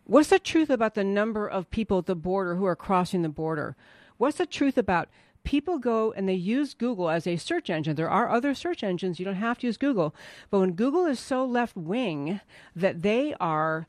What's 0.10 0.30
the 0.30 0.40
truth 0.40 0.72
about 0.72 0.96
the 0.96 1.04
number 1.04 1.48
of 1.48 1.70
people 1.70 2.00
at 2.00 2.08
the 2.08 2.16
border 2.16 2.56
who 2.56 2.66
are 2.66 2.76
crossing 2.76 3.22
the 3.22 3.30
border? 3.30 3.76
What's 4.18 4.38
the 4.38 4.48
truth 4.48 4.76
about 4.76 5.08
people 5.44 5.78
go 5.78 6.12
and 6.12 6.28
they 6.28 6.34
use 6.34 6.74
Google 6.74 7.12
as 7.12 7.28
a 7.28 7.38
search 7.38 7.70
engine? 7.70 7.96
There 7.96 8.10
are 8.10 8.28
other 8.28 8.56
search 8.56 8.84
engines, 8.84 9.20
you 9.20 9.26
don't 9.26 9.36
have 9.36 9.60
to 9.60 9.68
use 9.68 9.78
Google. 9.78 10.16
But 10.50 10.62
when 10.62 10.72
Google 10.72 11.06
is 11.06 11.20
so 11.20 11.46
left 11.46 11.78
wing 11.78 12.42
that 12.76 13.04
they 13.04 13.36
are 13.40 13.86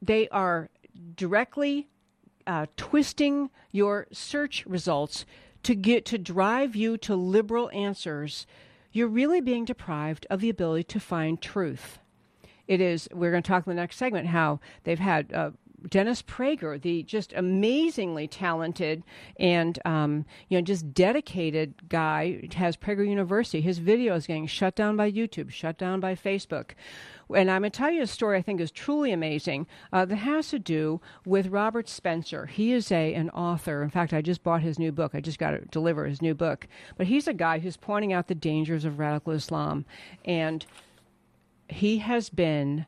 they 0.00 0.28
are 0.28 0.68
directly 1.16 1.88
uh, 2.46 2.66
twisting 2.76 3.50
your 3.72 4.06
search 4.12 4.64
results 4.66 5.26
to 5.64 5.74
get 5.74 6.04
to 6.06 6.16
drive 6.16 6.76
you 6.76 6.96
to 6.98 7.16
liberal 7.16 7.70
answers, 7.72 8.46
you're 8.92 9.08
really 9.08 9.40
being 9.40 9.64
deprived 9.64 10.28
of 10.30 10.40
the 10.40 10.48
ability 10.48 10.84
to 10.84 11.00
find 11.00 11.42
truth. 11.42 11.98
It 12.68 12.80
is. 12.80 13.08
We're 13.12 13.30
going 13.30 13.42
to 13.42 13.48
talk 13.48 13.66
in 13.66 13.70
the 13.70 13.80
next 13.80 13.96
segment 13.96 14.28
how 14.28 14.60
they've 14.84 14.98
had 14.98 15.32
uh, 15.32 15.50
Dennis 15.88 16.22
Prager, 16.22 16.80
the 16.80 17.02
just 17.02 17.32
amazingly 17.32 18.28
talented 18.28 19.02
and 19.38 19.78
um, 19.84 20.24
you 20.48 20.58
know 20.58 20.62
just 20.62 20.94
dedicated 20.94 21.88
guy, 21.88 22.48
has 22.54 22.76
Prager 22.76 23.06
University. 23.06 23.60
His 23.60 23.78
video 23.78 24.14
is 24.14 24.26
getting 24.26 24.46
shut 24.46 24.74
down 24.74 24.96
by 24.96 25.10
YouTube, 25.10 25.50
shut 25.50 25.78
down 25.78 26.00
by 26.00 26.14
Facebook. 26.14 26.72
And 27.34 27.50
I'm 27.50 27.62
going 27.62 27.72
to 27.72 27.76
tell 27.76 27.90
you 27.90 28.02
a 28.02 28.06
story 28.06 28.36
I 28.36 28.42
think 28.42 28.60
is 28.60 28.70
truly 28.70 29.10
amazing 29.10 29.66
uh, 29.92 30.04
that 30.04 30.16
has 30.16 30.48
to 30.48 30.58
do 30.58 31.00
with 31.24 31.46
Robert 31.46 31.88
Spencer. 31.88 32.46
He 32.46 32.72
is 32.72 32.92
a 32.92 33.14
an 33.14 33.30
author. 33.30 33.82
In 33.82 33.90
fact, 33.90 34.12
I 34.12 34.22
just 34.22 34.42
bought 34.42 34.62
his 34.62 34.78
new 34.78 34.92
book. 34.92 35.12
I 35.14 35.20
just 35.20 35.38
got 35.38 35.52
to 35.52 35.60
deliver 35.66 36.06
his 36.06 36.22
new 36.22 36.34
book. 36.34 36.68
But 36.96 37.06
he's 37.06 37.26
a 37.26 37.34
guy 37.34 37.58
who's 37.58 37.76
pointing 37.76 38.12
out 38.12 38.28
the 38.28 38.34
dangers 38.34 38.84
of 38.84 38.98
radical 38.98 39.32
Islam, 39.32 39.84
and 40.24 40.64
he 41.74 41.98
has 41.98 42.28
been. 42.28 42.86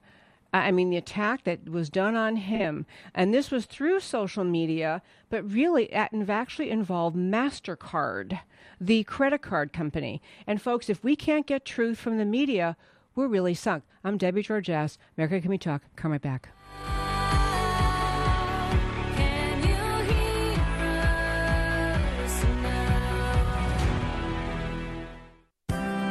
I 0.53 0.71
mean, 0.71 0.91
the 0.91 0.97
attack 0.97 1.43
that 1.45 1.69
was 1.69 1.91
done 1.91 2.15
on 2.15 2.37
him, 2.37 2.87
and 3.13 3.35
this 3.35 3.51
was 3.51 3.67
through 3.67 3.99
social 3.99 4.45
media, 4.45 5.03
but 5.29 5.51
really 5.51 5.87
it 5.87 6.13
actually 6.31 6.71
involved 6.71 7.17
MasterCard, 7.17 8.39
the 8.81 9.03
credit 9.03 9.43
card 9.43 9.73
company. 9.73 10.23
And 10.47 10.63
folks, 10.63 10.89
if 10.89 11.03
we 11.03 11.17
can't 11.17 11.47
get 11.47 11.65
truth 11.65 11.99
from 11.99 12.19
the 12.19 12.25
media, 12.25 12.77
we're 13.17 13.27
really 13.27 13.55
sunk. 13.55 13.83
I'm 14.05 14.17
Debbie 14.17 14.45
Georgatos. 14.45 14.97
America 15.19 15.41
Can 15.41 15.51
We 15.51 15.59
Talk? 15.59 15.83
Come 15.97 16.13
right 16.13 16.23
back. 16.23 16.51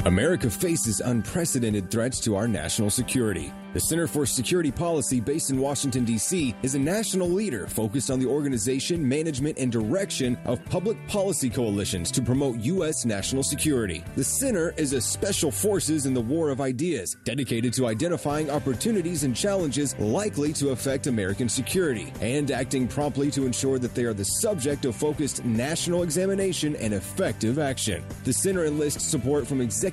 America 0.05 0.49
faces 0.49 0.99
unprecedented 0.99 1.89
threats 1.89 2.19
to 2.19 2.35
our 2.35 2.45
national 2.45 2.89
security. 2.89 3.53
The 3.73 3.79
Center 3.79 4.05
for 4.05 4.27
Security 4.27 4.69
Policy, 4.69 5.19
based 5.19 5.49
in 5.49 5.57
Washington, 5.57 6.05
D.C., 6.05 6.53
is 6.61 6.75
a 6.75 6.79
national 6.79 7.27
leader 7.27 7.65
focused 7.65 8.11
on 8.11 8.19
the 8.19 8.27
organization, 8.27 9.07
management, 9.07 9.57
and 9.57 9.71
direction 9.71 10.37
of 10.45 10.63
public 10.65 10.95
policy 11.07 11.49
coalitions 11.49 12.11
to 12.11 12.21
promote 12.21 12.59
U.S. 12.59 13.03
national 13.03 13.41
security. 13.41 14.03
The 14.15 14.23
center 14.23 14.75
is 14.77 14.93
a 14.93 15.01
special 15.01 15.49
forces 15.49 16.05
in 16.05 16.13
the 16.13 16.21
war 16.21 16.49
of 16.49 16.61
ideas, 16.61 17.17
dedicated 17.23 17.73
to 17.73 17.87
identifying 17.87 18.51
opportunities 18.51 19.23
and 19.23 19.35
challenges 19.35 19.97
likely 19.97 20.53
to 20.53 20.69
affect 20.69 21.07
American 21.07 21.49
security 21.49 22.13
and 22.21 22.51
acting 22.51 22.87
promptly 22.87 23.31
to 23.31 23.47
ensure 23.47 23.79
that 23.79 23.95
they 23.95 24.03
are 24.03 24.13
the 24.13 24.23
subject 24.23 24.85
of 24.85 24.95
focused 24.95 25.43
national 25.45 26.03
examination 26.03 26.75
and 26.75 26.93
effective 26.93 27.57
action. 27.57 28.03
The 28.23 28.33
center 28.33 28.65
enlists 28.65 29.03
support 29.03 29.47
from 29.47 29.61
executive 29.61 29.92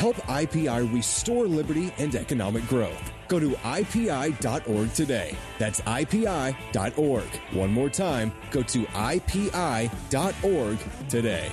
Help 0.00 0.16
IPI 0.16 0.90
restore 0.94 1.46
liberty 1.46 1.92
and 1.98 2.14
economic 2.14 2.66
growth. 2.66 3.12
Go 3.28 3.38
to 3.38 3.50
IPI.org 3.50 4.94
today. 4.94 5.36
That's 5.58 5.82
IPI.org. 5.82 7.28
One 7.52 7.70
more 7.70 7.90
time, 7.90 8.32
go 8.50 8.62
to 8.62 8.84
IPI.org 8.86 10.78
today. 11.10 11.52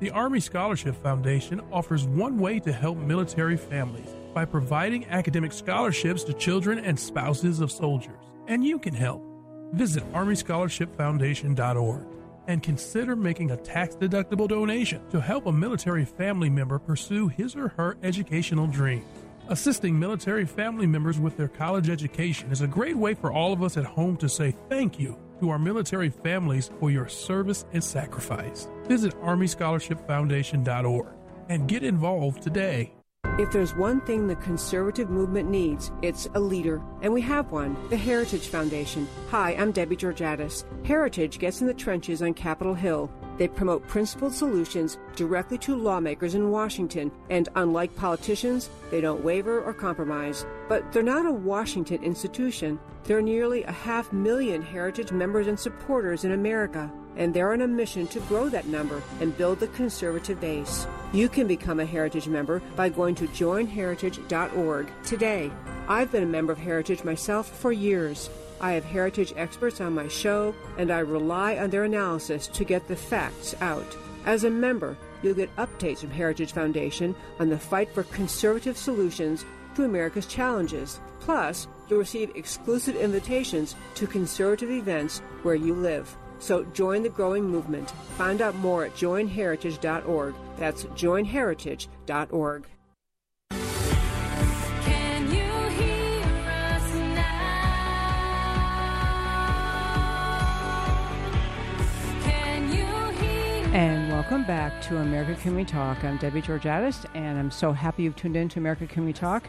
The 0.00 0.10
Army 0.12 0.38
Scholarship 0.38 0.94
Foundation 1.02 1.60
offers 1.72 2.04
one 2.04 2.38
way 2.38 2.60
to 2.60 2.72
help 2.72 2.98
military 2.98 3.56
families 3.56 4.08
by 4.32 4.44
providing 4.44 5.04
academic 5.06 5.52
scholarships 5.52 6.22
to 6.24 6.32
children 6.32 6.78
and 6.78 6.96
spouses 6.96 7.58
of 7.58 7.72
soldiers. 7.72 8.14
And 8.46 8.64
you 8.64 8.78
can 8.78 8.94
help. 8.94 9.24
Visit 9.72 10.04
ArmyScholarshipFoundation.org 10.12 12.06
and 12.46 12.62
consider 12.62 13.16
making 13.16 13.50
a 13.50 13.56
tax 13.56 13.96
deductible 13.96 14.46
donation 14.46 15.02
to 15.10 15.20
help 15.20 15.46
a 15.46 15.52
military 15.52 16.04
family 16.04 16.48
member 16.48 16.78
pursue 16.78 17.26
his 17.26 17.56
or 17.56 17.66
her 17.70 17.96
educational 18.04 18.68
dreams. 18.68 19.04
Assisting 19.48 19.98
military 19.98 20.44
family 20.44 20.86
members 20.86 21.18
with 21.18 21.36
their 21.36 21.48
college 21.48 21.90
education 21.90 22.52
is 22.52 22.60
a 22.60 22.68
great 22.68 22.96
way 22.96 23.14
for 23.14 23.32
all 23.32 23.52
of 23.52 23.64
us 23.64 23.76
at 23.76 23.84
home 23.84 24.16
to 24.18 24.28
say 24.28 24.54
thank 24.68 25.00
you 25.00 25.18
to 25.40 25.50
our 25.50 25.58
military 25.58 26.10
families 26.10 26.70
for 26.80 26.90
your 26.90 27.08
service 27.08 27.64
and 27.72 27.82
sacrifice. 27.82 28.68
Visit 28.86 29.14
ArmyScholarshipFoundation.org 29.20 31.06
and 31.48 31.68
get 31.68 31.82
involved 31.82 32.42
today. 32.42 32.92
If 33.38 33.52
there's 33.52 33.74
one 33.74 34.00
thing 34.00 34.26
the 34.26 34.36
conservative 34.36 35.10
movement 35.10 35.48
needs, 35.48 35.92
it's 36.02 36.28
a 36.34 36.40
leader. 36.40 36.82
And 37.02 37.12
we 37.12 37.20
have 37.22 37.52
one 37.52 37.76
the 37.88 37.96
Heritage 37.96 38.48
Foundation. 38.48 39.06
Hi, 39.30 39.54
I'm 39.54 39.70
Debbie 39.70 39.96
Georgatos. 39.96 40.64
Heritage 40.84 41.38
gets 41.38 41.60
in 41.60 41.68
the 41.68 41.74
trenches 41.74 42.20
on 42.20 42.34
Capitol 42.34 42.74
Hill. 42.74 43.10
They 43.38 43.48
promote 43.48 43.86
principled 43.86 44.34
solutions 44.34 44.98
directly 45.14 45.58
to 45.58 45.76
lawmakers 45.76 46.34
in 46.34 46.50
Washington, 46.50 47.12
and 47.30 47.48
unlike 47.54 47.94
politicians, 47.94 48.68
they 48.90 49.00
don't 49.00 49.22
waver 49.22 49.62
or 49.62 49.72
compromise. 49.72 50.44
But 50.68 50.92
they're 50.92 51.04
not 51.04 51.24
a 51.24 51.32
Washington 51.32 52.02
institution. 52.02 52.80
There 53.04 53.16
are 53.16 53.22
nearly 53.22 53.62
a 53.62 53.72
half 53.72 54.12
million 54.12 54.60
Heritage 54.60 55.12
members 55.12 55.46
and 55.46 55.58
supporters 55.58 56.24
in 56.24 56.32
America, 56.32 56.90
and 57.16 57.32
they're 57.32 57.52
on 57.52 57.62
a 57.62 57.68
mission 57.68 58.08
to 58.08 58.20
grow 58.20 58.48
that 58.48 58.66
number 58.66 59.02
and 59.20 59.36
build 59.38 59.60
the 59.60 59.68
conservative 59.68 60.40
base. 60.40 60.86
You 61.12 61.28
can 61.28 61.46
become 61.46 61.78
a 61.78 61.86
Heritage 61.86 62.26
member 62.26 62.60
by 62.74 62.88
going 62.88 63.14
to 63.16 63.28
joinheritage.org 63.28 64.90
today. 65.04 65.50
I've 65.86 66.10
been 66.10 66.24
a 66.24 66.26
member 66.26 66.52
of 66.52 66.58
Heritage 66.58 67.04
myself 67.04 67.48
for 67.48 67.72
years. 67.72 68.28
I 68.60 68.72
have 68.72 68.84
heritage 68.84 69.32
experts 69.36 69.80
on 69.80 69.94
my 69.94 70.08
show, 70.08 70.54
and 70.76 70.90
I 70.90 71.00
rely 71.00 71.56
on 71.58 71.70
their 71.70 71.84
analysis 71.84 72.46
to 72.48 72.64
get 72.64 72.88
the 72.88 72.96
facts 72.96 73.54
out. 73.60 73.96
As 74.26 74.44
a 74.44 74.50
member, 74.50 74.96
you'll 75.22 75.34
get 75.34 75.54
updates 75.56 76.00
from 76.00 76.10
Heritage 76.10 76.52
Foundation 76.52 77.14
on 77.38 77.48
the 77.48 77.58
fight 77.58 77.92
for 77.94 78.02
conservative 78.04 78.76
solutions 78.76 79.44
to 79.74 79.84
America's 79.84 80.26
challenges. 80.26 81.00
Plus, 81.20 81.68
you'll 81.88 82.00
receive 82.00 82.34
exclusive 82.34 82.96
invitations 82.96 83.76
to 83.94 84.06
conservative 84.06 84.70
events 84.70 85.20
where 85.42 85.54
you 85.54 85.74
live. 85.74 86.16
So 86.40 86.64
join 86.64 87.02
the 87.02 87.08
growing 87.08 87.44
movement. 87.44 87.90
Find 88.16 88.42
out 88.42 88.54
more 88.56 88.84
at 88.84 88.94
joinheritage.org. 88.94 90.34
That's 90.56 90.84
joinheritage.org. 90.84 92.66
welcome 104.18 104.42
back 104.42 104.82
to 104.82 104.96
America 104.96 105.40
Can 105.40 105.54
We 105.54 105.64
Talk. 105.64 106.02
I'm 106.02 106.16
Debbie 106.16 106.42
Georgatos, 106.42 107.06
and 107.14 107.38
I'm 107.38 107.52
so 107.52 107.70
happy 107.70 108.02
you've 108.02 108.16
tuned 108.16 108.36
in 108.36 108.48
to 108.48 108.58
America 108.58 108.84
Can 108.84 109.04
We 109.04 109.12
Talk. 109.12 109.46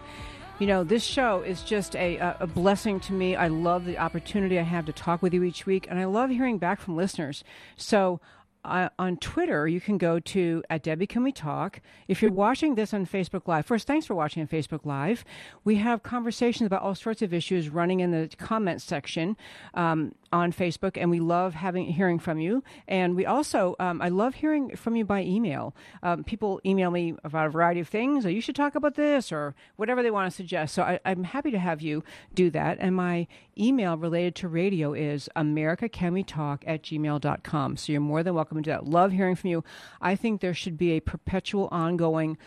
You 0.59 0.67
know, 0.67 0.83
this 0.83 1.03
show 1.03 1.41
is 1.41 1.63
just 1.63 1.95
a, 1.95 2.17
a, 2.39 2.45
blessing 2.45 2.99
to 2.99 3.13
me. 3.13 3.35
I 3.35 3.47
love 3.47 3.85
the 3.85 3.97
opportunity 3.97 4.59
I 4.59 4.61
have 4.61 4.85
to 4.85 4.93
talk 4.93 5.23
with 5.23 5.33
you 5.33 5.41
each 5.41 5.65
week, 5.65 5.87
and 5.89 5.97
I 5.97 6.05
love 6.05 6.29
hearing 6.29 6.59
back 6.59 6.79
from 6.81 6.95
listeners. 6.95 7.43
So, 7.77 8.21
uh, 8.63 8.89
on 8.99 9.17
Twitter, 9.17 9.67
you 9.67 9.81
can 9.81 9.97
go 9.97 10.19
to 10.19 10.61
at 10.69 10.83
Debbie 10.83 11.07
Can 11.07 11.23
We 11.23 11.31
Talk. 11.31 11.81
If 12.07 12.21
you're 12.21 12.31
watching 12.31 12.75
this 12.75 12.93
on 12.93 13.07
Facebook 13.07 13.47
Live, 13.47 13.65
first, 13.65 13.87
thanks 13.87 14.05
for 14.05 14.13
watching 14.13 14.41
on 14.41 14.47
Facebook 14.47 14.85
Live. 14.85 15.25
We 15.63 15.77
have 15.77 16.03
conversations 16.03 16.67
about 16.67 16.83
all 16.83 16.93
sorts 16.93 17.23
of 17.23 17.33
issues 17.33 17.69
running 17.69 18.01
in 18.01 18.11
the 18.11 18.29
comment 18.37 18.83
section 18.83 19.35
um, 19.73 20.13
on 20.31 20.51
Facebook, 20.51 20.97
and 20.97 21.09
we 21.09 21.19
love 21.19 21.53
having 21.53 21.85
hearing 21.85 22.19
from 22.19 22.39
you. 22.39 22.63
And 22.87 23.15
we 23.15 23.25
also, 23.25 23.75
um, 23.79 24.01
I 24.01 24.09
love 24.09 24.35
hearing 24.35 24.75
from 24.75 24.95
you 24.95 25.05
by 25.05 25.23
email. 25.23 25.75
Um, 26.03 26.23
people 26.23 26.61
email 26.65 26.91
me 26.91 27.15
about 27.23 27.47
a 27.47 27.49
variety 27.49 27.79
of 27.79 27.87
things, 27.87 28.25
or 28.25 28.29
you 28.29 28.41
should 28.41 28.55
talk 28.55 28.75
about 28.75 28.95
this, 28.95 29.31
or 29.31 29.55
whatever 29.75 30.03
they 30.03 30.11
want 30.11 30.29
to 30.29 30.35
suggest. 30.35 30.73
So 30.73 30.83
I, 30.83 30.99
I'm 31.05 31.23
happy 31.23 31.51
to 31.51 31.59
have 31.59 31.81
you 31.81 32.03
do 32.33 32.49
that. 32.51 32.77
And 32.79 32.95
my 32.95 33.27
email 33.57 33.97
related 33.97 34.35
to 34.35 34.47
radio 34.47 34.93
is 34.93 35.29
americacanwetalk 35.35 36.63
at 36.65 36.83
gmail.com. 36.83 37.77
So 37.77 37.91
you're 37.91 38.01
more 38.01 38.23
than 38.23 38.35
welcome 38.35 38.57
to 38.57 38.63
do 38.63 38.71
that. 38.71 38.85
Love 38.85 39.11
hearing 39.11 39.35
from 39.35 39.49
you. 39.49 39.63
I 40.01 40.15
think 40.15 40.41
there 40.41 40.53
should 40.53 40.77
be 40.77 40.91
a 40.91 40.99
perpetual, 40.99 41.67
ongoing 41.71 42.37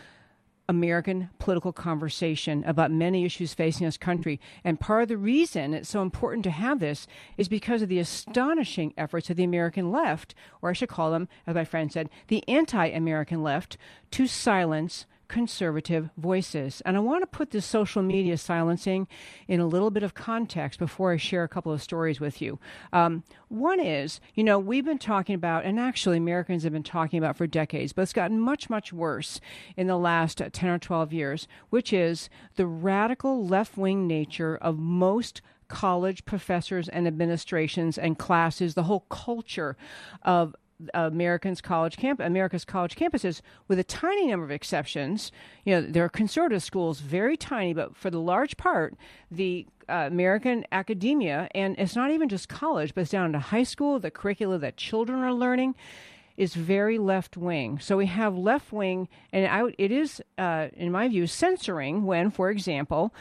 American 0.72 1.28
political 1.38 1.72
conversation 1.72 2.64
about 2.64 2.90
many 2.90 3.24
issues 3.26 3.52
facing 3.52 3.86
this 3.86 3.98
country. 3.98 4.40
And 4.64 4.80
part 4.80 5.02
of 5.02 5.08
the 5.08 5.18
reason 5.18 5.74
it's 5.74 5.90
so 5.90 6.00
important 6.00 6.44
to 6.44 6.50
have 6.50 6.80
this 6.80 7.06
is 7.36 7.48
because 7.48 7.82
of 7.82 7.90
the 7.90 7.98
astonishing 7.98 8.94
efforts 8.96 9.28
of 9.28 9.36
the 9.36 9.44
American 9.44 9.92
left, 9.92 10.34
or 10.62 10.70
I 10.70 10.72
should 10.72 10.88
call 10.88 11.10
them, 11.10 11.28
as 11.46 11.54
my 11.54 11.64
friend 11.64 11.92
said, 11.92 12.08
the 12.28 12.42
anti 12.48 12.86
American 12.86 13.42
left, 13.42 13.76
to 14.12 14.26
silence 14.26 15.04
conservative 15.28 16.10
voices. 16.16 16.82
And 16.84 16.96
I 16.96 17.00
want 17.00 17.22
to 17.22 17.26
put 17.26 17.50
this 17.50 17.66
social 17.66 18.02
media 18.02 18.36
silencing 18.36 19.08
in 19.48 19.60
a 19.60 19.66
little 19.66 19.90
bit 19.90 20.02
of 20.02 20.14
context 20.14 20.78
before 20.78 21.12
I 21.12 21.16
share 21.16 21.44
a 21.44 21.48
couple 21.48 21.72
of 21.72 21.82
stories 21.82 22.20
with 22.20 22.42
you. 22.42 22.58
Um, 22.92 23.24
one 23.48 23.80
is, 23.80 24.20
you 24.34 24.44
know, 24.44 24.58
we've 24.58 24.84
been 24.84 24.98
talking 24.98 25.34
about, 25.34 25.64
and 25.64 25.80
actually 25.80 26.18
Americans 26.18 26.64
have 26.64 26.72
been 26.72 26.82
talking 26.82 27.18
about 27.18 27.36
for 27.36 27.46
decades, 27.46 27.92
but 27.92 28.02
it's 28.02 28.12
gotten 28.12 28.40
much, 28.40 28.68
much 28.68 28.92
worse 28.92 29.40
in 29.76 29.86
the 29.86 29.98
last 29.98 30.42
10 30.52 30.68
or 30.68 30.78
12 30.78 31.12
years, 31.12 31.48
which 31.70 31.92
is 31.92 32.28
the 32.56 32.66
radical 32.66 33.46
left 33.46 33.76
wing 33.76 34.06
nature 34.06 34.56
of 34.56 34.78
most 34.78 35.40
college 35.72 36.26
professors 36.26 36.86
and 36.90 37.06
administrations 37.06 37.96
and 37.96 38.18
classes, 38.18 38.74
the 38.74 38.82
whole 38.82 39.06
culture 39.08 39.74
of 40.22 40.54
Americans 40.94 41.60
college 41.60 41.96
camp 41.96 42.20
America's 42.20 42.64
college 42.64 42.96
campuses 42.96 43.40
with 43.68 43.78
a 43.78 43.84
tiny 43.84 44.28
number 44.28 44.44
of 44.44 44.50
exceptions. 44.50 45.32
You 45.64 45.74
know, 45.74 45.82
there 45.82 46.04
are 46.04 46.08
conservative 46.08 46.62
schools, 46.62 47.00
very 47.00 47.36
tiny, 47.36 47.72
but 47.72 47.96
for 47.96 48.10
the 48.10 48.20
large 48.20 48.56
part, 48.56 48.94
the 49.30 49.66
uh, 49.88 50.08
American 50.10 50.64
academia, 50.72 51.48
and 51.54 51.76
it's 51.78 51.96
not 51.96 52.10
even 52.10 52.28
just 52.28 52.48
college, 52.48 52.94
but 52.94 53.02
it's 53.02 53.10
down 53.10 53.32
to 53.32 53.38
high 53.38 53.62
school, 53.62 53.98
the 53.98 54.10
curricula 54.10 54.58
that 54.58 54.76
children 54.76 55.20
are 55.20 55.32
learning 55.32 55.74
is 56.36 56.54
very 56.54 56.98
left 56.98 57.36
wing. 57.36 57.78
So 57.78 57.96
we 57.96 58.06
have 58.06 58.36
left 58.36 58.72
wing, 58.72 59.08
and 59.32 59.46
I, 59.46 59.72
it 59.78 59.92
is, 59.92 60.22
uh, 60.38 60.68
in 60.74 60.90
my 60.90 61.08
view, 61.08 61.26
censoring 61.26 62.04
when, 62.04 62.30
for 62.30 62.50
example, 62.50 63.14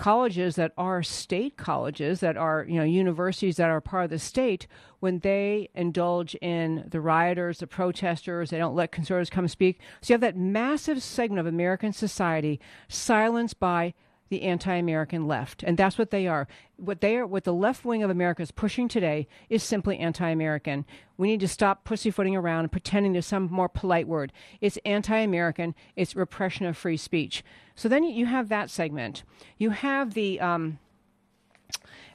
colleges 0.00 0.56
that 0.56 0.72
are 0.78 1.02
state 1.02 1.58
colleges 1.58 2.20
that 2.20 2.34
are 2.34 2.64
you 2.66 2.76
know 2.76 2.84
universities 2.84 3.56
that 3.56 3.68
are 3.68 3.82
part 3.82 4.04
of 4.04 4.10
the 4.10 4.18
state 4.18 4.66
when 5.00 5.18
they 5.18 5.68
indulge 5.74 6.34
in 6.36 6.86
the 6.88 7.00
rioters 7.02 7.58
the 7.58 7.66
protesters 7.66 8.48
they 8.48 8.56
don't 8.56 8.74
let 8.74 8.92
conservatives 8.92 9.28
come 9.28 9.46
speak. 9.46 9.78
So 10.00 10.12
you 10.12 10.14
have 10.14 10.22
that 10.22 10.38
massive 10.38 11.02
segment 11.02 11.40
of 11.40 11.46
american 11.46 11.92
society 11.92 12.58
silenced 12.88 13.60
by 13.60 13.92
the 14.30 14.42
anti-American 14.42 15.26
left, 15.26 15.62
and 15.62 15.76
that's 15.76 15.98
what 15.98 16.10
they 16.10 16.26
are. 16.26 16.46
What 16.76 17.00
they 17.00 17.16
are, 17.16 17.26
what 17.26 17.44
the 17.44 17.52
left 17.52 17.84
wing 17.84 18.02
of 18.02 18.10
America 18.10 18.42
is 18.42 18.52
pushing 18.52 18.88
today 18.88 19.26
is 19.48 19.62
simply 19.62 19.98
anti-American. 19.98 20.86
We 21.18 21.28
need 21.28 21.40
to 21.40 21.48
stop 21.48 21.84
pussyfooting 21.84 22.36
around 22.36 22.60
and 22.60 22.72
pretending 22.72 23.12
there's 23.12 23.26
some 23.26 23.48
more 23.50 23.68
polite 23.68 24.06
word. 24.08 24.32
It's 24.60 24.78
anti-American. 24.84 25.74
It's 25.96 26.14
repression 26.16 26.64
of 26.66 26.76
free 26.76 26.96
speech. 26.96 27.44
So 27.74 27.88
then 27.88 28.04
you 28.04 28.26
have 28.26 28.48
that 28.48 28.70
segment. 28.70 29.24
You 29.58 29.70
have 29.70 30.14
the 30.14 30.40
um, 30.40 30.78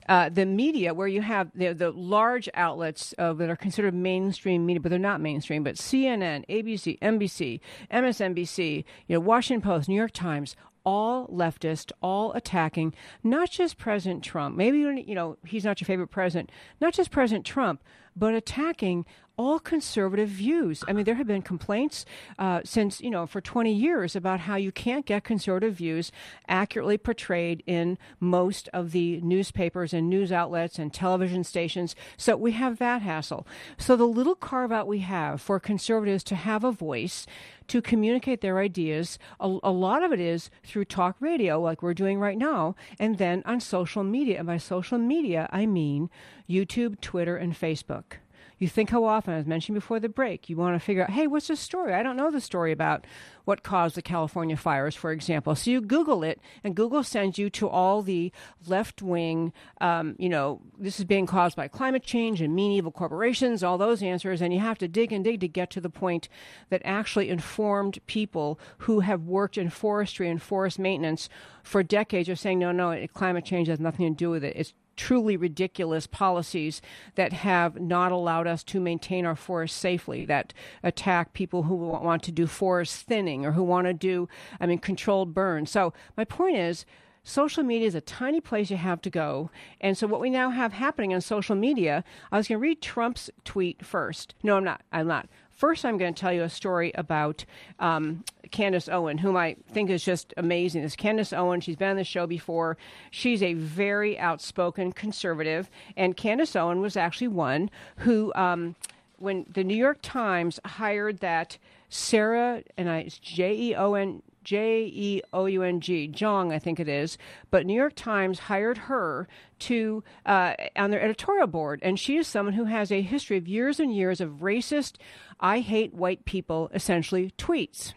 uh, 0.08 0.30
the 0.30 0.46
media, 0.46 0.94
where 0.94 1.08
you 1.08 1.22
have 1.22 1.50
the, 1.56 1.74
the 1.74 1.92
large 1.92 2.48
outlets 2.54 3.14
uh, 3.18 3.34
that 3.34 3.50
are 3.50 3.56
considered 3.56 3.94
mainstream 3.94 4.66
media, 4.66 4.80
but 4.80 4.90
they're 4.90 5.00
not 5.00 5.20
mainstream, 5.20 5.64
but 5.64 5.76
CNN, 5.76 6.46
ABC, 6.48 7.00
NBC, 7.00 7.60
MSNBC, 7.92 8.84
you 9.08 9.16
know, 9.16 9.20
Washington 9.20 9.62
Post, 9.68 9.90
New 9.90 9.96
York 9.96 10.12
Times, 10.12 10.56
all 10.86 11.28
leftist, 11.28 11.92
all 12.02 12.32
attacking 12.34 12.94
not 13.24 13.50
just 13.50 13.78
President 13.78 14.24
Trump. 14.24 14.56
Maybe 14.56 14.80
you 14.80 15.16
know 15.16 15.38
he's 15.46 15.66
not 15.66 15.82
your 15.82 15.86
favorite 15.86 16.08
president, 16.08 16.52
not 16.80 16.94
just 16.94 17.12
President 17.12 17.46
Trump, 17.46 17.84
but 18.16 18.34
attacking 18.34 19.06
all 19.38 19.60
conservative 19.60 20.30
views. 20.30 20.84
I 20.88 20.94
mean, 20.94 21.06
there 21.06 21.16
have 21.16 21.28
been 21.28 21.42
complaints 21.42 22.06
uh, 22.40 22.62
since, 22.64 23.02
you 23.02 23.10
know, 23.10 23.26
for 23.26 23.42
20 23.42 23.74
years 23.74 24.16
about 24.16 24.42
how 24.42 24.56
you 24.56 24.72
can't 24.72 25.06
get 25.06 25.24
conservative 25.24 25.76
views 25.76 26.12
accurately 26.48 26.98
portrayed 26.98 27.64
in 27.66 27.98
most 28.20 28.70
of 28.74 28.92
the 28.92 29.20
newspapers 29.22 29.94
and 29.94 30.10
news 30.10 30.32
outlets 30.32 30.80
and 30.80 30.94
television 30.94 31.44
stations. 31.44 31.96
So 32.18 32.36
we 32.36 32.54
have 32.54 32.78
that 32.80 33.02
hassle. 33.02 33.48
So 33.78 33.96
the 33.96 34.06
little 34.06 34.36
carve 34.36 34.72
out 34.72 34.88
we 34.88 35.00
have 35.00 35.42
for 35.42 35.60
conservatives 35.60 36.24
to 36.26 36.36
have 36.36 36.64
a 36.64 36.72
voice, 36.72 37.26
to 37.68 37.82
communicate 37.82 38.42
their 38.42 38.60
ideas, 38.60 39.18
a, 39.40 39.58
a 39.64 39.72
lot 39.72 40.04
of 40.04 40.12
it 40.12 40.20
is 40.20 40.50
through 40.64 40.86
talk 40.86 41.16
radio, 41.20 41.60
like 41.60 41.82
we're 41.82 41.94
doing 41.94 42.20
right 42.20 42.38
now, 42.38 42.76
and 43.00 43.18
then 43.18 43.42
on 43.46 43.60
social 43.60 44.04
media. 44.04 44.38
And 44.40 44.48
by 44.48 44.58
social 44.58 44.98
media, 44.98 45.50
I 45.52 45.66
mean 45.66 46.10
YouTube, 46.50 47.02
Twitter, 47.02 47.36
and 47.36 47.54
Facebook. 47.54 48.18
You 48.58 48.68
think 48.68 48.90
how 48.90 49.04
often, 49.04 49.34
as 49.34 49.46
mentioned 49.46 49.76
before 49.76 50.00
the 50.00 50.10
break, 50.10 50.50
you 50.50 50.56
want 50.56 50.76
to 50.76 50.86
figure 50.86 51.04
out, 51.04 51.10
hey, 51.10 51.28
what's 51.28 51.48
the 51.48 51.56
story? 51.56 51.94
I 51.94 52.04
don't 52.04 52.16
know 52.16 52.32
the 52.32 52.40
story 52.40 52.72
about 52.72 53.06
what 53.44 53.64
caused 53.64 53.96
the 53.96 54.02
California 54.02 54.56
fires, 54.56 54.96
for 54.96 55.12
example. 55.12 55.56
So 55.56 55.72
you 55.72 55.82
Google 55.82 56.24
it, 56.24 56.40
and 56.64 56.76
Google 56.76 57.04
sends 57.04 57.38
you 57.38 57.50
to 57.52 57.68
all 57.68 58.02
the 58.02 58.32
left 58.66 59.02
wing, 59.02 59.54
um, 59.82 60.16
you 60.18 60.30
know, 60.30 60.62
this 60.78 61.00
is 61.00 61.06
being 61.06 61.26
caused 61.26 61.56
by 61.56 61.68
climate 61.68 62.04
change 62.04 62.42
and 62.42 62.56
mean 62.56 62.72
evil 62.72 62.92
corporations, 62.92 63.64
all 63.64 63.78
those 63.78 64.02
answers, 64.02 64.42
and 64.42 64.54
you 64.54 64.60
have 64.60 64.78
to 64.80 64.88
dig 64.88 65.12
and 65.12 65.24
dig 65.24 65.42
to 65.42 65.48
get 65.48 65.70
to 65.72 65.82
the 65.82 65.90
point 65.90 66.30
that 66.70 66.82
actually 66.86 67.30
informed 67.30 68.00
people 68.08 68.60
who 68.80 69.02
have 69.02 69.24
worked 69.24 69.58
in 69.58 69.70
forestry 69.70 70.30
and 70.30 70.42
forest 70.42 70.80
maintenance 70.80 71.30
for 71.62 71.84
decades 71.84 72.30
are 72.30 72.36
saying, 72.36 72.60
no, 72.60 72.72
no, 72.72 73.06
climate 73.14 73.46
change 73.46 73.68
has 73.68 73.80
nothing 73.80 74.12
to 74.12 74.18
do 74.18 74.30
with 74.30 74.44
it. 74.44 74.56
It's 74.56 74.74
truly 74.96 75.38
ridiculous 75.38 76.08
policies 76.08 76.82
that 77.16 77.34
have 77.34 77.80
not 77.80 78.12
allowed 78.12 78.48
us 78.48 78.64
to 78.64 78.80
maintain 78.80 79.26
our 79.26 79.36
forests 79.36 79.78
safely, 79.78 80.26
that 80.26 80.54
attack 80.84 81.34
people 81.34 81.64
who 81.64 81.76
want 81.76 82.24
to 82.24 82.32
do 82.32 82.48
forest 82.48 83.06
thinning 83.06 83.46
or 83.46 83.54
who 83.54 83.64
want 83.64 83.88
to 83.88 83.94
do, 83.94 84.28
I 84.60 84.66
mean, 84.66 84.80
controlled 84.80 85.34
burns. 85.34 85.72
So, 85.72 85.94
my 86.18 86.26
point 86.26 86.58
is, 86.58 86.86
social 87.24 87.64
media 87.64 87.88
is 87.88 87.96
a 87.96 88.02
tiny 88.02 88.40
place 88.40 88.70
you 88.70 88.78
have 88.78 89.02
to 89.02 89.10
go. 89.10 89.50
And 89.82 89.98
so, 89.98 90.08
what 90.08 90.22
we 90.22 90.30
now 90.30 90.52
have 90.52 90.74
happening 90.74 91.14
on 91.14 91.22
social 91.22 91.56
media, 91.56 92.04
I 92.32 92.38
was 92.38 92.48
going 92.48 92.60
to 92.60 92.64
read 92.64 92.82
Trump's 92.82 93.30
tweet 93.44 93.86
first. 93.86 94.36
No, 94.44 94.58
I'm 94.58 94.64
not. 94.64 94.82
I'm 94.92 95.08
not. 95.08 95.28
First, 95.56 95.86
I'm 95.86 95.98
going 95.98 96.14
to 96.14 96.20
tell 96.20 96.34
you 96.34 96.44
a 96.44 96.50
story 96.50 96.92
about 96.96 97.46
um, 97.80 98.26
Candace 98.52 98.90
Owen, 98.90 99.18
whom 99.18 99.38
I 99.38 99.56
think 99.72 99.90
is 99.90 100.04
just 100.04 100.34
amazing. 100.36 100.82
This 100.82 100.98
Candace 100.98 101.32
Owen, 101.32 101.62
she's 101.62 101.78
been 101.78 101.92
on 101.92 101.96
the 101.96 102.04
show 102.04 102.28
before. 102.28 102.76
She's 103.10 103.42
a 103.42 103.54
very 103.54 104.20
outspoken 104.20 104.92
conservative, 104.92 105.70
and 105.96 106.18
Candace 106.18 106.58
Owen 106.58 106.82
was 106.82 106.98
actually 106.98 107.30
one 107.30 107.70
who, 107.98 108.34
um, 108.36 108.76
when 109.18 109.46
the 109.50 109.64
New 109.64 109.78
York 109.78 110.00
Times 110.02 110.60
hired 110.66 111.20
that 111.20 111.58
Sarah, 111.96 112.62
and 112.78 112.90
I, 112.90 113.00
it's 113.00 113.18
J 113.18 113.56
E 113.56 113.76
O 113.76 113.94
N 113.94 114.22
J 114.44 114.86
E 114.94 115.22
O 115.32 115.46
U 115.46 115.64
N 115.64 115.80
G, 115.80 116.10
Jeong, 116.10 116.54
I 116.54 116.60
think 116.60 116.80
it 116.80 116.90
is. 116.90 117.18
But 117.50 117.66
New 117.66 117.74
York 117.74 117.96
Times 117.96 118.40
hired 118.40 118.78
her 118.78 119.28
to 119.60 120.04
uh, 120.26 120.56
on 120.76 120.92
their 120.92 121.02
editorial 121.02 121.48
board, 121.48 121.80
and 121.82 121.98
she 121.98 122.18
is 122.18 122.28
someone 122.28 122.54
who 122.54 122.66
has 122.66 122.92
a 122.92 123.02
history 123.02 123.38
of 123.38 123.48
years 123.48 123.80
and 123.80 123.96
years 123.96 124.20
of 124.20 124.42
racist, 124.42 124.98
"I 125.40 125.62
hate 125.62 125.94
white 125.94 126.26
people" 126.26 126.70
essentially 126.74 127.32
tweets. 127.38 127.94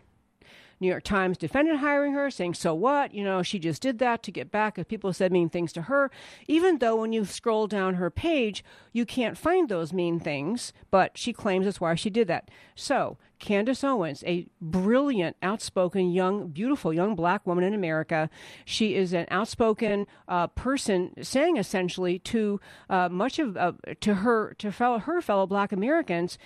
New 0.80 0.88
York 0.88 1.04
Times 1.04 1.38
defended 1.38 1.76
hiring 1.76 2.12
her, 2.12 2.30
saying, 2.30 2.54
so 2.54 2.74
what? 2.74 3.14
You 3.14 3.24
know, 3.24 3.42
she 3.42 3.58
just 3.58 3.82
did 3.82 3.98
that 3.98 4.22
to 4.22 4.30
get 4.30 4.50
back 4.50 4.74
because 4.74 4.86
people 4.86 5.12
said 5.12 5.32
mean 5.32 5.48
things 5.48 5.72
to 5.72 5.82
her. 5.82 6.10
Even 6.46 6.78
though 6.78 6.96
when 6.96 7.12
you 7.12 7.24
scroll 7.24 7.66
down 7.66 7.94
her 7.94 8.10
page, 8.10 8.64
you 8.92 9.04
can't 9.04 9.38
find 9.38 9.68
those 9.68 9.92
mean 9.92 10.20
things, 10.20 10.72
but 10.90 11.16
she 11.16 11.32
claims 11.32 11.64
that's 11.64 11.80
why 11.80 11.94
she 11.94 12.10
did 12.10 12.28
that. 12.28 12.50
So, 12.74 13.18
Candace 13.38 13.84
Owens, 13.84 14.24
a 14.26 14.46
brilliant, 14.60 15.36
outspoken, 15.42 16.10
young, 16.10 16.48
beautiful 16.48 16.92
young 16.92 17.14
black 17.14 17.46
woman 17.46 17.64
in 17.64 17.74
America. 17.74 18.28
She 18.64 18.94
is 18.94 19.12
an 19.12 19.26
outspoken 19.30 20.06
uh, 20.26 20.48
person, 20.48 21.12
saying 21.22 21.56
essentially 21.56 22.18
to 22.20 22.60
uh, 22.90 23.08
much 23.08 23.38
of 23.38 23.56
uh, 23.56 23.72
to 24.00 24.14
her 24.14 24.54
to 24.58 24.72
fellow 24.72 24.98
her 24.98 25.20
fellow 25.20 25.46
black 25.46 25.72
Americans, 25.72 26.38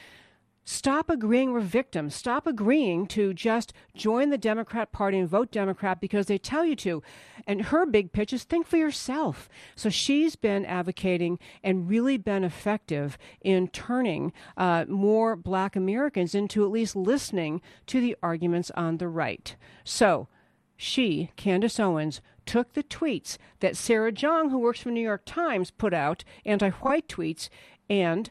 Stop 0.64 1.10
agreeing 1.10 1.52
with 1.52 1.64
victims. 1.64 2.14
Stop 2.14 2.46
agreeing 2.46 3.06
to 3.08 3.34
just 3.34 3.72
join 3.96 4.30
the 4.30 4.38
Democrat 4.38 4.92
Party 4.92 5.18
and 5.18 5.28
vote 5.28 5.50
Democrat 5.50 6.00
because 6.00 6.26
they 6.26 6.38
tell 6.38 6.64
you 6.64 6.76
to. 6.76 7.02
And 7.48 7.62
her 7.66 7.84
big 7.84 8.12
pitch 8.12 8.32
is 8.32 8.44
think 8.44 8.66
for 8.66 8.76
yourself. 8.76 9.48
So 9.74 9.90
she's 9.90 10.36
been 10.36 10.64
advocating 10.64 11.40
and 11.64 11.88
really 11.88 12.16
been 12.16 12.44
effective 12.44 13.18
in 13.40 13.68
turning 13.68 14.32
uh, 14.56 14.84
more 14.86 15.34
black 15.34 15.74
Americans 15.74 16.32
into 16.34 16.64
at 16.64 16.70
least 16.70 16.94
listening 16.94 17.60
to 17.86 18.00
the 18.00 18.16
arguments 18.22 18.70
on 18.76 18.98
the 18.98 19.08
right. 19.08 19.56
So 19.82 20.28
she, 20.76 21.32
Candace 21.36 21.80
Owens, 21.80 22.20
took 22.46 22.74
the 22.74 22.82
tweets 22.84 23.36
that 23.60 23.76
Sarah 23.76 24.12
Jeong, 24.12 24.50
who 24.50 24.58
works 24.58 24.80
for 24.80 24.88
the 24.88 24.94
New 24.94 25.00
York 25.00 25.22
Times, 25.24 25.70
put 25.72 25.92
out, 25.92 26.22
anti 26.44 26.70
white 26.70 27.08
tweets, 27.08 27.48
and 27.88 28.30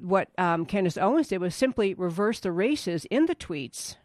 what 0.00 0.28
um, 0.38 0.64
Candace 0.66 0.96
Owens 0.96 1.28
did 1.28 1.40
was 1.40 1.54
simply 1.54 1.94
reverse 1.94 2.40
the 2.40 2.52
races 2.52 3.04
in 3.06 3.26
the 3.26 3.34
tweets. 3.34 3.96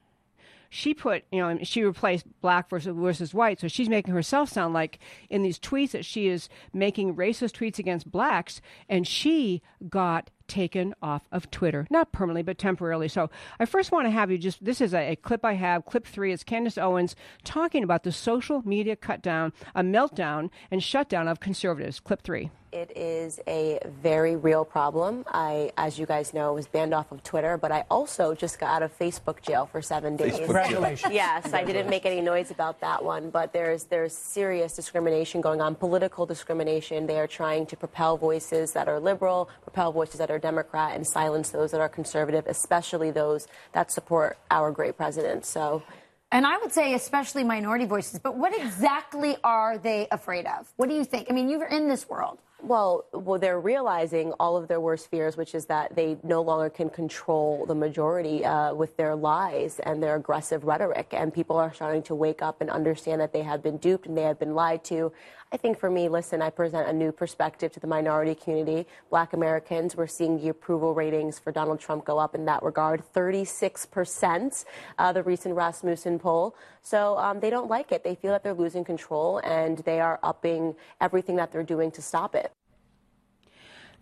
She 0.69 0.95
put, 0.95 1.23
you 1.31 1.39
know, 1.39 1.59
she 1.61 1.83
replaced 1.83 2.25
black 2.41 2.67
versus 2.67 2.95
versus 2.97 3.31
white, 3.31 3.59
so 3.59 3.67
she's 3.67 3.89
making 3.89 4.11
herself 4.11 4.49
sound 4.49 4.73
like 4.73 4.97
in 5.29 5.43
these 5.43 5.59
tweets 5.59 5.91
that 5.91 6.03
she 6.03 6.27
is 6.27 6.49
making 6.73 7.15
racist 7.15 7.51
tweets 7.51 7.77
against 7.77 8.11
blacks, 8.11 8.59
and 8.89 9.07
she 9.07 9.61
got 9.87 10.31
taken 10.47 10.95
off 10.99 11.27
of 11.31 11.51
Twitter, 11.51 11.85
not 11.91 12.11
permanently, 12.11 12.41
but 12.41 12.57
temporarily. 12.57 13.07
So 13.07 13.29
I 13.59 13.65
first 13.65 13.91
want 13.91 14.07
to 14.07 14.11
have 14.11 14.31
you 14.31 14.39
just 14.39 14.65
this 14.65 14.81
is 14.81 14.95
a, 14.95 15.11
a, 15.11 15.15
clip 15.15 15.45
I 15.45 15.53
have, 15.53 15.85
clip 15.85 16.07
three. 16.07 16.33
It's 16.33 16.43
Candace 16.43 16.79
Owens 16.79 17.15
talking 17.43 17.83
about 17.83 18.01
the 18.01 18.11
social 18.11 18.63
media 18.67 18.95
cut 18.95 19.21
down, 19.21 19.53
a 19.75 19.83
meltdown 19.83 20.49
and 20.71 20.81
shutdown 20.81 21.27
of 21.27 21.39
conservatives. 21.39 21.99
Clip 21.99 22.23
three. 22.23 22.49
It 22.73 22.97
is 22.97 23.39
a 23.45 23.77
very 24.01 24.35
real 24.35 24.65
problem. 24.65 25.25
I, 25.27 25.71
as 25.77 25.99
you 25.99 26.07
guys 26.07 26.33
know, 26.33 26.53
was 26.53 26.65
banned 26.65 26.91
off 26.91 27.11
of 27.11 27.21
Twitter, 27.21 27.55
but 27.55 27.71
I 27.71 27.85
also 27.91 28.33
just 28.33 28.59
got 28.59 28.71
out 28.71 28.81
of 28.81 28.97
Facebook 28.97 29.43
jail 29.43 29.67
for 29.67 29.79
seven 29.79 30.17
days. 30.17 30.39
Congratulations. 30.39 31.13
Yes, 31.13 31.53
I 31.53 31.63
didn't 31.63 31.87
make 31.87 32.07
any 32.07 32.19
noise 32.19 32.49
about 32.49 32.81
that 32.81 33.05
one, 33.05 33.29
but 33.29 33.53
there's 33.53 33.83
there's 33.83 34.17
serious 34.17 34.75
discrimination 34.75 35.39
going 35.39 35.61
on, 35.61 35.75
political 35.75 36.25
discrimination. 36.25 37.05
They 37.05 37.19
are 37.19 37.27
trying 37.27 37.67
to 37.67 37.77
propel 37.77 38.17
voices 38.17 38.73
that 38.73 38.87
are 38.87 38.99
liberal, 38.99 39.49
propel 39.61 39.91
voices 39.91 40.17
that 40.17 40.31
are 40.31 40.39
Democrat, 40.39 40.95
and 40.95 41.05
silence 41.05 41.51
those 41.51 41.69
that 41.71 41.79
are 41.79 41.89
conservative, 41.89 42.47
especially 42.47 43.11
those 43.11 43.47
that 43.73 43.91
support 43.91 44.39
our 44.49 44.71
great 44.71 44.97
president. 44.97 45.45
So. 45.45 45.83
And 46.31 46.47
I 46.47 46.57
would 46.57 46.73
say, 46.73 46.95
especially 46.95 47.43
minority 47.43 47.85
voices. 47.85 48.17
But 48.17 48.35
what 48.35 48.59
exactly 48.59 49.37
are 49.43 49.77
they 49.77 50.07
afraid 50.09 50.47
of? 50.47 50.67
What 50.77 50.89
do 50.89 50.95
you 50.95 51.05
think? 51.05 51.27
I 51.29 51.33
mean, 51.33 51.47
you're 51.47 51.67
in 51.67 51.87
this 51.87 52.09
world. 52.09 52.39
Well, 52.65 53.03
well, 53.11 53.39
they're 53.39 53.59
realizing 53.59 54.31
all 54.39 54.55
of 54.55 54.69
their 54.69 54.79
worst 54.79 55.11
fears, 55.11 55.35
which 55.35 55.53
is 55.53 55.65
that 55.65 55.97
they 55.97 56.15
no 56.23 56.41
longer 56.41 56.69
can 56.69 56.89
control 56.89 57.65
the 57.65 57.75
majority 57.75 58.45
uh, 58.45 58.73
with 58.73 58.95
their 58.95 59.15
lies 59.15 59.81
and 59.83 60.01
their 60.01 60.15
aggressive 60.15 60.63
rhetoric. 60.63 61.07
And 61.11 61.33
people 61.33 61.57
are 61.57 61.73
starting 61.73 62.03
to 62.03 62.15
wake 62.15 62.41
up 62.41 62.61
and 62.61 62.69
understand 62.69 63.19
that 63.19 63.33
they 63.33 63.41
have 63.41 63.61
been 63.61 63.75
duped 63.79 64.05
and 64.07 64.17
they 64.17 64.21
have 64.21 64.39
been 64.39 64.55
lied 64.55 64.81
to. 64.85 65.11
I 65.53 65.57
think 65.57 65.77
for 65.77 65.91
me, 65.91 66.09
listen, 66.09 66.41
I 66.41 66.49
present 66.49 66.89
a 66.89 66.93
new 66.93 67.11
perspective 67.11 67.71
to 67.73 67.79
the 67.79 67.85
minority 67.85 68.33
community. 68.33 68.87
Black 69.11 69.33
Americans, 69.33 69.95
we're 69.95 70.07
seeing 70.07 70.41
the 70.41 70.49
approval 70.49 70.95
ratings 70.95 71.37
for 71.37 71.51
Donald 71.51 71.79
Trump 71.79 72.05
go 72.05 72.17
up 72.17 72.33
in 72.33 72.45
that 72.45 72.63
regard 72.63 73.03
36%, 73.13 74.65
uh, 74.97 75.13
the 75.13 75.21
recent 75.21 75.53
Rasmussen 75.53 76.17
poll. 76.17 76.55
So 76.81 77.19
um, 77.19 77.39
they 77.39 77.51
don't 77.51 77.69
like 77.69 77.91
it. 77.91 78.03
They 78.03 78.15
feel 78.15 78.31
that 78.31 78.41
they're 78.41 78.55
losing 78.55 78.83
control 78.83 79.41
and 79.43 79.77
they 79.77 80.01
are 80.01 80.19
upping 80.23 80.73
everything 80.99 81.35
that 81.35 81.51
they're 81.51 81.61
doing 81.61 81.91
to 81.91 82.01
stop 82.01 82.33
it. 82.33 82.51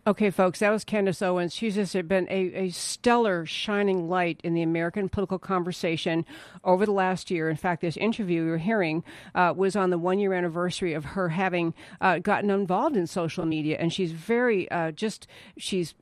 Okay, 0.08 0.32
folks, 0.32 0.58
that 0.60 0.72
was 0.72 0.84
Candace 0.84 1.22
Owens. 1.22 1.54
She's 1.54 1.76
just 1.76 1.94
been 2.08 2.28
a, 2.28 2.54
a 2.56 2.70
stellar 2.72 3.46
shining 3.46 4.10
light 4.10 4.42
in 4.44 4.56
the 4.56 4.64
American 4.64 5.10
political 5.10 5.38
conversation 5.38 6.26
over 6.64 6.88
the 6.88 6.92
last 6.92 7.30
year. 7.30 7.52
In 7.52 7.56
fact, 7.56 7.82
this 7.82 7.98
interview 7.98 8.44
you're 8.44 8.58
hearing 8.58 9.04
uh, 9.36 9.54
was 9.56 9.76
on 9.76 9.92
the 9.92 10.00
one 10.00 10.18
year 10.18 10.34
anniversary 10.34 10.94
of 10.94 11.06
her 11.06 11.30
having 11.30 11.76
uh, 12.02 12.18
gotten 12.18 12.50
involved 12.50 12.98
in 12.98 13.06
social 13.06 13.46
media. 13.46 13.78
And 13.80 13.94
she's 13.94 14.12
very 14.12 14.70
uh, 14.72 14.90
just, 14.90 15.28
she's 15.56 15.94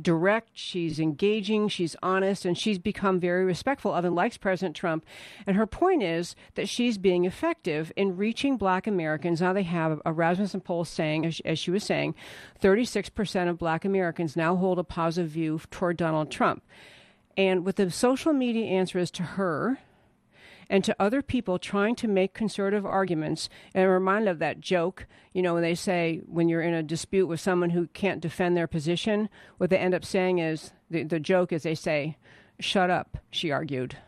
direct, 0.00 0.50
she's 0.54 0.98
engaging, 0.98 1.68
she's 1.68 1.96
honest, 2.02 2.44
and 2.44 2.56
she's 2.56 2.78
become 2.78 3.20
very 3.20 3.44
respectful 3.44 3.92
of 3.92 4.04
and 4.04 4.14
likes 4.14 4.36
President 4.36 4.74
Trump. 4.74 5.04
And 5.46 5.56
her 5.56 5.66
point 5.66 6.02
is 6.02 6.34
that 6.54 6.68
she's 6.68 6.98
being 6.98 7.24
effective 7.24 7.92
in 7.96 8.16
reaching 8.16 8.56
black 8.56 8.86
Americans. 8.86 9.40
Now 9.40 9.52
they 9.52 9.64
have 9.64 10.00
a 10.04 10.12
Rasmussen 10.12 10.60
poll 10.60 10.84
saying, 10.84 11.26
as, 11.26 11.40
as 11.44 11.58
she 11.58 11.70
was 11.70 11.84
saying, 11.84 12.14
36% 12.62 13.48
of 13.48 13.58
black 13.58 13.84
Americans 13.84 14.36
now 14.36 14.56
hold 14.56 14.78
a 14.78 14.84
positive 14.84 15.30
view 15.30 15.60
toward 15.70 15.96
Donald 15.96 16.30
Trump. 16.30 16.62
And 17.36 17.64
what 17.64 17.76
the 17.76 17.90
social 17.90 18.32
media 18.32 18.66
answer 18.66 18.98
is 18.98 19.10
to 19.12 19.22
her, 19.22 19.78
and 20.72 20.82
to 20.82 20.96
other 20.98 21.20
people 21.20 21.58
trying 21.58 21.94
to 21.94 22.08
make 22.08 22.32
conservative 22.32 22.86
arguments. 22.86 23.50
And 23.74 23.84
I'm 23.84 23.90
reminded 23.90 24.30
of 24.30 24.38
that 24.38 24.62
joke, 24.62 25.06
you 25.34 25.42
know, 25.42 25.52
when 25.52 25.62
they 25.62 25.74
say 25.74 26.22
when 26.24 26.48
you're 26.48 26.62
in 26.62 26.72
a 26.72 26.82
dispute 26.82 27.26
with 27.26 27.40
someone 27.40 27.70
who 27.70 27.88
can't 27.88 28.22
defend 28.22 28.56
their 28.56 28.66
position, 28.66 29.28
what 29.58 29.68
they 29.68 29.76
end 29.76 29.92
up 29.92 30.02
saying 30.02 30.38
is 30.38 30.72
the, 30.88 31.02
the 31.02 31.20
joke 31.20 31.52
is 31.52 31.62
they 31.62 31.74
say, 31.74 32.16
Shut 32.58 32.88
up, 32.88 33.18
she 33.30 33.50
argued. 33.50 33.98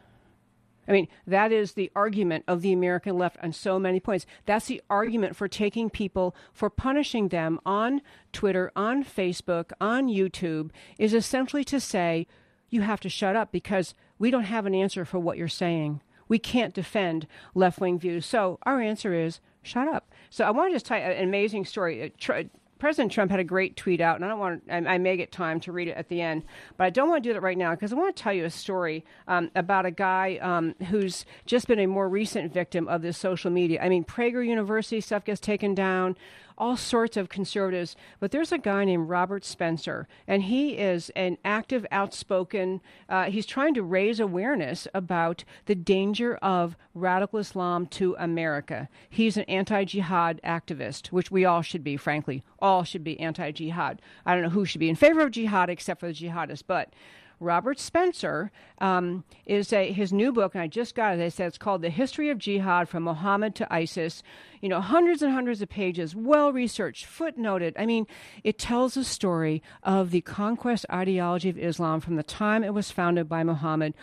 I 0.88 0.92
mean, 0.92 1.08
that 1.26 1.52
is 1.52 1.72
the 1.74 1.90
argument 1.94 2.44
of 2.48 2.62
the 2.62 2.72
American 2.72 3.18
left 3.18 3.36
on 3.42 3.52
so 3.52 3.78
many 3.78 4.00
points. 4.00 4.24
That's 4.46 4.66
the 4.66 4.80
argument 4.88 5.36
for 5.36 5.48
taking 5.48 5.90
people, 5.90 6.34
for 6.52 6.70
punishing 6.70 7.28
them 7.28 7.60
on 7.66 8.00
Twitter, 8.32 8.72
on 8.74 9.04
Facebook, 9.04 9.72
on 9.82 10.08
YouTube, 10.08 10.70
is 10.98 11.12
essentially 11.12 11.64
to 11.64 11.78
say, 11.78 12.26
you 12.70 12.82
have 12.82 13.00
to 13.00 13.10
shut 13.10 13.36
up 13.36 13.52
because 13.52 13.94
we 14.18 14.30
don't 14.30 14.44
have 14.44 14.64
an 14.64 14.74
answer 14.74 15.04
for 15.04 15.18
what 15.18 15.36
you're 15.36 15.48
saying. 15.48 16.00
We 16.28 16.38
can't 16.38 16.74
defend 16.74 17.26
left 17.54 17.80
wing 17.80 17.98
views. 17.98 18.26
So 18.26 18.58
our 18.64 18.80
answer 18.80 19.14
is 19.14 19.40
shut 19.62 19.88
up. 19.88 20.12
So 20.30 20.44
I 20.44 20.50
want 20.50 20.70
to 20.70 20.74
just 20.74 20.86
tell 20.86 20.98
you 20.98 21.04
an 21.04 21.24
amazing 21.24 21.64
story. 21.64 22.12
Uh, 22.28 22.42
President 22.84 23.12
Trump 23.12 23.30
had 23.30 23.40
a 23.40 23.44
great 23.44 23.76
tweet 23.76 24.00
out, 24.00 24.16
and 24.16 24.24
I 24.24 24.28
don't 24.28 24.38
want 24.38 24.62
I, 24.70 24.76
I 24.76 24.98
may 24.98 25.16
get 25.16 25.32
time 25.32 25.58
to 25.60 25.72
read 25.72 25.88
it 25.88 25.96
at 25.96 26.08
the 26.08 26.20
end, 26.20 26.44
but 26.76 26.84
I 26.84 26.90
don't 26.90 27.08
want 27.08 27.22
to 27.22 27.28
do 27.28 27.32
that 27.32 27.40
right 27.40 27.56
now 27.56 27.70
because 27.70 27.92
I 27.92 27.96
want 27.96 28.14
to 28.14 28.22
tell 28.22 28.32
you 28.32 28.44
a 28.44 28.50
story 28.50 29.04
um, 29.26 29.50
about 29.54 29.86
a 29.86 29.90
guy 29.90 30.36
um, 30.42 30.74
who's 30.90 31.24
just 31.46 31.66
been 31.66 31.78
a 31.78 31.86
more 31.86 32.08
recent 32.08 32.52
victim 32.52 32.86
of 32.88 33.00
this 33.00 33.16
social 33.16 33.50
media. 33.50 33.80
I 33.80 33.88
mean, 33.88 34.04
Prager 34.04 34.46
University 34.46 35.00
stuff 35.00 35.24
gets 35.24 35.40
taken 35.40 35.74
down 35.74 36.16
all 36.56 36.76
sorts 36.76 37.16
of 37.16 37.28
conservatives. 37.28 37.96
But 38.20 38.30
there's 38.30 38.52
a 38.52 38.58
guy 38.58 38.84
named 38.84 39.08
Robert 39.08 39.44
Spencer, 39.44 40.06
and 40.26 40.44
he 40.44 40.78
is 40.78 41.10
an 41.10 41.38
active, 41.44 41.86
outspoken, 41.90 42.80
uh, 43.08 43.24
he's 43.24 43.46
trying 43.46 43.74
to 43.74 43.82
raise 43.82 44.20
awareness 44.20 44.86
about 44.94 45.44
the 45.66 45.74
danger 45.74 46.36
of 46.36 46.76
radical 46.94 47.38
Islam 47.38 47.86
to 47.86 48.14
America. 48.18 48.88
He's 49.08 49.36
an 49.36 49.44
anti 49.44 49.84
jihad 49.84 50.40
activist, 50.44 51.08
which 51.08 51.30
we 51.30 51.44
all 51.44 51.62
should 51.62 51.84
be, 51.84 51.96
frankly. 51.96 52.42
All 52.58 52.84
should 52.84 53.04
be 53.04 53.18
anti 53.20 53.50
jihad. 53.50 54.00
I 54.24 54.34
don't 54.34 54.42
know 54.42 54.50
who 54.50 54.64
should 54.64 54.80
be 54.80 54.88
in 54.88 54.96
favor 54.96 55.20
of 55.20 55.30
jihad 55.32 55.70
except 55.70 56.00
for 56.00 56.06
the 56.06 56.14
jihadists, 56.14 56.62
but 56.66 56.92
Robert 57.40 57.78
Spencer 57.78 58.50
um, 58.78 59.24
is 59.46 59.72
a, 59.72 59.92
his 59.92 60.12
new 60.12 60.32
book, 60.32 60.54
and 60.54 60.62
I 60.62 60.66
just 60.66 60.94
got 60.94 61.18
it. 61.18 61.22
I 61.22 61.28
said 61.28 61.48
it's 61.48 61.58
called 61.58 61.82
"The 61.82 61.90
History 61.90 62.30
of 62.30 62.38
Jihad 62.38 62.88
from 62.88 63.04
Muhammad 63.04 63.54
to 63.56 63.72
ISIS." 63.72 64.22
You 64.60 64.68
know, 64.68 64.80
hundreds 64.80 65.20
and 65.22 65.32
hundreds 65.32 65.60
of 65.60 65.68
pages, 65.68 66.16
well 66.16 66.52
researched, 66.52 67.06
footnoted. 67.06 67.74
I 67.78 67.86
mean, 67.86 68.06
it 68.42 68.58
tells 68.58 68.94
the 68.94 69.04
story 69.04 69.62
of 69.82 70.10
the 70.10 70.22
conquest 70.22 70.86
ideology 70.90 71.50
of 71.50 71.58
Islam 71.58 72.00
from 72.00 72.16
the 72.16 72.22
time 72.22 72.64
it 72.64 72.72
was 72.72 72.90
founded 72.90 73.28
by 73.28 73.44
Muhammad 73.44 73.94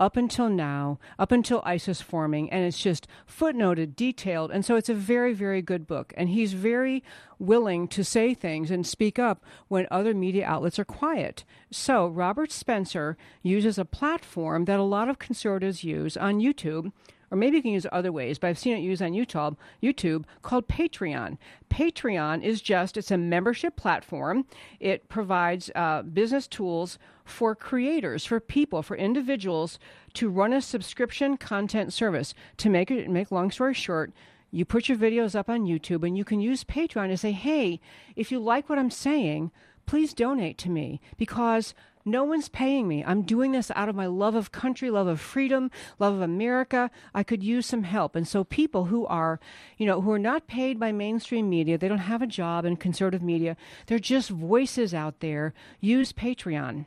up 0.00 0.16
until 0.16 0.48
now, 0.48 0.98
up 1.18 1.32
until 1.32 1.62
ISIS 1.64 2.00
forming, 2.00 2.50
and 2.50 2.64
it's 2.64 2.78
just 2.78 3.06
footnoted, 3.28 3.96
detailed. 3.96 4.50
And 4.50 4.64
so 4.64 4.76
it's 4.76 4.88
a 4.88 4.94
very, 4.94 5.32
very 5.32 5.62
good 5.62 5.86
book. 5.86 6.12
And 6.16 6.28
he's 6.28 6.52
very 6.52 7.02
willing 7.38 7.88
to 7.88 8.04
say 8.04 8.34
things 8.34 8.70
and 8.70 8.86
speak 8.86 9.18
up 9.18 9.44
when 9.68 9.86
other 9.90 10.14
media 10.14 10.46
outlets 10.46 10.78
are 10.78 10.84
quiet. 10.84 11.44
So 11.70 12.06
Robert 12.06 12.52
Spencer 12.52 13.16
uses 13.42 13.78
a 13.78 13.84
platform 13.84 14.64
that 14.66 14.80
a 14.80 14.84
lot 14.84 15.08
of 15.08 15.18
conservatives 15.18 15.84
use 15.84 16.16
on 16.16 16.40
YouTube 16.40 16.92
or 17.30 17.36
maybe 17.36 17.56
you 17.56 17.62
can 17.62 17.72
use 17.72 17.86
other 17.92 18.12
ways, 18.12 18.38
but 18.38 18.48
I've 18.48 18.58
seen 18.58 18.76
it 18.76 18.80
used 18.80 19.02
on 19.02 19.12
YouTube, 19.12 19.56
YouTube 19.82 20.24
called 20.42 20.68
Patreon. 20.68 21.38
Patreon 21.70 22.42
is 22.42 22.60
just 22.60 22.96
it's 22.96 23.10
a 23.10 23.18
membership 23.18 23.76
platform. 23.76 24.46
It 24.80 25.08
provides 25.08 25.70
uh, 25.74 26.02
business 26.02 26.46
tools 26.46 26.98
for 27.24 27.54
creators, 27.54 28.24
for 28.24 28.40
people, 28.40 28.82
for 28.82 28.96
individuals 28.96 29.78
to 30.14 30.30
run 30.30 30.52
a 30.52 30.62
subscription 30.62 31.36
content 31.36 31.92
service. 31.92 32.34
To 32.58 32.70
make 32.70 32.90
it 32.90 33.10
make 33.10 33.30
long 33.30 33.50
story 33.50 33.74
short, 33.74 34.12
you 34.50 34.64
put 34.64 34.88
your 34.88 34.98
videos 34.98 35.34
up 35.34 35.48
on 35.48 35.66
YouTube 35.66 36.06
and 36.06 36.16
you 36.16 36.24
can 36.24 36.40
use 36.40 36.64
Patreon 36.64 37.08
to 37.08 37.16
say, 37.16 37.32
hey, 37.32 37.80
if 38.16 38.32
you 38.32 38.38
like 38.38 38.68
what 38.68 38.78
I'm 38.78 38.90
saying, 38.90 39.50
please 39.86 40.14
donate 40.14 40.58
to 40.58 40.70
me 40.70 41.00
because 41.16 41.74
no 42.10 42.24
one's 42.24 42.48
paying 42.48 42.88
me. 42.88 43.04
I'm 43.04 43.22
doing 43.22 43.52
this 43.52 43.70
out 43.74 43.88
of 43.88 43.94
my 43.94 44.06
love 44.06 44.34
of 44.34 44.52
country, 44.52 44.90
love 44.90 45.06
of 45.06 45.20
freedom, 45.20 45.70
love 45.98 46.14
of 46.14 46.20
America. 46.20 46.90
I 47.14 47.22
could 47.22 47.42
use 47.42 47.66
some 47.66 47.84
help. 47.84 48.16
And 48.16 48.26
so 48.26 48.44
people 48.44 48.86
who 48.86 49.06
are, 49.06 49.38
you 49.76 49.86
know, 49.86 50.00
who 50.00 50.10
are 50.12 50.18
not 50.18 50.46
paid 50.46 50.80
by 50.80 50.92
mainstream 50.92 51.48
media, 51.48 51.78
they 51.78 51.88
don't 51.88 51.98
have 51.98 52.22
a 52.22 52.26
job 52.26 52.64
in 52.64 52.76
conservative 52.76 53.22
media, 53.22 53.56
they're 53.86 53.98
just 53.98 54.30
voices 54.30 54.94
out 54.94 55.20
there, 55.20 55.54
use 55.80 56.12
Patreon 56.12 56.86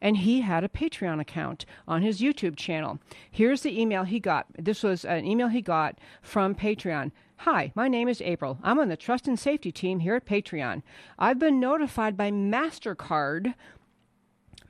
and 0.00 0.18
he 0.18 0.42
had 0.42 0.64
a 0.64 0.68
Patreon 0.68 1.20
account 1.20 1.64
on 1.86 2.02
his 2.02 2.20
YouTube 2.20 2.56
channel. 2.56 2.98
Here's 3.30 3.62
the 3.62 3.80
email 3.80 4.04
he 4.04 4.20
got. 4.20 4.46
This 4.56 4.82
was 4.82 5.04
an 5.04 5.24
email 5.24 5.48
he 5.48 5.60
got 5.60 5.98
from 6.22 6.54
Patreon. 6.54 7.10
Hi, 7.42 7.72
my 7.74 7.86
name 7.86 8.08
is 8.08 8.20
April. 8.22 8.58
I'm 8.64 8.80
on 8.80 8.88
the 8.88 8.96
trust 8.96 9.28
and 9.28 9.38
safety 9.38 9.70
team 9.70 10.00
here 10.00 10.16
at 10.16 10.26
Patreon. 10.26 10.82
I've 11.18 11.38
been 11.38 11.60
notified 11.60 12.16
by 12.16 12.30
MasterCard 12.30 13.54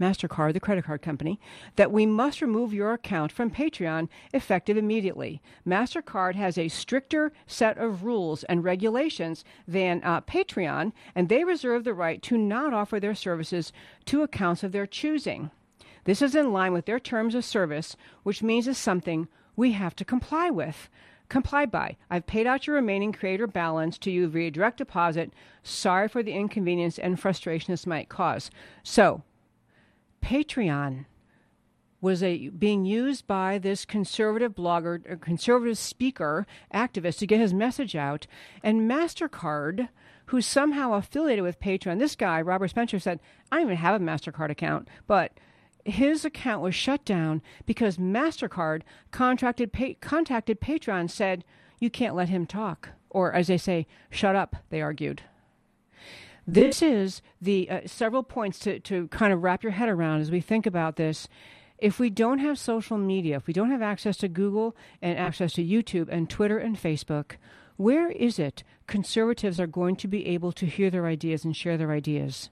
MasterCard, 0.01 0.53
the 0.53 0.61
credit 0.61 0.84
card 0.84 1.03
company, 1.03 1.40
that 1.76 1.92
we 1.92 2.07
must 2.07 2.40
remove 2.40 2.72
your 2.72 2.92
account 2.92 3.32
from 3.32 3.51
Patreon 3.51 4.09
effective 4.32 4.76
immediately. 4.76 5.40
MasterCard 5.66 6.34
has 6.34 6.57
a 6.57 6.68
stricter 6.68 7.32
set 7.46 7.78
of 7.78 8.05
rules 8.05 8.44
and 8.44 8.64
regulations 8.64 9.44
than 9.66 10.03
uh, 10.05 10.20
Patreon, 10.20 10.92
and 11.14 11.28
they 11.28 11.44
reserve 11.44 11.84
the 11.84 11.94
right 11.94 12.22
to 12.22 12.38
not 12.38 12.72
offer 12.72 13.01
their 13.01 13.14
services 13.14 13.72
to 14.07 14.22
accounts 14.22 14.62
of 14.62 14.72
their 14.72 14.86
choosing. 14.86 15.51
This 16.05 16.22
is 16.22 16.34
in 16.34 16.53
line 16.53 16.72
with 16.72 16.86
their 16.86 17.01
terms 17.01 17.34
of 17.34 17.44
service, 17.44 17.96
which 18.22 18.42
means 18.42 18.66
it's 18.66 18.78
something 18.78 19.28
we 19.57 19.72
have 19.72 19.94
to 19.96 20.05
comply 20.05 20.51
with. 20.51 20.88
Comply 21.28 21.66
by. 21.66 21.96
I've 22.09 22.26
paid 22.26 22.46
out 22.46 22.66
your 22.66 22.76
remaining 22.76 23.12
creator 23.12 23.46
balance 23.46 23.99
to 23.99 24.11
you 24.11 24.28
via 24.28 24.51
direct 24.51 24.78
deposit. 24.78 25.34
Sorry 25.62 26.09
for 26.09 26.22
the 26.22 26.32
inconvenience 26.32 26.99
and 26.99 27.20
frustration 27.20 27.72
this 27.72 27.86
might 27.86 28.09
cause. 28.09 28.51
So, 28.82 29.22
Patreon 30.23 31.07
was 32.01 32.23
a 32.23 32.49
being 32.51 32.85
used 32.85 33.27
by 33.27 33.59
this 33.59 33.85
conservative 33.85 34.55
blogger, 34.55 35.21
conservative 35.21 35.77
speaker, 35.77 36.47
activist 36.73 37.19
to 37.19 37.27
get 37.27 37.41
his 37.41 37.53
message 37.53 37.97
out, 37.97 38.27
and 38.62 38.89
Mastercard, 38.89 39.89
who's 40.27 40.47
somehow 40.47 40.93
affiliated 40.93 41.43
with 41.43 41.59
Patreon. 41.59 41.99
This 41.99 42.14
guy, 42.14 42.41
Robert 42.41 42.69
Spencer, 42.69 42.99
said, 43.01 43.19
"I 43.51 43.57
don't 43.57 43.66
even 43.66 43.77
have 43.79 44.01
a 44.01 44.05
Mastercard 44.05 44.51
account," 44.51 44.89
but 45.07 45.33
his 45.85 46.25
account 46.25 46.62
was 46.62 46.75
shut 46.75 47.05
down 47.05 47.43
because 47.66 47.97
Mastercard 47.97 48.83
contracted 49.11 49.73
contacted 50.01 50.61
Patreon, 50.61 51.11
said, 51.11 51.45
"You 51.81 51.91
can't 51.91 52.14
let 52.14 52.29
him 52.29 52.47
talk," 52.47 52.91
or 53.11 53.33
as 53.33 53.49
they 53.49 53.59
say, 53.59 53.87
"Shut 54.11 54.37
up." 54.37 54.55
They 54.71 54.83
argued. 54.83 55.23
This 56.51 56.80
is 56.80 57.20
the 57.42 57.68
uh, 57.68 57.80
several 57.84 58.22
points 58.22 58.59
to, 58.61 58.80
to 58.80 59.07
kind 59.09 59.34
of 59.34 59.42
wrap 59.42 59.62
your 59.62 59.72
head 59.72 59.90
around 59.90 60.22
as 60.22 60.30
we 60.30 60.40
think 60.40 60.64
about 60.64 60.96
this. 60.96 61.28
If 61.76 61.99
we 61.99 62.09
don't 62.09 62.38
have 62.38 62.59
social 62.59 62.96
media, 62.96 63.36
if 63.36 63.46
we 63.46 63.53
don't 63.53 63.70
have 63.70 63.82
access 63.82 64.16
to 64.18 64.28
Google 64.28 64.74
and 65.03 65.18
access 65.18 65.53
to 65.53 65.64
YouTube 65.64 66.09
and 66.09 66.30
Twitter 66.30 66.57
and 66.57 66.74
Facebook, 66.74 67.32
where 67.76 68.11
is 68.11 68.38
it 68.38 68.64
conservatives 68.86 69.61
are 69.61 69.66
going 69.66 69.94
to 69.96 70.09
be 70.09 70.26
able 70.26 70.53
to 70.53 70.64
hear 70.64 70.88
their 70.88 71.05
ideas 71.05 71.44
and 71.44 71.55
share 71.55 71.76
their 71.76 71.92
ideas? 71.92 72.49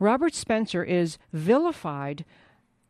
Robert 0.00 0.34
Spencer 0.34 0.82
is 0.82 1.16
vilified 1.32 2.24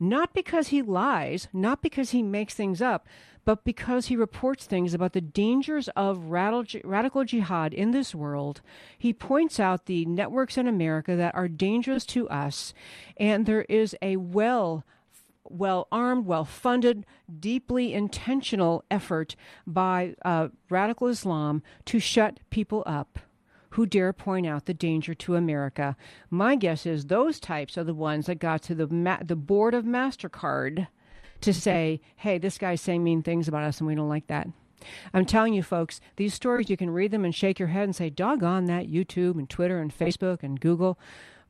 not 0.01 0.33
because 0.33 0.69
he 0.69 0.81
lies, 0.81 1.49
not 1.53 1.83
because 1.83 2.11
he 2.11 2.23
makes 2.23 2.55
things 2.55 2.81
up, 2.81 3.07
but 3.47 3.65
because 3.65 4.07
he 4.07 4.17
reports 4.17 4.67
things 4.67 4.93
about 4.93 5.13
the 5.13 5.21
dangers 5.21 5.89
of 5.97 6.25
radical 6.27 7.25
jihad 7.25 7.73
in 7.73 7.93
this 7.93 8.15
world, 8.15 8.61
he 8.99 9.13
points 9.13 9.61
out 9.61 9.87
the 9.87 10.05
networks 10.05 10.59
in 10.59 10.67
America 10.67 11.15
that 11.15 11.35
are 11.35 11.49
dangerous 11.49 12.05
to 12.07 12.29
us, 12.29 12.75
and 13.17 13.47
there 13.47 13.63
is 13.63 13.97
a 14.03 14.17
well 14.17 14.85
well 15.49 15.87
armed, 15.93 16.27
well 16.27 16.45
funded, 16.45 17.07
deeply 17.39 17.95
intentional 17.95 18.85
effort 18.91 19.37
by 19.65 20.17
uh, 20.25 20.49
radical 20.69 21.07
Islam 21.07 21.63
to 21.85 22.01
shut 22.01 22.41
people 22.51 22.83
up 22.85 23.21
who 23.71 23.87
dare 23.87 24.13
point 24.13 24.47
out 24.47 24.65
the 24.65 24.75
danger 24.75 25.15
to 25.15 25.37
America. 25.37 25.97
My 26.31 26.57
guess 26.57 26.85
is 26.85 27.07
those 27.07 27.39
types 27.39 27.79
are 27.79 27.85
the 27.85 27.95
ones 27.95 28.27
that 28.27 28.41
got 28.41 28.63
to 28.63 28.75
the 28.75 28.89
ma- 28.89 29.23
the 29.23 29.37
board 29.37 29.73
of 29.73 29.85
Mastercard 29.85 30.89
to 31.47 31.55
say, 31.55 32.01
hey, 32.17 32.39
this 32.39 32.59
guy's 32.59 32.81
saying 32.81 33.03
mean 33.03 33.23
things 33.23 33.49
about 33.49 33.65
us 33.65 33.79
and 33.79 33.87
we 33.87 33.95
don't 33.95 34.09
like 34.09 34.27
that. 34.27 34.49
I'm 35.15 35.25
telling 35.25 35.55
you, 35.55 35.63
folks, 35.63 36.01
these 36.17 36.35
stories, 36.35 36.69
you 36.69 36.77
can 36.77 36.91
read 36.91 37.11
them 37.11 37.25
and 37.25 37.35
shake 37.35 37.59
your 37.59 37.69
head 37.69 37.85
and 37.85 37.97
say, 37.97 38.11
doggone 38.11 38.67
that 38.67 38.89
YouTube 38.89 39.39
and 39.39 39.49
Twitter 39.49 39.81
and 39.81 39.97
Facebook 39.97 40.43
and 40.43 40.61
Google. 40.61 40.99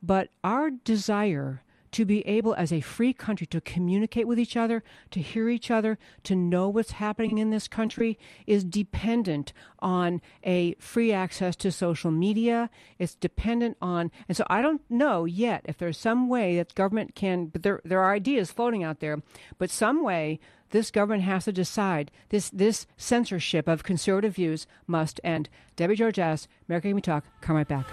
But 0.01 0.29
our 0.43 0.69
desire 0.69 1.61
to 1.97 2.05
be 2.05 2.21
able, 2.27 2.53
as 2.53 2.71
a 2.71 2.79
free 2.79 3.11
country, 3.11 3.47
to 3.47 3.59
communicate 3.59 4.27
with 4.27 4.37
each 4.37 4.55
other, 4.55 4.83
to 5.09 5.19
hear 5.19 5.49
each 5.49 5.71
other, 5.71 5.97
to 6.21 6.35
know 6.35 6.69
what's 6.69 6.91
happening 6.91 7.39
in 7.39 7.49
this 7.49 7.67
country 7.67 8.19
is 8.45 8.63
dependent 8.63 9.51
on 9.79 10.21
a 10.43 10.75
free 10.75 11.11
access 11.11 11.55
to 11.55 11.71
social 11.71 12.11
media. 12.11 12.69
It's 12.99 13.15
dependent 13.15 13.77
on, 13.81 14.11
and 14.27 14.37
so 14.37 14.45
I 14.47 14.61
don't 14.61 14.81
know 14.91 15.25
yet 15.25 15.63
if 15.65 15.79
there's 15.79 15.97
some 15.97 16.29
way 16.29 16.57
that 16.57 16.75
government 16.75 17.15
can, 17.15 17.47
but 17.47 17.63
there, 17.63 17.81
there 17.83 18.03
are 18.03 18.13
ideas 18.13 18.51
floating 18.51 18.83
out 18.83 18.99
there, 18.99 19.23
but 19.57 19.71
some 19.71 20.03
way 20.03 20.39
this 20.69 20.91
government 20.91 21.23
has 21.23 21.45
to 21.45 21.51
decide 21.51 22.11
this 22.29 22.51
this 22.51 22.85
censorship 22.95 23.67
of 23.67 23.81
conservative 23.81 24.35
views 24.35 24.67
must 24.85 25.19
end. 25.23 25.49
Debbie 25.75 25.95
Georgatos, 25.95 26.45
America 26.69 26.89
Can 26.89 26.95
We 26.95 27.01
Talk? 27.01 27.23
Come 27.41 27.55
right 27.55 27.67
back. 27.67 27.87